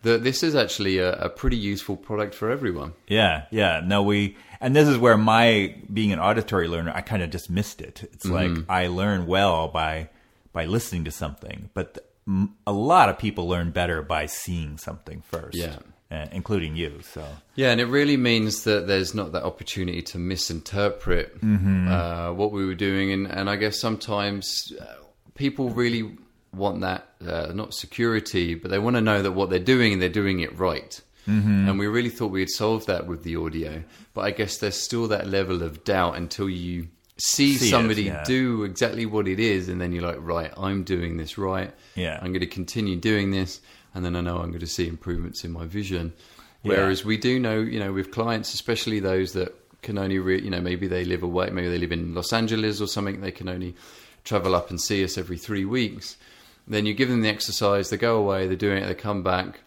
that 0.03 0.23
this 0.25 0.43
is 0.43 0.55
actually 0.55 0.99
a, 0.99 1.13
a 1.15 1.29
pretty 1.29 1.57
useful 1.59 1.95
product 1.97 2.35
for 2.35 2.51
everyone 2.51 2.93
Yeah, 3.07 3.45
yeah. 3.51 3.83
No, 3.85 4.03
we, 4.03 4.35
and 4.59 4.75
this 4.75 4.89
is 4.89 4.97
where 4.97 5.19
my 5.19 5.77
being 5.93 6.11
an 6.11 6.19
auditory 6.19 6.69
learner, 6.69 6.91
I 6.95 7.03
kind 7.03 7.23
of 7.23 7.29
just 7.29 7.51
missed 7.51 7.83
it. 7.83 8.09
It's 8.15 8.25
Mm-hmm. 8.25 8.55
like 8.55 8.65
I 8.71 8.87
learn 8.87 9.27
well 9.27 9.69
by 9.69 10.09
by 10.55 10.65
listening 10.65 11.05
to 11.05 11.11
something, 11.11 11.69
but 11.75 11.99
a 12.67 12.73
lot 12.73 13.11
of 13.11 13.19
people 13.19 13.47
learn 13.47 13.73
better 13.73 14.01
by 14.03 14.25
seeing 14.27 14.79
something 14.79 15.21
first. 15.21 15.55
Yeah. 15.59 15.77
Uh, 16.11 16.27
including 16.33 16.77
you. 16.77 17.01
So 17.03 17.25
Yeah, 17.55 17.71
and 17.71 17.81
it 17.81 17.87
really 17.87 18.17
means 18.17 18.65
that 18.65 18.87
there's 18.87 19.15
not 19.15 19.33
that 19.33 19.45
opportunity 19.45 20.03
to 20.03 20.19
misinterpret 20.19 21.39
uh, 21.89 22.33
what 22.33 22.53
we 22.53 22.65
were 22.67 22.75
doing, 22.75 23.13
and, 23.13 23.27
and 23.27 23.49
I 23.49 23.57
guess 23.57 23.81
sometimes 23.81 24.73
uh, 24.81 24.85
people 25.35 25.71
really 25.71 26.17
want 26.53 26.81
that 26.81 27.07
uh, 27.27 27.53
not 27.55 27.75
security, 27.75 28.55
but 28.55 28.71
they 28.71 28.79
want 28.79 28.97
to 28.97 29.01
know 29.01 29.23
that 29.23 29.33
what 29.33 29.51
they're 29.51 29.59
doing 29.59 29.93
and 29.93 30.03
they're 30.03 30.09
doing 30.09 30.41
it 30.41 30.59
right. 30.59 31.01
Mm-hmm. 31.29 31.69
And 31.69 31.79
we 31.79 31.87
really 31.87 32.09
thought 32.09 32.31
we 32.31 32.41
had 32.41 32.51
solved 32.51 32.87
that 32.89 33.07
with 33.07 33.23
the 33.23 33.37
audio, 33.37 33.85
but 34.15 34.23
I 34.23 34.31
guess 34.31 34.59
there's 34.59 34.81
still 34.81 35.09
that 35.09 35.29
level 35.29 35.63
of 35.63 35.85
doubt 35.85 36.17
until 36.17 36.49
you 36.49 36.89
see, 37.19 37.57
See 37.57 37.67
it, 37.67 37.71
somebody 37.71 38.05
yeah. 38.05 38.25
do 38.25 38.65
exactly 38.65 39.07
what 39.07 39.29
it 39.29 39.39
is, 39.39 39.69
and 39.69 39.81
then 39.81 39.93
you're 39.93 40.03
like, 40.03 40.19
right, 40.21 40.53
I'm 40.57 40.83
doing 40.83 41.17
this 41.17 41.39
right. 41.39 41.73
Yeah. 41.95 42.19
I'm 42.21 42.33
going 42.33 42.41
to 42.41 42.47
continue 42.47 42.97
doing 42.97 43.31
this, 43.31 43.61
and 43.95 44.05
then 44.05 44.17
I 44.17 44.21
know 44.21 44.39
I'm 44.39 44.49
going 44.49 44.61
to 44.61 44.67
see 44.67 44.89
improvements 44.89 45.45
in 45.45 45.51
my 45.53 45.67
vision. 45.67 46.13
Yeah. 46.63 46.77
Whereas 46.77 47.05
we 47.05 47.17
do 47.17 47.39
know, 47.39 47.61
you 47.61 47.79
know, 47.79 47.93
with 47.93 48.11
clients, 48.11 48.53
especially 48.55 49.01
those 49.01 49.33
that 49.33 49.55
can 49.83 49.99
only, 49.99 50.19
re- 50.19 50.43
you 50.43 50.51
know, 50.51 50.61
maybe 50.61 50.87
they 50.87 51.05
live 51.05 51.23
away, 51.23 51.51
maybe 51.51 51.69
they 51.69 51.79
live 51.79 51.93
in 51.93 52.15
Los 52.15 52.33
Angeles 52.33 52.81
or 52.81 52.87
something, 52.87 53.21
they 53.21 53.31
can 53.31 53.49
only 53.49 53.75
travel 54.25 54.55
up 54.55 54.71
and 54.71 54.81
see 54.81 55.03
us 55.03 55.17
every 55.17 55.39
three 55.39 55.65
weeks. 55.65 56.17
Then 56.69 56.87
you 56.87 56.95
give 56.95 57.09
them 57.09 57.23
the 57.23 57.29
exercise, 57.29 57.91
they 57.91 57.97
go 57.97 58.17
away, 58.19 58.47
they're 58.47 58.57
doing 58.57 58.83
it, 58.83 58.87
they 58.87 58.95
come 58.95 59.23
back, 59.23 59.61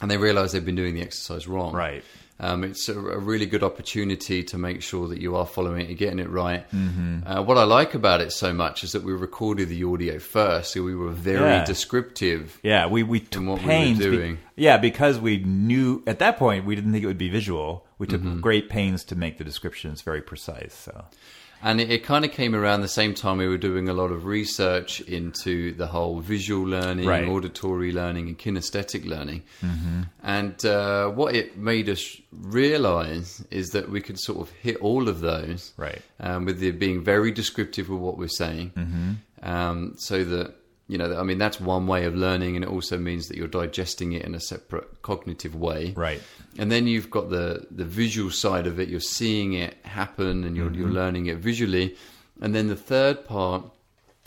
and 0.00 0.10
they 0.10 0.16
realize 0.16 0.52
they've 0.52 0.64
been 0.64 0.76
doing 0.76 0.94
the 0.94 1.02
exercise 1.02 1.46
wrong. 1.48 1.74
Right. 1.74 2.04
Um, 2.42 2.64
it's 2.64 2.88
a, 2.88 2.98
a 2.98 3.18
really 3.18 3.44
good 3.44 3.62
opportunity 3.62 4.42
to 4.44 4.56
make 4.56 4.80
sure 4.82 5.08
that 5.08 5.20
you 5.20 5.36
are 5.36 5.44
following 5.44 5.82
it 5.82 5.88
and 5.90 5.98
getting 5.98 6.18
it 6.18 6.30
right. 6.30 6.64
Uh, 6.72 7.42
what 7.42 7.58
I 7.58 7.64
like 7.64 7.92
about 7.94 8.22
it 8.22 8.32
so 8.32 8.54
much 8.54 8.82
is 8.82 8.92
that 8.92 9.02
we 9.02 9.12
recorded 9.12 9.68
the 9.68 9.84
audio 9.84 10.18
first, 10.18 10.72
so 10.72 10.82
we 10.82 10.94
were 10.94 11.10
very 11.10 11.50
Yeah. 11.50 11.64
descriptive. 11.66 12.58
Yeah, 12.62 12.86
we 12.86 13.02
we 13.02 13.20
took 13.20 13.44
what 13.46 13.58
we 13.58 13.64
were 13.66 13.70
pains. 13.70 13.98
be- 13.98 14.04
doing. 14.04 14.38
yeah, 14.56 14.78
because 14.78 15.18
we 15.20 15.38
knew 15.38 16.02
at 16.06 16.18
that 16.20 16.38
point 16.38 16.64
we 16.64 16.74
didn't 16.74 16.92
think 16.92 17.04
it 17.04 17.08
would 17.08 17.18
be 17.18 17.28
visual. 17.28 17.86
We 17.98 18.06
took 18.06 18.22
Mm-hmm. 18.22 18.40
great 18.40 18.70
pains 18.70 19.04
to 19.04 19.14
make 19.16 19.36
the 19.36 19.44
descriptions 19.44 20.00
very 20.00 20.22
precise. 20.22 20.72
So 20.74 21.04
And 21.62 21.80
it, 21.80 21.90
it 21.90 22.04
kind 22.04 22.24
of 22.24 22.32
came 22.32 22.54
around 22.54 22.80
the 22.80 22.88
same 22.88 23.14
time 23.14 23.38
we 23.38 23.48
were 23.48 23.58
doing 23.58 23.88
a 23.88 23.92
lot 23.92 24.10
of 24.10 24.24
research 24.24 25.00
into 25.02 25.72
the 25.72 25.86
whole 25.86 26.20
visual 26.20 26.66
learning, 26.66 27.06
Right. 27.06 27.28
auditory 27.28 27.92
learning, 27.92 28.28
and 28.28 28.38
kinesthetic 28.38 29.04
learning. 29.06 29.42
Mm-hmm. 29.62 30.02
And 30.22 30.64
uh, 30.64 31.08
what 31.08 31.34
it 31.34 31.56
made 31.56 31.88
us 31.88 32.16
realize 32.32 33.44
is 33.50 33.70
that 33.70 33.90
we 33.90 34.00
could 34.00 34.18
sort 34.18 34.40
of 34.40 34.50
hit 34.56 34.76
all 34.78 35.08
of 35.08 35.20
those, 35.20 35.72
Right. 35.76 36.02
Um, 36.18 36.44
with 36.44 36.60
the 36.60 36.70
being 36.70 37.02
very 37.04 37.30
descriptive 37.30 37.90
of 37.90 37.98
what 37.98 38.16
we're 38.18 38.28
saying, 38.28 38.70
mm-hmm. 38.76 39.12
um, 39.42 39.94
so 39.98 40.24
that 40.24 40.54
you 40.90 40.98
know, 40.98 41.08
I 41.20 41.22
mean, 41.22 41.38
that's 41.38 41.60
one 41.60 41.86
way 41.86 42.04
of 42.04 42.14
learning, 42.14 42.56
and 42.56 42.64
it 42.64 42.70
also 42.76 42.98
means 42.98 43.28
that 43.28 43.36
you're 43.38 43.54
digesting 43.62 44.12
it 44.12 44.22
in 44.26 44.34
a 44.34 44.40
separate 44.40 44.88
cognitive 45.02 45.54
way, 45.54 45.82
Right. 45.96 46.20
and 46.58 46.70
then 46.72 46.86
you've 46.86 47.10
got 47.10 47.30
the 47.30 47.66
the 47.70 47.84
visual 48.02 48.30
side 48.30 48.66
of 48.66 48.80
it. 48.80 48.88
You're 48.88 49.08
seeing 49.20 49.52
it 49.64 49.74
happen, 49.84 50.44
and 50.44 50.56
you're 50.56 50.66
Mm-hmm. 50.70 50.80
you're 50.80 50.90
learning 51.02 51.26
it 51.26 51.38
visually. 51.38 51.86
And 52.42 52.54
then 52.54 52.66
the 52.68 52.76
third 52.92 53.16
part 53.26 53.62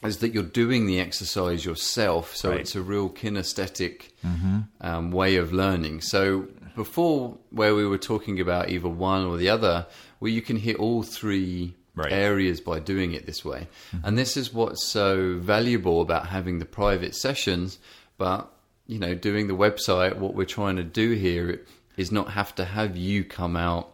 is 0.04 0.18
that 0.18 0.34
you're 0.34 0.52
doing 0.64 0.86
the 0.86 1.00
exercise 1.00 1.66
yourself. 1.66 2.36
So 2.36 2.50
Right. 2.50 2.60
it's 2.62 2.76
a 2.76 2.82
real 2.82 3.10
kinesthetic 3.10 3.96
Mm-hmm. 4.26 4.60
um, 4.82 5.12
way 5.12 5.36
of 5.38 5.52
learning. 5.54 6.02
So 6.02 6.48
before, 6.76 7.38
where 7.60 7.76
we 7.76 7.86
were 7.86 7.98
talking 8.14 8.40
about 8.40 8.70
either 8.70 8.90
one 8.90 9.26
or 9.26 9.38
the 9.38 9.50
other, 9.50 9.86
well, 10.20 10.32
you 10.32 10.42
can 10.42 10.58
hit 10.58 10.78
all 10.78 11.04
three. 11.04 11.76
Right. 11.96 12.12
Areas 12.12 12.60
by 12.60 12.80
doing 12.80 13.14
it 13.14 13.28
this 13.28 13.46
way, 13.46 13.68
and 14.04 14.18
this 14.18 14.36
is 14.36 14.52
what's 14.52 14.84
so 14.88 15.38
valuable 15.38 16.02
about 16.02 16.26
having 16.28 16.58
the 16.58 16.66
private 16.66 17.14
sessions. 17.16 17.78
But 18.18 18.52
you 18.88 18.98
know, 18.98 19.14
doing 19.14 19.48
the 19.48 19.54
website, 19.56 20.18
what 20.18 20.34
we're 20.34 20.46
trying 20.46 20.78
to 20.78 20.84
do 20.84 21.12
here 21.12 21.62
is 21.96 22.12
not 22.12 22.32
have 22.32 22.56
to 22.56 22.66
have 22.66 22.98
you 22.98 23.24
come 23.24 23.56
out 23.56 23.92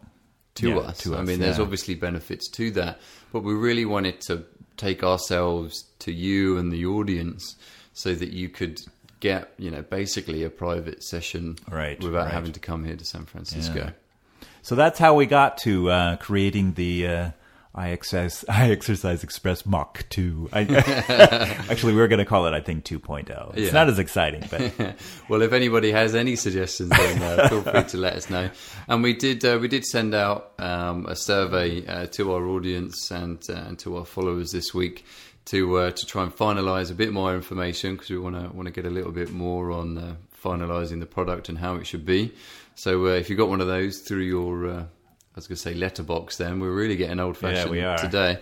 to 0.56 0.70
Yeah, 0.70 0.78
us. 0.78 1.00
to 1.00 1.16
I 1.16 1.20
us, 1.20 1.28
mean, 1.28 1.40
there's 1.40 1.60
obviously 1.60 1.94
benefits 1.96 2.48
to 2.52 2.72
that, 2.72 3.02
but 3.34 3.44
we 3.44 3.54
really 3.54 3.84
wanted 3.86 4.22
to 4.22 4.46
take 4.78 5.04
ourselves 5.04 5.84
to 6.00 6.14
you 6.14 6.58
and 6.58 6.72
the 6.72 6.86
audience 6.86 7.58
so 7.94 8.16
that 8.16 8.32
you 8.32 8.48
could 8.48 8.80
get, 9.20 9.52
you 9.58 9.70
know, 9.70 9.82
basically 9.82 10.44
a 10.46 10.50
private 10.50 11.04
session 11.04 11.58
Right, 11.70 12.02
without 12.02 12.24
right. 12.26 12.32
having 12.34 12.54
to 12.54 12.62
come 12.62 12.86
here 12.86 12.96
to 12.96 13.04
San 13.04 13.26
Francisco. 13.26 13.92
Yeah. 14.40 14.48
So 14.62 14.76
that's 14.76 14.98
how 15.00 15.16
we 15.16 15.26
got 15.26 15.58
to 15.60 15.90
uh, 15.90 16.16
creating 16.16 16.74
the 16.76 17.08
uh, 17.08 17.30
Eye 17.80 17.92
Exercise 17.92 18.44
Eye 18.50 18.70
Exercise 18.72 19.24
Express 19.24 19.66
Mach 19.66 20.04
two. 20.10 20.50
I, 20.52 20.62
actually, 21.70 21.94
we 21.94 22.02
are 22.02 22.08
going 22.08 22.20
to 22.20 22.26
call 22.26 22.46
it 22.46 22.54
I 22.54 22.60
think 22.62 22.84
2.0. 22.86 23.52
It's 23.56 23.68
Yeah. 23.68 23.72
not 23.72 23.88
as 23.88 24.00
exciting, 24.00 24.44
but 24.52 24.96
Well, 25.30 25.42
if 25.42 25.54
anybody 25.54 25.92
has 25.92 26.14
any 26.16 26.36
suggestions, 26.36 26.90
then 26.90 27.22
uh, 27.22 27.48
feel 27.48 27.62
free 27.62 27.84
to 27.84 27.98
let 27.98 28.14
us 28.16 28.30
know. 28.30 28.50
And 28.88 29.02
we 29.04 29.14
did 29.14 29.46
uh, 29.46 29.58
we 29.62 29.68
did 29.68 29.86
send 29.86 30.14
out 30.14 30.52
um, 30.60 31.06
a 31.06 31.16
survey 31.16 31.86
uh, 31.88 32.06
to 32.08 32.34
our 32.34 32.46
audience 32.48 33.12
and 33.12 33.42
uh, 33.50 33.54
and 33.54 33.80
to 33.80 33.98
our 33.98 34.06
followers 34.06 34.52
this 34.52 34.74
week 34.74 35.06
to 35.46 35.78
uh, 35.78 35.92
to 35.92 36.06
try 36.06 36.24
and 36.24 36.36
finalise 36.36 36.92
a 36.92 36.96
bit 36.96 37.12
more 37.14 37.34
information 37.34 37.94
because 37.94 38.10
we 38.10 38.18
want 38.20 38.36
to 38.36 38.50
want 38.56 38.66
to 38.68 38.72
get 38.72 38.86
a 38.86 38.90
little 38.90 39.12
bit 39.14 39.32
more 39.32 39.72
on 39.72 39.98
uh, 39.98 40.16
finalising 40.44 41.00
the 41.00 41.06
product 41.06 41.50
and 41.50 41.58
how 41.58 41.76
it 41.76 41.88
should 41.88 42.06
be. 42.06 42.32
So 42.76 43.06
uh, 43.08 43.10
if 43.12 43.30
you 43.30 43.36
got 43.36 43.50
one 43.50 43.62
of 43.62 43.68
those 43.68 44.00
through 44.00 44.24
your 44.24 44.68
uh, 44.70 44.84
was 45.40 45.48
going 45.48 45.56
to 45.58 45.62
say 45.62 45.74
letterbox, 45.74 46.38
then 46.38 46.60
we're 46.60 46.72
really 46.74 46.96
getting 46.96 47.20
old 47.20 47.38
fashioned 47.38 47.78
are. 47.80 47.98
today. 47.98 48.40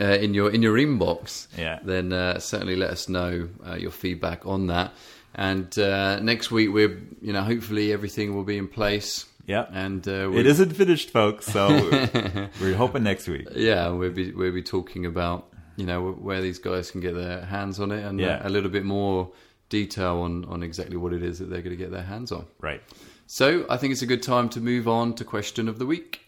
Uh, 0.00 0.04
in 0.04 0.34
your 0.34 0.50
in 0.52 0.62
your 0.62 0.76
inbox, 0.76 1.48
Yeah. 1.58 1.80
then 1.82 2.12
uh, 2.12 2.38
certainly 2.38 2.76
let 2.76 2.90
us 2.90 3.08
know 3.08 3.48
uh, 3.66 3.74
your 3.74 3.90
feedback 3.90 4.46
on 4.46 4.68
that. 4.68 4.92
And 5.34 5.76
uh, 5.78 6.20
next 6.20 6.50
week, 6.52 6.72
we're 6.72 6.96
you 7.20 7.32
know 7.32 7.42
hopefully 7.42 7.92
everything 7.92 8.34
will 8.36 8.44
be 8.44 8.56
in 8.56 8.68
place. 8.68 9.26
Yeah. 9.46 9.66
and 9.72 10.06
uh, 10.06 10.30
it 10.30 10.46
isn't 10.46 10.74
finished, 10.76 11.10
folks. 11.10 11.46
So 11.46 11.66
we're 12.60 12.76
hoping 12.76 13.02
next 13.02 13.26
week. 13.26 13.48
Yeah, 13.54 13.88
we'll 13.88 14.12
be 14.12 14.30
we'll 14.30 14.52
be 14.52 14.62
talking 14.62 15.06
about 15.06 15.48
you 15.76 15.86
know 15.86 16.12
where 16.12 16.40
these 16.40 16.60
guys 16.60 16.90
can 16.92 17.00
get 17.00 17.14
their 17.16 17.40
hands 17.44 17.80
on 17.80 17.90
it 17.90 18.04
and 18.04 18.20
uh, 18.20 18.24
Yeah. 18.24 18.46
a 18.46 18.50
little 18.50 18.70
bit 18.70 18.84
more 18.84 19.32
detail 19.70 20.18
on 20.20 20.44
on 20.44 20.62
exactly 20.62 20.96
what 20.98 21.12
it 21.12 21.22
is 21.24 21.40
that 21.40 21.50
they're 21.50 21.62
going 21.62 21.76
to 21.76 21.82
get 21.84 21.90
their 21.90 22.02
hands 22.14 22.30
on. 22.30 22.46
Right. 22.60 22.80
So 23.26 23.66
I 23.68 23.76
think 23.76 23.90
it's 23.92 24.02
a 24.02 24.06
good 24.06 24.22
time 24.22 24.48
to 24.50 24.60
move 24.60 24.86
on 24.86 25.14
to 25.14 25.24
question 25.24 25.68
of 25.68 25.78
the 25.80 25.86
week. 25.86 26.20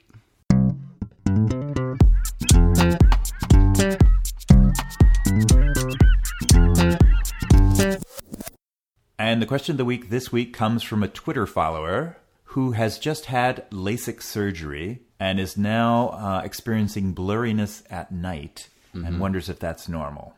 The 9.42 9.46
question 9.46 9.72
of 9.72 9.76
the 9.78 9.84
week 9.84 10.08
this 10.08 10.30
week 10.30 10.52
comes 10.54 10.84
from 10.84 11.02
a 11.02 11.08
Twitter 11.08 11.46
follower 11.46 12.16
who 12.44 12.72
has 12.72 12.96
just 12.98 13.26
had 13.26 13.68
LASIK 13.70 14.22
surgery 14.22 15.00
and 15.18 15.40
is 15.40 15.56
now 15.56 16.10
uh, 16.10 16.42
experiencing 16.44 17.12
blurriness 17.14 17.82
at 17.90 18.12
night 18.12 18.68
Mm-hmm. 18.94 19.06
and 19.06 19.20
wonders 19.20 19.48
if 19.48 19.58
that's 19.58 19.88
normal. 19.88 20.34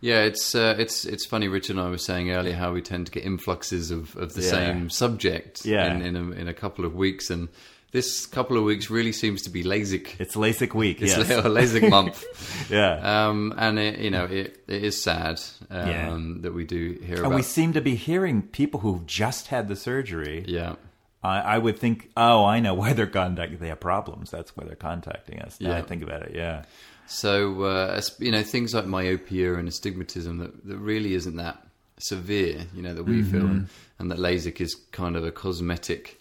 Yeah, 0.00 0.22
it's 0.22 0.56
uh, 0.56 0.74
it's 0.76 1.04
it's 1.04 1.24
funny. 1.24 1.46
Richard 1.46 1.76
and 1.76 1.86
I 1.86 1.90
were 1.90 1.96
saying 1.96 2.28
earlier 2.32 2.56
how 2.56 2.72
we 2.72 2.82
tend 2.82 3.06
to 3.06 3.12
get 3.12 3.22
influxes 3.24 3.92
of, 3.92 4.16
of 4.16 4.34
the 4.34 4.42
Yeah. 4.42 4.50
same 4.50 4.90
subject 4.90 5.64
Yeah. 5.64 5.94
in 5.94 6.02
in 6.02 6.16
a, 6.16 6.30
in 6.32 6.48
a 6.48 6.54
couple 6.54 6.84
of 6.84 6.96
weeks, 6.96 7.30
and 7.30 7.48
this 7.94 8.26
couple 8.26 8.56
of 8.58 8.64
weeks 8.64 8.90
really 8.90 9.12
seems 9.12 9.42
to 9.42 9.50
be 9.50 9.62
LASIK. 9.62 10.16
It's 10.20 10.34
LASIK 10.34 10.74
week. 10.74 11.00
It's 11.00 11.16
yes. 11.16 11.30
a 11.30 11.42
LASIK 11.58 11.88
month, 11.88 12.24
yeah. 12.70 13.28
um, 13.28 13.54
and 13.56 13.78
it, 13.78 14.00
you 14.00 14.10
know 14.10 14.24
it, 14.24 14.62
it 14.66 14.82
is 14.84 15.00
sad 15.02 15.40
um, 15.70 15.88
Yeah. 15.88 16.18
that 16.42 16.52
we 16.52 16.64
do 16.64 16.98
hear 17.06 17.16
and 17.18 17.26
about. 17.26 17.36
we 17.36 17.42
seem 17.42 17.72
to 17.74 17.80
be 17.80 17.94
hearing 17.94 18.42
people 18.42 18.80
who've 18.80 19.06
just 19.06 19.46
had 19.46 19.68
the 19.68 19.76
surgery. 19.76 20.44
yeah, 20.48 20.74
I, 21.22 21.38
I 21.54 21.58
would 21.58 21.78
think, 21.78 22.10
oh, 22.16 22.44
I 22.44 22.58
know 22.60 22.74
why 22.74 22.92
they're 22.94 23.06
contacting. 23.06 23.58
They 23.58 23.68
have 23.68 23.80
problems. 23.80 24.30
That's 24.30 24.56
why 24.56 24.64
they're 24.66 24.74
contacting 24.76 25.40
us. 25.40 25.60
Now 25.60 25.70
I 25.72 25.76
Yeah. 25.76 25.82
think 25.82 26.02
about 26.02 26.22
it. 26.22 26.32
Yeah. 26.34 26.64
so 27.06 27.62
uh, 27.62 28.00
you 28.18 28.32
know 28.32 28.42
things 28.42 28.74
like 28.74 28.86
myopia 28.86 29.54
and 29.54 29.68
astigmatism 29.68 30.38
that, 30.38 30.66
that 30.66 30.78
really 30.78 31.14
isn't 31.14 31.36
that 31.36 31.58
severe. 31.98 32.66
You 32.74 32.82
know 32.82 32.92
that 32.94 33.04
we 33.04 33.22
Mm-hmm. 33.22 33.30
feel, 33.30 33.46
and, 33.46 33.68
and 34.00 34.10
that 34.10 34.18
LASIK 34.18 34.60
is 34.60 34.74
kind 34.90 35.14
of 35.16 35.24
a 35.24 35.30
cosmetic 35.30 36.20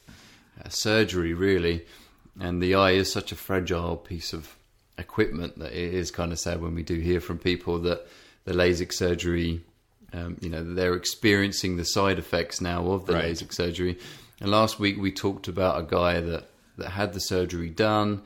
surgery, 0.69 1.33
really. 1.33 1.85
And 2.39 2.61
the 2.61 2.75
eye 2.75 2.91
is 2.91 3.11
such 3.11 3.31
a 3.31 3.35
fragile 3.35 3.97
piece 3.97 4.33
of 4.33 4.55
equipment 4.97 5.59
that 5.59 5.71
it 5.71 5.93
is 5.93 6.11
kind 6.11 6.31
of 6.31 6.39
sad 6.39 6.61
when 6.61 6.75
we 6.75 6.83
do 6.83 6.95
hear 6.95 7.19
from 7.19 7.37
people 7.37 7.79
that 7.79 8.07
the 8.45 8.53
LASIK 8.53 8.91
surgery, 8.93 9.61
um, 10.13 10.37
you 10.41 10.49
know, 10.49 10.63
they're 10.63 10.95
experiencing 10.95 11.77
the 11.77 11.85
side 11.85 12.19
effects 12.19 12.61
now 12.61 12.91
of 12.91 13.05
the 13.05 13.13
Right. 13.13 13.25
LASIK 13.25 13.53
surgery. 13.53 13.97
And 14.39 14.51
last 14.51 14.79
week 14.79 14.97
we 14.99 15.11
talked 15.11 15.47
about 15.47 15.79
a 15.79 15.83
guy 15.83 16.19
that, 16.21 16.45
that 16.77 16.89
had 16.89 17.13
the 17.13 17.19
surgery 17.19 17.69
done 17.69 18.21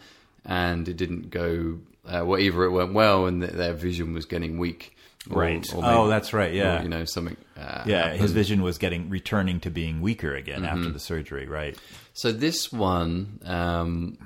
and 0.46 0.88
it 0.88 0.98
didn't 0.98 1.30
go, 1.30 1.80
uh, 2.06 2.24
well, 2.26 2.40
either 2.40 2.64
it 2.64 2.72
went 2.72 2.94
well 2.94 3.26
and 3.26 3.42
th- 3.42 3.54
their 3.54 3.74
vision 3.74 4.14
was 4.14 4.26
getting 4.26 4.58
weak. 4.58 4.97
Or- 5.30 5.42
Right. 5.42 5.66
or 5.74 5.82
Oh, 5.86 6.08
that's 6.08 6.34
right, 6.34 6.54
yeah. 6.54 6.80
or, 6.80 6.84
you 6.84 6.90
know, 6.90 7.06
something. 7.06 7.38
Uh, 7.58 7.84
Yeah. 7.86 8.04
happened. 8.04 8.22
His 8.22 8.32
vision 8.32 8.62
was 8.62 8.78
getting 8.78 9.10
returning 9.10 9.60
to 9.62 9.70
being 9.70 10.02
weaker 10.02 10.36
again 10.36 10.62
Mm-hmm. 10.62 10.78
after 10.78 10.90
the 10.92 11.00
surgery. 11.00 11.48
Right. 11.48 11.78
So 12.14 12.32
this 12.32 12.72
one, 12.72 13.40
um, 13.46 14.18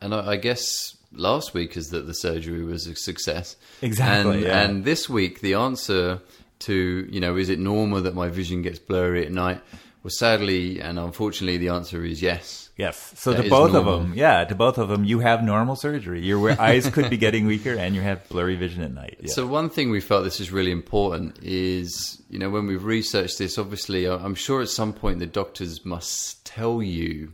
and 0.00 0.14
I, 0.14 0.32
I 0.32 0.36
guess 0.36 0.96
last 1.12 1.54
week 1.54 1.76
is 1.76 1.88
that 1.88 2.06
the 2.06 2.12
surgery 2.14 2.62
was 2.64 2.86
a 2.86 2.94
success. 2.94 3.56
Exactly, 3.82 4.36
And, 4.38 4.42
yeah. 4.42 4.60
and 4.62 4.84
this 4.84 5.08
week, 5.08 5.40
the 5.40 5.54
answer 5.54 6.20
to 6.60 7.06
you 7.10 7.20
know, 7.20 7.36
is 7.36 7.48
it 7.48 7.58
normal 7.58 8.02
that 8.02 8.14
my 8.14 8.28
vision 8.28 8.62
gets 8.62 8.78
blurry 8.78 9.24
at 9.24 9.32
night? 9.32 9.60
Well, 10.02 10.10
sadly 10.10 10.80
and 10.80 10.98
unfortunately, 10.98 11.58
the 11.58 11.68
answer 11.70 12.04
is 12.04 12.22
yes. 12.22 12.70
Yes. 12.76 13.12
So 13.16 13.32
That 13.32 13.42
to 13.42 13.50
both 13.50 13.74
of 13.74 13.84
them, 13.84 14.14
yeah, 14.14 14.44
to 14.44 14.54
both 14.54 14.78
of 14.78 14.88
them, 14.88 15.04
you 15.04 15.18
have 15.18 15.42
normal 15.42 15.74
surgery. 15.74 16.24
Your 16.24 16.58
eyes 16.60 16.88
could 16.88 17.10
be 17.10 17.16
getting 17.16 17.46
weaker, 17.46 17.74
and 17.74 17.94
you 17.94 18.00
have 18.02 18.28
blurry 18.28 18.54
vision 18.54 18.82
at 18.82 18.92
night. 18.92 19.18
Yeah. 19.20 19.32
So 19.32 19.46
one 19.46 19.68
thing 19.68 19.90
we 19.90 20.00
felt 20.00 20.22
this 20.22 20.38
is 20.38 20.52
really 20.52 20.70
important 20.70 21.40
is, 21.42 22.22
you 22.30 22.38
know, 22.38 22.50
when 22.50 22.68
we've 22.68 22.84
researched 22.84 23.38
this, 23.38 23.58
obviously, 23.58 24.08
I'm 24.08 24.36
sure 24.36 24.62
at 24.62 24.68
some 24.68 24.92
point 24.92 25.18
the 25.18 25.26
doctors 25.26 25.84
must 25.84 26.46
tell 26.46 26.80
you 26.80 27.32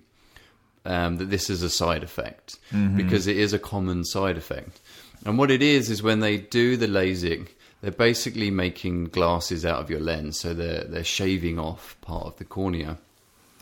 um, 0.86 1.18
that 1.18 1.30
this 1.30 1.50
is 1.50 1.62
a 1.62 1.70
side 1.70 2.02
effect 2.02 2.58
because 2.96 3.26
it 3.26 3.36
is 3.36 3.52
a 3.52 3.58
common 3.58 4.04
side 4.04 4.38
effect. 4.38 4.80
And 5.26 5.38
what 5.38 5.50
it 5.50 5.62
is 5.62 5.90
is 5.90 6.02
when 6.02 6.20
they 6.20 6.38
do 6.38 6.76
the 6.76 6.86
LASIK, 6.86 7.48
they're 7.84 7.92
basically 7.92 8.50
making 8.50 9.04
glasses 9.06 9.64
out 9.64 9.80
of 9.80 9.90
your 9.90 10.00
lens, 10.00 10.38
so 10.40 10.54
they're 10.54 10.84
they're 10.84 11.04
shaving 11.04 11.58
off 11.58 11.96
part 12.00 12.26
of 12.26 12.36
the 12.38 12.44
cornea, 12.44 12.98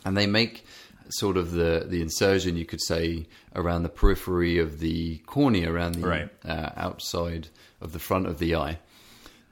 and 0.05 0.17
they 0.17 0.27
make 0.27 0.65
sort 1.11 1.37
of 1.37 1.51
the 1.53 1.85
the 1.87 2.01
insertion 2.01 2.57
you 2.57 2.65
could 2.65 2.81
say 2.81 3.27
around 3.55 3.83
the 3.83 3.89
periphery 3.89 4.59
of 4.59 4.79
the 4.81 5.19
cornea, 5.27 5.71
around 5.71 5.97
the 5.97 6.07
Right. 6.07 6.29
uh, 6.45 6.71
outside 6.77 7.49
of 7.81 7.93
the 7.93 7.99
front 7.99 8.27
of 8.27 8.39
the 8.39 8.55
eye. 8.55 8.79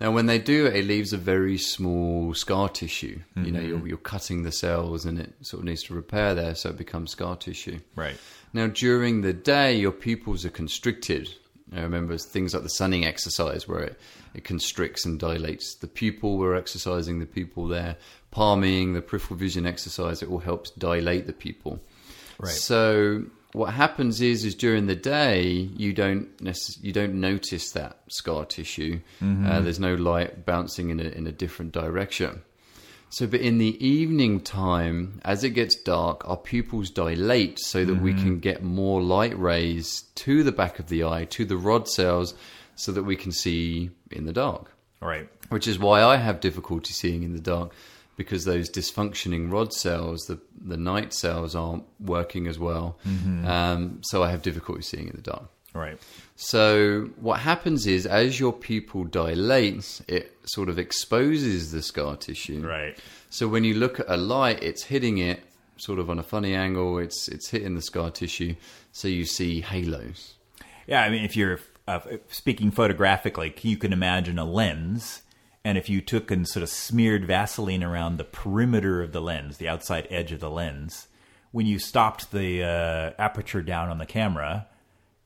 Now, 0.01 0.13
when 0.13 0.25
they 0.25 0.39
do 0.39 0.65
it, 0.65 0.77
it 0.77 0.87
leaves 0.87 1.13
a 1.13 1.19
very 1.19 1.59
small 1.59 2.33
scar 2.33 2.71
tissue. 2.71 3.19
You 3.37 3.53
know, 3.53 3.61
you're, 3.61 3.87
you're 3.87 3.99
cutting 3.99 4.45
the 4.45 4.53
cells 4.53 5.05
and 5.05 5.19
it 5.19 5.35
sort 5.43 5.61
of 5.61 5.67
needs 5.67 5.83
to 5.85 5.95
repair 5.95 6.35
there, 6.35 6.55
so 6.55 6.71
it 6.71 6.79
becomes 6.79 7.11
scar 7.11 7.37
tissue. 7.37 7.81
Right. 7.97 8.17
Now, 8.55 8.69
during 8.69 9.21
the 9.21 9.35
day, 9.35 9.77
your 9.77 9.93
pupils 9.93 10.47
are 10.47 10.51
constricted. 10.51 11.29
I 11.75 11.81
remember 11.83 12.17
things 12.19 12.53
like 12.53 12.63
the 12.63 12.69
sunning 12.69 13.05
exercise 13.05 13.69
where 13.69 13.81
it, 13.81 14.01
it 14.35 14.45
constricts 14.45 15.05
and 15.05 15.21
dilates 15.21 15.77
the 15.77 15.87
pupil. 15.87 16.37
We're 16.37 16.57
exercising 16.57 17.21
the 17.21 17.27
pupil 17.27 17.69
there. 17.69 17.97
Palming, 18.31 18.95
the 18.95 19.03
peripheral 19.03 19.39
vision 19.39 19.67
exercise, 19.67 20.23
it 20.23 20.29
all 20.29 20.39
helps 20.39 20.71
dilate 20.71 21.27
the 21.27 21.33
pupil. 21.33 21.81
Right. 22.39 22.53
So 22.53 23.25
what 23.53 23.75
happens 23.75 24.21
is, 24.21 24.45
is 24.45 24.55
during 24.55 24.87
the 24.87 24.97
day 24.97 25.43
you 25.51 25.93
don't 25.93 26.37
necess- 26.39 26.83
you 26.83 26.93
don't 26.93 27.15
notice 27.15 27.73
that 27.73 27.99
scar 28.09 28.45
tissue. 28.45 29.01
Uh, 29.21 29.61
there's 29.61 29.81
no 29.81 29.95
light 29.95 30.45
bouncing 30.47 30.91
in 30.91 31.01
a 31.01 31.05
in 31.05 31.27
a 31.27 31.33
different 31.33 31.73
direction. 31.73 32.43
So, 33.11 33.27
but 33.27 33.41
in 33.41 33.59
the 33.59 33.85
evening 33.85 34.41
time, 34.41 35.21
as 35.25 35.43
it 35.43 35.51
gets 35.51 35.75
dark, 35.75 36.29
our 36.29 36.37
pupils 36.37 36.91
dilate 36.91 37.59
so 37.59 37.85
that 37.85 38.01
we 38.01 38.15
can 38.15 38.39
get 38.39 38.63
more 38.63 39.03
light 39.03 39.37
rays 39.37 40.03
to 40.15 40.45
the 40.45 40.53
back 40.53 40.79
of 40.79 40.89
the 40.89 41.03
eye, 41.03 41.25
to 41.31 41.45
the 41.45 41.57
rod 41.57 41.89
cells, 41.89 42.35
so 42.77 42.93
that 42.93 43.03
we 43.03 43.17
can 43.17 43.33
see 43.33 43.91
in 44.13 44.27
the 44.27 44.33
dark. 44.33 44.73
Right. 45.01 45.29
Which 45.49 45.67
is 45.67 45.77
why 45.77 46.03
I 46.03 46.17
have 46.17 46.39
difficulty 46.39 46.93
seeing 46.93 47.25
in 47.25 47.33
the 47.33 47.41
dark, 47.41 47.73
because 48.17 48.45
those 48.45 48.71
dysfunctioning 48.71 49.51
rod 49.51 49.73
cells, 49.73 50.27
the 50.27 50.41
the 50.65 50.77
night 50.77 51.13
cells, 51.13 51.57
aren't 51.57 51.85
working 51.99 52.47
as 52.47 52.59
well. 52.61 52.97
Um, 53.45 54.03
so 54.03 54.23
I 54.23 54.31
have 54.31 54.43
difficulty 54.43 54.83
seeing 54.83 55.09
in 55.09 55.17
the 55.17 55.23
dark. 55.23 55.51
Right. 55.75 55.99
So 56.43 57.11
what 57.21 57.41
happens 57.41 57.87
is, 57.87 58.07
as 58.07 58.41
your 58.41 58.55
pupil 58.55 59.05
dilates, 59.05 60.01
it 60.09 60.35
sort 60.45 60.71
of 60.71 60.79
exposes 60.79 61.71
the 61.71 61.83
scar 61.83 62.17
tissue. 62.17 62.67
Right. 62.67 62.97
So 63.29 63.47
when 63.47 63.63
you 63.63 63.75
look 63.75 64.01
at 64.01 64.07
a 64.09 64.17
light, 64.17 64.63
it's 64.63 64.85
hitting 64.85 65.19
it 65.19 65.43
sort 65.77 65.99
of 65.99 66.09
on 66.09 66.19
a 66.19 66.23
funny 66.23 66.55
angle. 66.55 66.99
It's 66.99 67.29
it's 67.29 67.51
hitting 67.51 67.75
the 67.75 67.83
scar 67.83 68.11
tissue, 68.11 68.55
so 68.91 69.07
you 69.07 69.27
see 69.27 69.61
halos. 69.61 70.37
Yeah, 70.87 71.03
I 71.03 71.11
mean, 71.11 71.27
if 71.27 71.37
you're 71.37 71.61
uh, 71.87 72.01
speaking 72.29 72.71
photographically, 72.71 73.55
you 73.61 73.77
can 73.77 73.93
imagine 73.93 74.39
a 74.39 74.47
lens, 74.47 75.21
and 75.63 75.77
if 75.77 75.91
you 75.91 76.01
took 76.01 76.31
and 76.31 76.49
sort 76.49 76.63
of 76.63 76.71
smeared 76.71 77.27
Vaseline 77.27 77.85
around 77.85 78.17
the 78.17 78.25
perimeter 78.25 79.03
of 79.03 79.13
the 79.13 79.21
lens, 79.21 79.59
the 79.59 79.69
outside 79.69 80.07
edge 80.09 80.33
of 80.33 80.41
the 80.41 80.51
lens, 80.51 81.07
when 81.53 81.67
you 81.67 81.79
stopped 81.79 82.33
the 82.33 82.65
uh, 82.65 83.11
aperture 83.19 83.61
down 83.61 83.91
on 83.91 83.99
the 83.99 84.07
camera, 84.07 84.69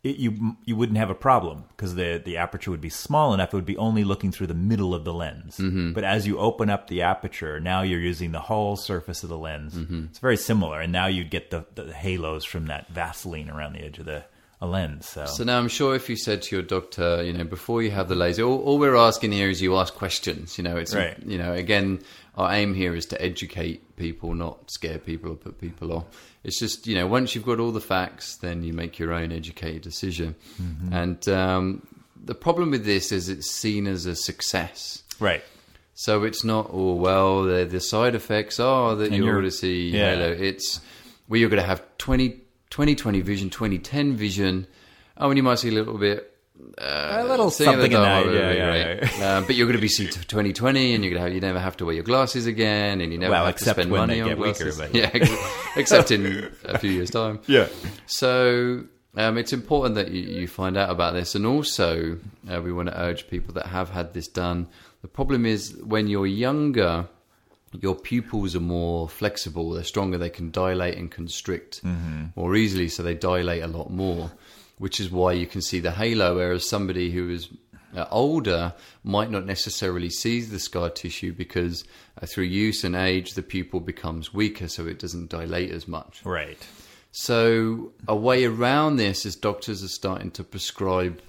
it, 0.05 0.17
you 0.17 0.57
you 0.65 0.77
wouldn't 0.77 0.99
have 0.99 1.11
a 1.11 1.15
problem 1.15 1.65
because 1.71 1.95
the 1.95 2.23
the 2.25 2.37
aperture 2.37 2.71
would 2.71 2.81
be 2.81 2.91
small 2.91 3.33
enough; 3.33 3.53
it 3.53 3.57
would 3.57 3.65
be 3.65 3.77
only 3.79 4.05
looking 4.05 4.31
through 4.31 4.47
the 4.47 4.55
middle 4.55 4.95
of 4.95 5.05
the 5.05 5.15
lens. 5.15 5.57
Mm-hmm. 5.57 5.95
But 5.95 6.05
as 6.05 6.27
you 6.27 6.39
open 6.39 6.69
up 6.71 6.89
the 6.89 7.03
aperture, 7.03 7.59
now 7.59 7.81
you're 7.81 7.99
using 7.99 8.31
the 8.31 8.41
whole 8.41 8.77
surface 8.77 9.23
of 9.23 9.31
the 9.31 9.39
lens. 9.39 9.75
Mm-hmm. 9.75 10.05
It's 10.11 10.19
very 10.19 10.37
similar, 10.37 10.81
and 10.81 10.93
now 10.93 11.07
you'd 11.07 11.31
get 11.31 11.51
the, 11.51 11.65
the 11.75 11.93
halos 11.93 12.45
from 12.45 12.67
that 12.67 12.89
Vaseline 12.89 13.49
around 13.49 13.73
the 13.73 13.85
edge 13.85 13.99
of 13.99 14.05
the 14.05 14.25
a 14.65 14.67
lens. 14.67 15.09
So, 15.09 15.27
So 15.27 15.45
now 15.45 15.59
I'm 15.59 15.69
sure 15.69 15.95
if 15.95 16.09
you 16.09 16.17
said 16.17 16.43
to 16.43 16.57
your 16.57 16.63
doctor, 16.63 17.23
you 17.23 17.33
know, 17.33 17.45
before 17.45 17.83
you 17.83 17.91
have 17.93 18.09
the 18.09 18.15
laser, 18.15 18.43
all, 18.43 18.61
all 18.63 18.79
we're 18.79 18.97
asking 18.97 19.33
here 19.33 19.49
is 19.51 19.61
you 19.63 19.77
ask 19.77 19.95
questions. 19.95 20.59
You 20.59 20.65
know, 20.65 20.77
it's 20.77 20.95
Right. 20.95 21.17
you 21.25 21.39
know, 21.39 21.53
again, 21.53 22.01
our 22.37 22.53
aim 22.53 22.75
here 22.75 22.95
is 22.97 23.07
to 23.07 23.17
educate 23.23 23.97
people, 23.97 24.35
not 24.35 24.71
scare 24.71 24.99
people 24.99 25.33
or 25.33 25.37
put 25.37 25.61
people 25.61 25.93
off. 25.93 26.05
It's 26.43 26.59
just 26.59 26.87
you 26.87 26.95
know, 26.95 27.07
once 27.07 27.35
you've 27.35 27.47
got 27.47 27.61
all 27.61 27.71
the 27.73 27.81
facts, 27.81 28.37
then 28.37 28.65
you 28.65 28.73
make 28.73 28.99
your 28.99 29.13
own 29.13 29.31
educated 29.33 29.83
decision. 29.83 30.35
Mm-hmm. 30.61 30.93
And 30.93 31.29
um, 31.29 31.87
the 32.25 32.35
problem 32.35 32.71
with 32.71 32.85
this 32.85 33.13
is 33.13 33.29
it's 33.29 33.51
seen 33.51 33.87
as 33.87 34.07
a 34.07 34.17
success. 34.17 35.03
right. 35.21 35.43
So 35.97 36.25
it's 36.25 36.43
not, 36.43 36.71
oh, 36.73 36.95
well, 36.95 37.45
the, 37.45 37.65
the 37.67 37.79
side 37.79 38.17
effects 38.17 38.59
are 38.59 38.97
that 38.97 39.05
And 39.05 39.15
you're 39.15 39.27
you're- 39.27 39.41
going 39.43 39.45
to 39.45 39.57
see 39.57 39.91
yeah. 39.91 40.17
halo. 40.17 40.33
It's 40.33 40.81
where 41.29 41.39
you're 41.39 41.49
going 41.49 41.63
to 41.63 41.69
have 41.69 41.83
20, 41.99 42.41
2020 42.75 43.21
vision, 43.21 43.51
2010 43.51 44.17
vision. 44.17 44.67
Oh, 45.17 45.29
and 45.31 45.37
you 45.37 45.45
might 45.45 45.61
see 45.61 45.69
a 45.69 45.73
little 45.73 45.97
bit. 45.97 46.33
Uh, 46.77 47.19
A 47.21 47.25
little 47.25 47.49
something 47.51 47.93
in 47.93 48.01
that, 48.03 48.27
yeah, 48.33 48.53
yeah, 48.53 48.69
right. 48.95 49.21
Um, 49.23 49.45
but 49.47 49.55
you're 49.55 49.67
going 49.69 49.77
to 49.77 49.81
be 49.81 49.87
see 49.87 50.07
2020, 50.09 50.93
and 50.95 51.05
you're 51.05 51.11
going 51.13 51.21
to 51.21 51.25
have 51.29 51.33
you 51.33 51.41
never 51.41 51.61
have 51.61 51.77
to 51.77 51.85
wear 51.85 51.95
your 51.95 52.03
glasses 52.03 52.47
again, 52.47 53.01
and 53.01 53.13
you 53.13 53.19
never 53.19 53.31
Well, 53.31 53.47
have 53.47 53.55
to 53.57 53.65
spend 53.71 53.91
money 53.91 54.21
on 54.21 54.31
weaker, 54.31 54.65
glasses. 54.65 54.79
but- 54.79 54.93
yeah, 55.01 55.09
ex- 55.15 55.77
except 55.77 56.11
in 56.11 56.51
a 56.65 56.79
few 56.81 56.91
years' 56.91 57.11
time. 57.11 57.39
Yeah. 57.47 57.69
So 58.07 58.83
um, 59.17 59.39
it's 59.39 59.53
important 59.53 59.95
that 59.95 60.11
you, 60.11 60.23
you 60.23 60.49
find 60.49 60.77
out 60.77 60.91
about 60.91 61.15
this, 61.15 61.37
and 61.37 61.47
also 61.47 62.19
uh, 62.53 62.61
we 62.61 62.73
want 62.73 62.89
to 62.89 63.01
urge 63.01 63.29
people 63.29 63.55
that 63.55 63.67
have 63.67 63.91
had 63.91 64.15
this 64.15 64.27
done. 64.27 64.67
The 65.03 65.09
problem 65.09 65.47
is 65.47 65.77
when 65.85 66.09
you're 66.09 66.27
younger, 66.27 67.07
your 67.81 67.95
pupils 67.95 68.55
are 68.55 68.61
more 68.61 69.09
flexible; 69.09 69.71
they're 69.71 69.85
stronger. 69.85 70.19
They 70.19 70.31
can 70.31 70.51
dilate 70.51 70.97
and 70.97 71.11
constrict 71.11 71.83
more 72.37 72.57
easily, 72.57 72.89
so 72.89 73.03
they 73.03 73.15
dilate 73.15 73.63
a 73.63 73.69
lot 73.69 73.91
more. 73.91 74.31
Which 74.79 74.99
is 74.99 75.11
why 75.11 75.33
you 75.35 75.47
can 75.47 75.63
see 75.63 75.79
the 75.79 75.93
halo, 75.93 76.35
whereas 76.35 76.69
somebody 76.69 77.13
who 77.13 77.31
is 77.31 77.49
uh, 77.97 78.07
older 78.11 78.75
might 79.05 79.31
not 79.31 79.47
necessarily 79.47 80.11
see 80.11 80.41
the 80.41 80.59
scar 80.59 80.91
tissue 80.91 81.33
because 81.33 81.85
uh, 82.21 82.27
through 82.27 82.45
use 82.45 82.83
and 82.85 82.97
age, 82.97 83.35
the 83.35 83.43
pupil 83.43 83.81
becomes 83.81 84.35
weaker, 84.35 84.69
so 84.69 84.87
it 84.87 84.99
doesn't 84.99 85.31
dilate 85.31 85.71
as 85.71 85.87
much. 85.87 86.23
Right. 86.25 86.59
So 87.13 87.93
a 88.09 88.17
way 88.17 88.45
around 88.45 88.97
this 88.97 89.25
is 89.25 89.37
doctors 89.37 89.85
are 89.85 89.89
starting 89.89 90.33
to 90.33 90.43
prescribe 90.43 91.21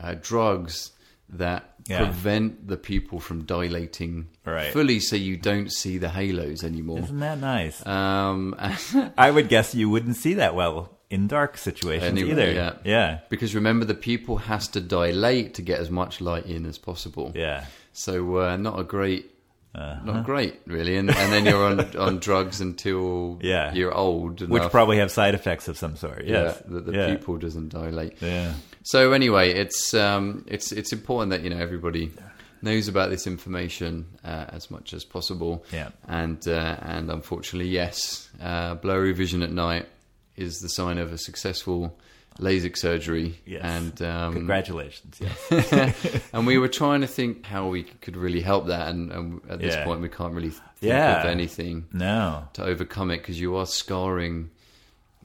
uh, 0.00 0.14
drugs 0.20 0.92
that 1.32 1.74
Yeah. 1.88 1.98
prevent 2.04 2.68
the 2.68 2.76
pupil 2.76 3.18
from 3.18 3.44
dilating 3.44 4.26
Right. 4.44 4.72
fully, 4.72 5.00
so 5.00 5.16
you 5.16 5.36
don't 5.36 5.72
see 5.72 5.98
the 5.98 6.10
halos 6.10 6.62
anymore. 6.62 6.98
Isn't 7.00 7.20
that 7.20 7.38
nice? 7.40 7.84
Um, 7.86 8.54
I 9.18 9.30
would 9.30 9.48
guess 9.48 9.74
you 9.74 9.88
wouldn't 9.90 10.16
see 10.16 10.34
that 10.34 10.54
well 10.54 10.98
in 11.10 11.26
dark 11.26 11.58
situations 11.58 12.10
Anyway, 12.10 12.30
either. 12.30 12.52
yeah. 12.52 12.72
Yeah. 12.84 13.18
because 13.30 13.54
remember, 13.54 13.84
the 13.84 13.94
pupil 13.94 14.36
has 14.38 14.68
to 14.68 14.80
dilate 14.80 15.54
to 15.54 15.62
get 15.62 15.80
as 15.80 15.90
much 15.90 16.20
light 16.20 16.46
in 16.46 16.66
as 16.66 16.78
possible. 16.78 17.32
Yeah. 17.34 17.64
So 17.92 18.36
uh, 18.38 18.56
not 18.56 18.78
a 18.78 18.84
great, 18.84 19.31
Uh-huh. 19.74 20.00
not 20.04 20.24
great 20.24 20.60
really. 20.66 20.96
And, 20.96 21.08
and 21.08 21.32
then 21.32 21.46
you're 21.46 21.64
on 21.64 21.96
on 21.96 22.18
drugs 22.18 22.60
until 22.60 23.38
Yeah. 23.42 23.72
you're 23.72 23.94
old 23.94 24.42
enough. 24.42 24.50
Which 24.50 24.70
probably 24.70 24.98
have 24.98 25.10
side 25.10 25.34
effects 25.34 25.66
of 25.68 25.78
some 25.78 25.96
sort. 25.96 26.24
Yes. 26.26 26.60
yeah, 26.66 26.72
that 26.74 26.86
the 26.86 26.92
yeah. 26.92 27.06
pupil 27.06 27.38
doesn't 27.38 27.70
dilate. 27.70 28.20
Yeah. 28.20 28.52
So 28.82 29.12
anyway, 29.12 29.52
it's 29.54 29.94
um, 29.94 30.44
it's 30.46 30.72
it's 30.72 30.92
important 30.92 31.30
that 31.30 31.42
you 31.42 31.50
know 31.50 31.58
everybody 31.58 32.12
knows 32.60 32.86
about 32.86 33.10
this 33.10 33.26
information 33.26 34.06
uh, 34.24 34.44
as 34.48 34.70
much 34.70 34.92
as 34.92 35.04
possible. 35.04 35.64
Yeah. 35.72 35.90
And 36.06 36.46
uh, 36.46 36.76
and 36.82 37.10
unfortunately, 37.10 37.70
yes, 37.70 38.28
uh, 38.42 38.74
blurry 38.76 39.12
vision 39.12 39.42
at 39.42 39.50
night 39.52 39.88
is 40.36 40.58
the 40.60 40.68
sign 40.68 40.98
of 40.98 41.12
a 41.12 41.18
successful 41.18 41.98
LASIK 42.38 42.76
surgery. 42.76 43.40
Yes. 43.46 43.60
And 43.64 44.02
um, 44.02 44.32
Congratulations. 44.34 45.20
Yes. 45.20 46.28
and 46.32 46.46
we 46.46 46.58
were 46.58 46.68
trying 46.68 47.02
to 47.02 47.06
think 47.06 47.44
how 47.46 47.68
we 47.68 47.82
could 47.84 48.16
really 48.16 48.40
help 48.40 48.66
that, 48.66 48.88
and, 48.88 49.10
and 49.12 49.40
at 49.48 49.58
this 49.60 49.74
Yeah. 49.74 49.84
point, 49.84 50.00
we 50.00 50.08
can't 50.08 50.34
really 50.34 50.50
think 50.50 50.62
Yeah. 50.80 51.20
of 51.20 51.26
anything 51.26 51.86
no. 51.92 52.48
to 52.54 52.64
overcome 52.64 53.10
it 53.10 53.18
because 53.18 53.38
you 53.40 53.56
are 53.56 53.66
scarring 53.66 54.50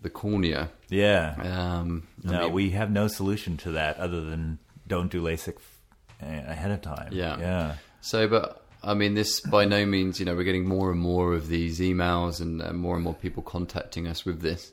the 0.01 0.09
cornea. 0.09 0.69
Yeah. 0.89 1.35
Um, 1.39 2.07
I 2.27 2.31
no, 2.31 2.41
mean, 2.43 2.53
we 2.53 2.69
have 2.71 2.91
no 2.91 3.07
solution 3.07 3.57
to 3.57 3.71
that 3.71 3.97
other 3.97 4.21
than 4.21 4.59
don't 4.87 5.11
do 5.11 5.21
LASIK 5.21 5.57
uh, 6.21 6.25
ahead 6.25 6.71
of 6.71 6.81
time. 6.81 7.09
Yeah. 7.11 7.39
Yeah. 7.39 7.75
So, 8.01 8.27
but 8.27 8.63
I 8.83 8.93
mean, 8.93 9.15
this 9.15 9.39
by 9.41 9.65
no 9.65 9.85
means, 9.85 10.19
you 10.19 10.25
know, 10.25 10.35
we're 10.35 10.43
getting 10.43 10.67
more 10.67 10.91
and 10.91 10.99
more 10.99 11.33
of 11.33 11.47
these 11.47 11.79
emails 11.79 12.39
and, 12.39 12.61
and 12.61 12.77
more 12.77 12.95
and 12.95 13.03
more 13.03 13.15
people 13.15 13.41
contacting 13.43 14.07
us 14.07 14.23
with 14.23 14.41
this. 14.41 14.71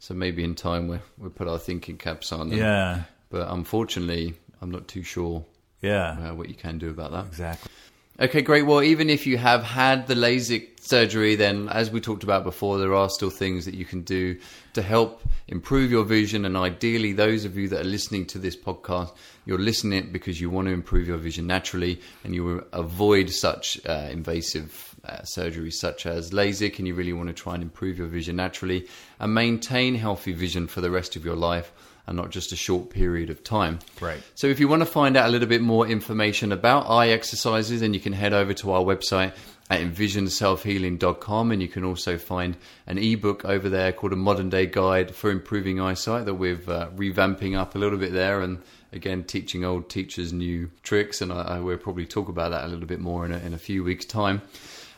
So 0.00 0.14
maybe 0.14 0.42
in 0.42 0.54
time 0.56 0.88
we 0.88 0.98
we 1.18 1.28
put 1.28 1.46
our 1.46 1.58
thinking 1.58 1.96
caps 1.98 2.32
on. 2.32 2.48
and- 2.50 2.52
Yeah. 2.58 3.02
But 3.30 3.48
unfortunately, 3.48 4.34
I'm 4.60 4.70
not 4.72 4.88
too 4.88 5.02
sure 5.04 5.44
Yeah. 5.82 6.30
uh, 6.30 6.34
what 6.34 6.48
you 6.48 6.54
can 6.56 6.78
do 6.78 6.90
about 6.90 7.12
that. 7.12 7.26
Exactly. 7.26 7.70
Okay, 8.18 8.42
great. 8.42 8.66
Well, 8.66 8.82
even 8.82 9.08
if 9.08 9.26
you 9.26 9.38
have 9.38 9.62
had 9.62 10.06
the 10.06 10.14
LASIK 10.14 10.80
surgery, 10.80 11.36
then 11.36 11.68
as 11.70 11.90
we 11.90 12.00
talked 12.00 12.22
about 12.22 12.44
before, 12.44 12.76
there 12.78 12.92
are 12.94 13.08
still 13.08 13.30
things 13.30 13.64
that 13.64 13.72
you 13.74 13.86
can 13.86 14.02
do 14.02 14.36
to 14.74 14.82
help 14.82 15.22
improve 15.48 15.90
your 15.90 16.04
vision. 16.04 16.44
And 16.44 16.54
ideally, 16.56 17.14
those 17.14 17.46
of 17.46 17.56
you 17.56 17.68
that 17.68 17.80
are 17.80 17.88
listening 17.88 18.26
to 18.26 18.38
this 18.38 18.56
podcast, 18.56 19.12
you're 19.46 19.58
listening 19.58 19.98
it 20.00 20.12
because 20.12 20.38
you 20.38 20.50
want 20.50 20.68
to 20.68 20.74
improve 20.74 21.06
your 21.08 21.16
vision 21.16 21.46
naturally 21.46 21.98
and 22.24 22.34
you 22.34 22.62
avoid 22.74 23.30
such 23.30 23.80
uh, 23.86 24.08
invasive 24.10 24.89
uh, 25.04 25.18
surgeries 25.22 25.74
such 25.74 26.06
as 26.06 26.30
LASIK, 26.30 26.78
and 26.78 26.86
you 26.86 26.94
really 26.94 27.12
want 27.12 27.28
to 27.28 27.34
try 27.34 27.54
and 27.54 27.62
improve 27.62 27.98
your 27.98 28.06
vision 28.06 28.36
naturally 28.36 28.86
and 29.18 29.34
maintain 29.34 29.94
healthy 29.94 30.32
vision 30.32 30.66
for 30.66 30.80
the 30.80 30.90
rest 30.90 31.16
of 31.16 31.24
your 31.24 31.36
life 31.36 31.72
and 32.06 32.16
not 32.16 32.30
just 32.30 32.52
a 32.52 32.56
short 32.56 32.90
period 32.90 33.30
of 33.30 33.44
time. 33.44 33.78
Right. 34.00 34.20
So 34.34 34.48
if 34.48 34.58
you 34.58 34.68
want 34.68 34.80
to 34.80 34.86
find 34.86 35.16
out 35.16 35.28
a 35.28 35.32
little 35.32 35.48
bit 35.48 35.62
more 35.62 35.86
information 35.86 36.50
about 36.50 36.90
eye 36.90 37.08
exercises, 37.08 37.80
then 37.80 37.94
you 37.94 38.00
can 38.00 38.12
head 38.12 38.32
over 38.32 38.52
to 38.54 38.72
our 38.72 38.82
website 38.82 39.32
at 39.70 39.80
envisionselfhealing.com 39.80 41.52
and 41.52 41.62
you 41.62 41.68
can 41.68 41.84
also 41.84 42.18
find 42.18 42.56
an 42.88 42.98
ebook 42.98 43.44
over 43.44 43.68
there 43.68 43.92
called 43.92 44.12
a 44.12 44.16
modern 44.16 44.50
day 44.50 44.66
guide 44.66 45.14
for 45.14 45.30
improving 45.30 45.80
eyesight 45.80 46.24
that 46.24 46.34
we're 46.34 46.56
uh, 46.66 46.88
revamping 46.96 47.56
up 47.56 47.76
a 47.76 47.78
little 47.78 47.98
bit 47.98 48.12
there 48.12 48.40
and 48.40 48.60
again, 48.92 49.24
teaching 49.24 49.64
old 49.64 49.88
teachers 49.88 50.32
new 50.32 50.70
tricks, 50.82 51.20
and 51.20 51.32
I, 51.32 51.42
I 51.42 51.60
will 51.60 51.78
probably 51.78 52.06
talk 52.06 52.28
about 52.28 52.50
that 52.50 52.64
a 52.64 52.68
little 52.68 52.86
bit 52.86 53.00
more 53.00 53.24
in 53.24 53.32
a, 53.32 53.38
in 53.38 53.54
a 53.54 53.58
few 53.58 53.84
weeks' 53.84 54.04
time. 54.04 54.42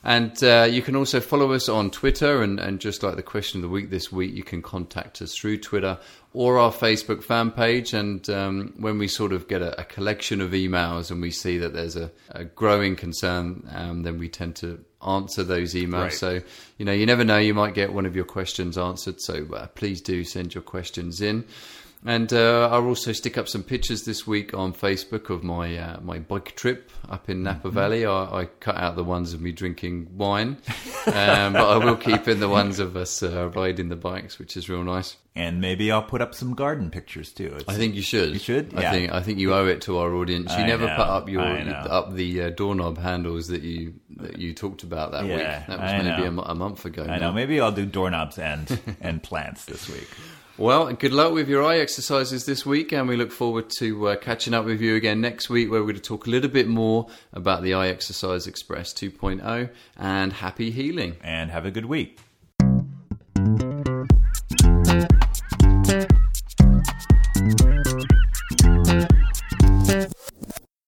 And 0.05 0.43
uh, 0.43 0.67
you 0.69 0.83
can 0.83 0.97
also 0.97 1.21
follow 1.21 1.53
us 1.53 1.69
on 1.69 1.91
Twitter, 1.91 2.43
and, 2.43 2.59
and 2.59 2.81
just 2.81 3.05
like 3.05 3.15
the 3.15 3.23
question 3.23 3.59
of 3.59 3.63
the 3.63 3.69
week 3.69 3.91
this 3.91 4.11
week, 4.11 4.35
you 4.35 4.43
can 4.43 4.61
contact 4.61 5.23
us 5.23 5.35
through 5.35 5.59
Twitter 5.59 5.99
or 6.33 6.59
our 6.59 6.73
Facebook 6.73 7.23
fan 7.23 7.53
page. 7.53 7.95
And 7.95 8.29
um, 8.29 8.75
when 8.79 8.99
we 8.99 9.07
sort 9.07 9.33
of 9.33 9.47
get 9.47 9.63
a, 9.63 9.81
a, 9.81 9.85
collection 9.85 10.41
of 10.41 10.51
emails 10.51 11.11
and 11.11 11.21
we 11.21 11.31
see 11.31 11.59
that 11.59 11.73
there's 11.73 11.95
a, 11.95 12.11
a 12.31 12.45
growing 12.45 12.97
concern, 12.97 13.69
um, 13.73 14.03
then 14.03 14.19
we 14.19 14.29
tend 14.29 14.57
to 14.57 14.85
answer 15.07 15.45
those 15.45 15.75
emails. 15.75 15.93
Right. 15.93 16.13
So, 16.13 16.41
you 16.79 16.85
know, 16.85 16.93
you 16.93 17.07
never 17.07 17.23
know, 17.23 17.39
you 17.39 17.55
might 17.55 17.75
get 17.75 17.93
one 17.93 18.07
of 18.07 18.17
your 18.17 18.25
questions 18.25 18.77
answered. 18.77 19.21
So 19.21 19.47
uh, 19.55 19.67
please 19.69 20.01
do 20.01 20.25
send 20.25 20.55
your 20.55 20.63
questions 20.63 21.21
in. 21.21 21.45
And 22.05 22.33
uh, 22.33 22.69
I'll 22.69 22.87
also 22.87 23.13
stick 23.13 23.39
up 23.39 23.49
some 23.49 23.63
pictures 23.63 24.05
this 24.05 24.27
week 24.27 24.55
on 24.55 24.73
Facebook 24.73 25.31
of 25.31 25.45
my 25.45 25.77
uh, 25.77 26.01
my 26.01 26.19
bike 26.19 26.57
trip 26.57 26.91
up 27.09 27.31
in 27.31 27.45
Napa 27.45 27.69
mm-hmm. 27.69 27.77
Valley. 27.77 28.05
I, 28.05 28.41
I, 28.41 28.45
cut 28.47 28.77
out 28.77 28.97
the 28.97 29.05
ones 29.05 29.33
of 29.33 29.41
me 29.41 29.53
drinking 29.53 30.17
wine, 30.17 30.57
um, 31.07 31.53
but 31.53 31.69
I 31.69 31.77
will 31.77 31.97
keep 31.97 32.27
in 32.27 32.41
the 32.41 32.49
ones 32.49 32.81
of 32.81 32.97
us 32.97 33.23
uh, 33.23 33.51
riding 33.51 33.89
the 33.89 33.97
bikes, 33.97 34.41
which 34.41 34.57
is 34.57 34.69
real 34.69 34.83
nice. 34.83 35.17
And 35.37 35.61
maybe 35.61 35.93
I'll 35.93 36.03
put 36.03 36.21
up 36.21 36.35
some 36.35 36.55
garden 36.55 36.91
pictures 36.91 37.33
too. 37.33 37.55
It's, 37.57 37.69
I 37.69 37.75
think 37.75 37.95
you 37.95 38.03
should. 38.03 38.33
You 38.33 38.41
should. 38.41 38.75
I 38.75 38.91
think 38.91 39.13
I 39.13 39.23
think 39.23 39.39
you 39.39 39.55
owe 39.55 39.67
it 39.67 39.83
to 39.83 39.99
our 39.99 40.13
audience. 40.13 40.51
You 40.51 40.59
I 40.59 40.67
never 40.67 40.89
know, 40.89 40.97
put 40.97 41.07
up 41.07 41.29
your 41.29 41.43
up 41.43 42.15
the 42.15 42.43
uh, 42.43 42.51
doorknob 42.51 42.99
handles 42.99 43.47
that 43.47 43.63
you 43.63 43.95
that 44.17 44.41
you 44.41 44.55
talked 44.55 44.83
about 44.83 45.13
that 45.13 45.25
yeah, 45.25 45.37
week. 45.37 45.67
That 45.69 45.81
was 45.81 45.93
I 45.93 46.03
maybe 46.03 46.25
a, 46.25 46.41
a, 46.41 46.55
month 46.57 46.85
ago. 46.85 47.05
I 47.05 47.07
now. 47.07 47.19
know. 47.19 47.33
Maybe 47.33 47.61
I'll 47.61 47.71
do 47.71 47.87
doorknobs 47.87 48.39
and 48.39 48.81
and 49.01 49.23
plants 49.23 49.67
this 49.67 49.89
week. 49.89 50.09
Well, 50.63 50.93
good 50.93 51.13
luck 51.13 51.33
with 51.33 51.49
your 51.49 51.65
eye 51.65 51.79
exercises 51.79 52.47
this 52.47 52.65
week, 52.65 52.93
and 52.93 53.09
we 53.09 53.17
look 53.17 53.33
forward 53.33 53.69
to 53.79 54.11
uh, 54.11 54.15
catching 54.15 54.55
up 54.55 54.65
with 54.65 54.81
you 54.81 54.95
again 54.95 55.21
next 55.21 55.51
week, 55.51 55.69
where 55.69 55.81
we're 55.81 55.87
going 55.87 55.97
to 55.97 56.01
talk 56.01 56.29
a 56.29 56.31
little 56.31 56.49
bit 56.49 56.69
more 56.69 57.09
about 57.33 57.65
the 57.65 57.75
Eye 57.75 57.89
Exercise 57.89 58.47
Express 58.47 58.95
2.0 58.95 59.71
and 59.97 60.33
happy 60.33 60.71
healing. 60.71 61.17
And 61.21 61.51
have 61.51 61.67
a 61.67 61.73
good 61.73 61.87
week. 61.87 62.21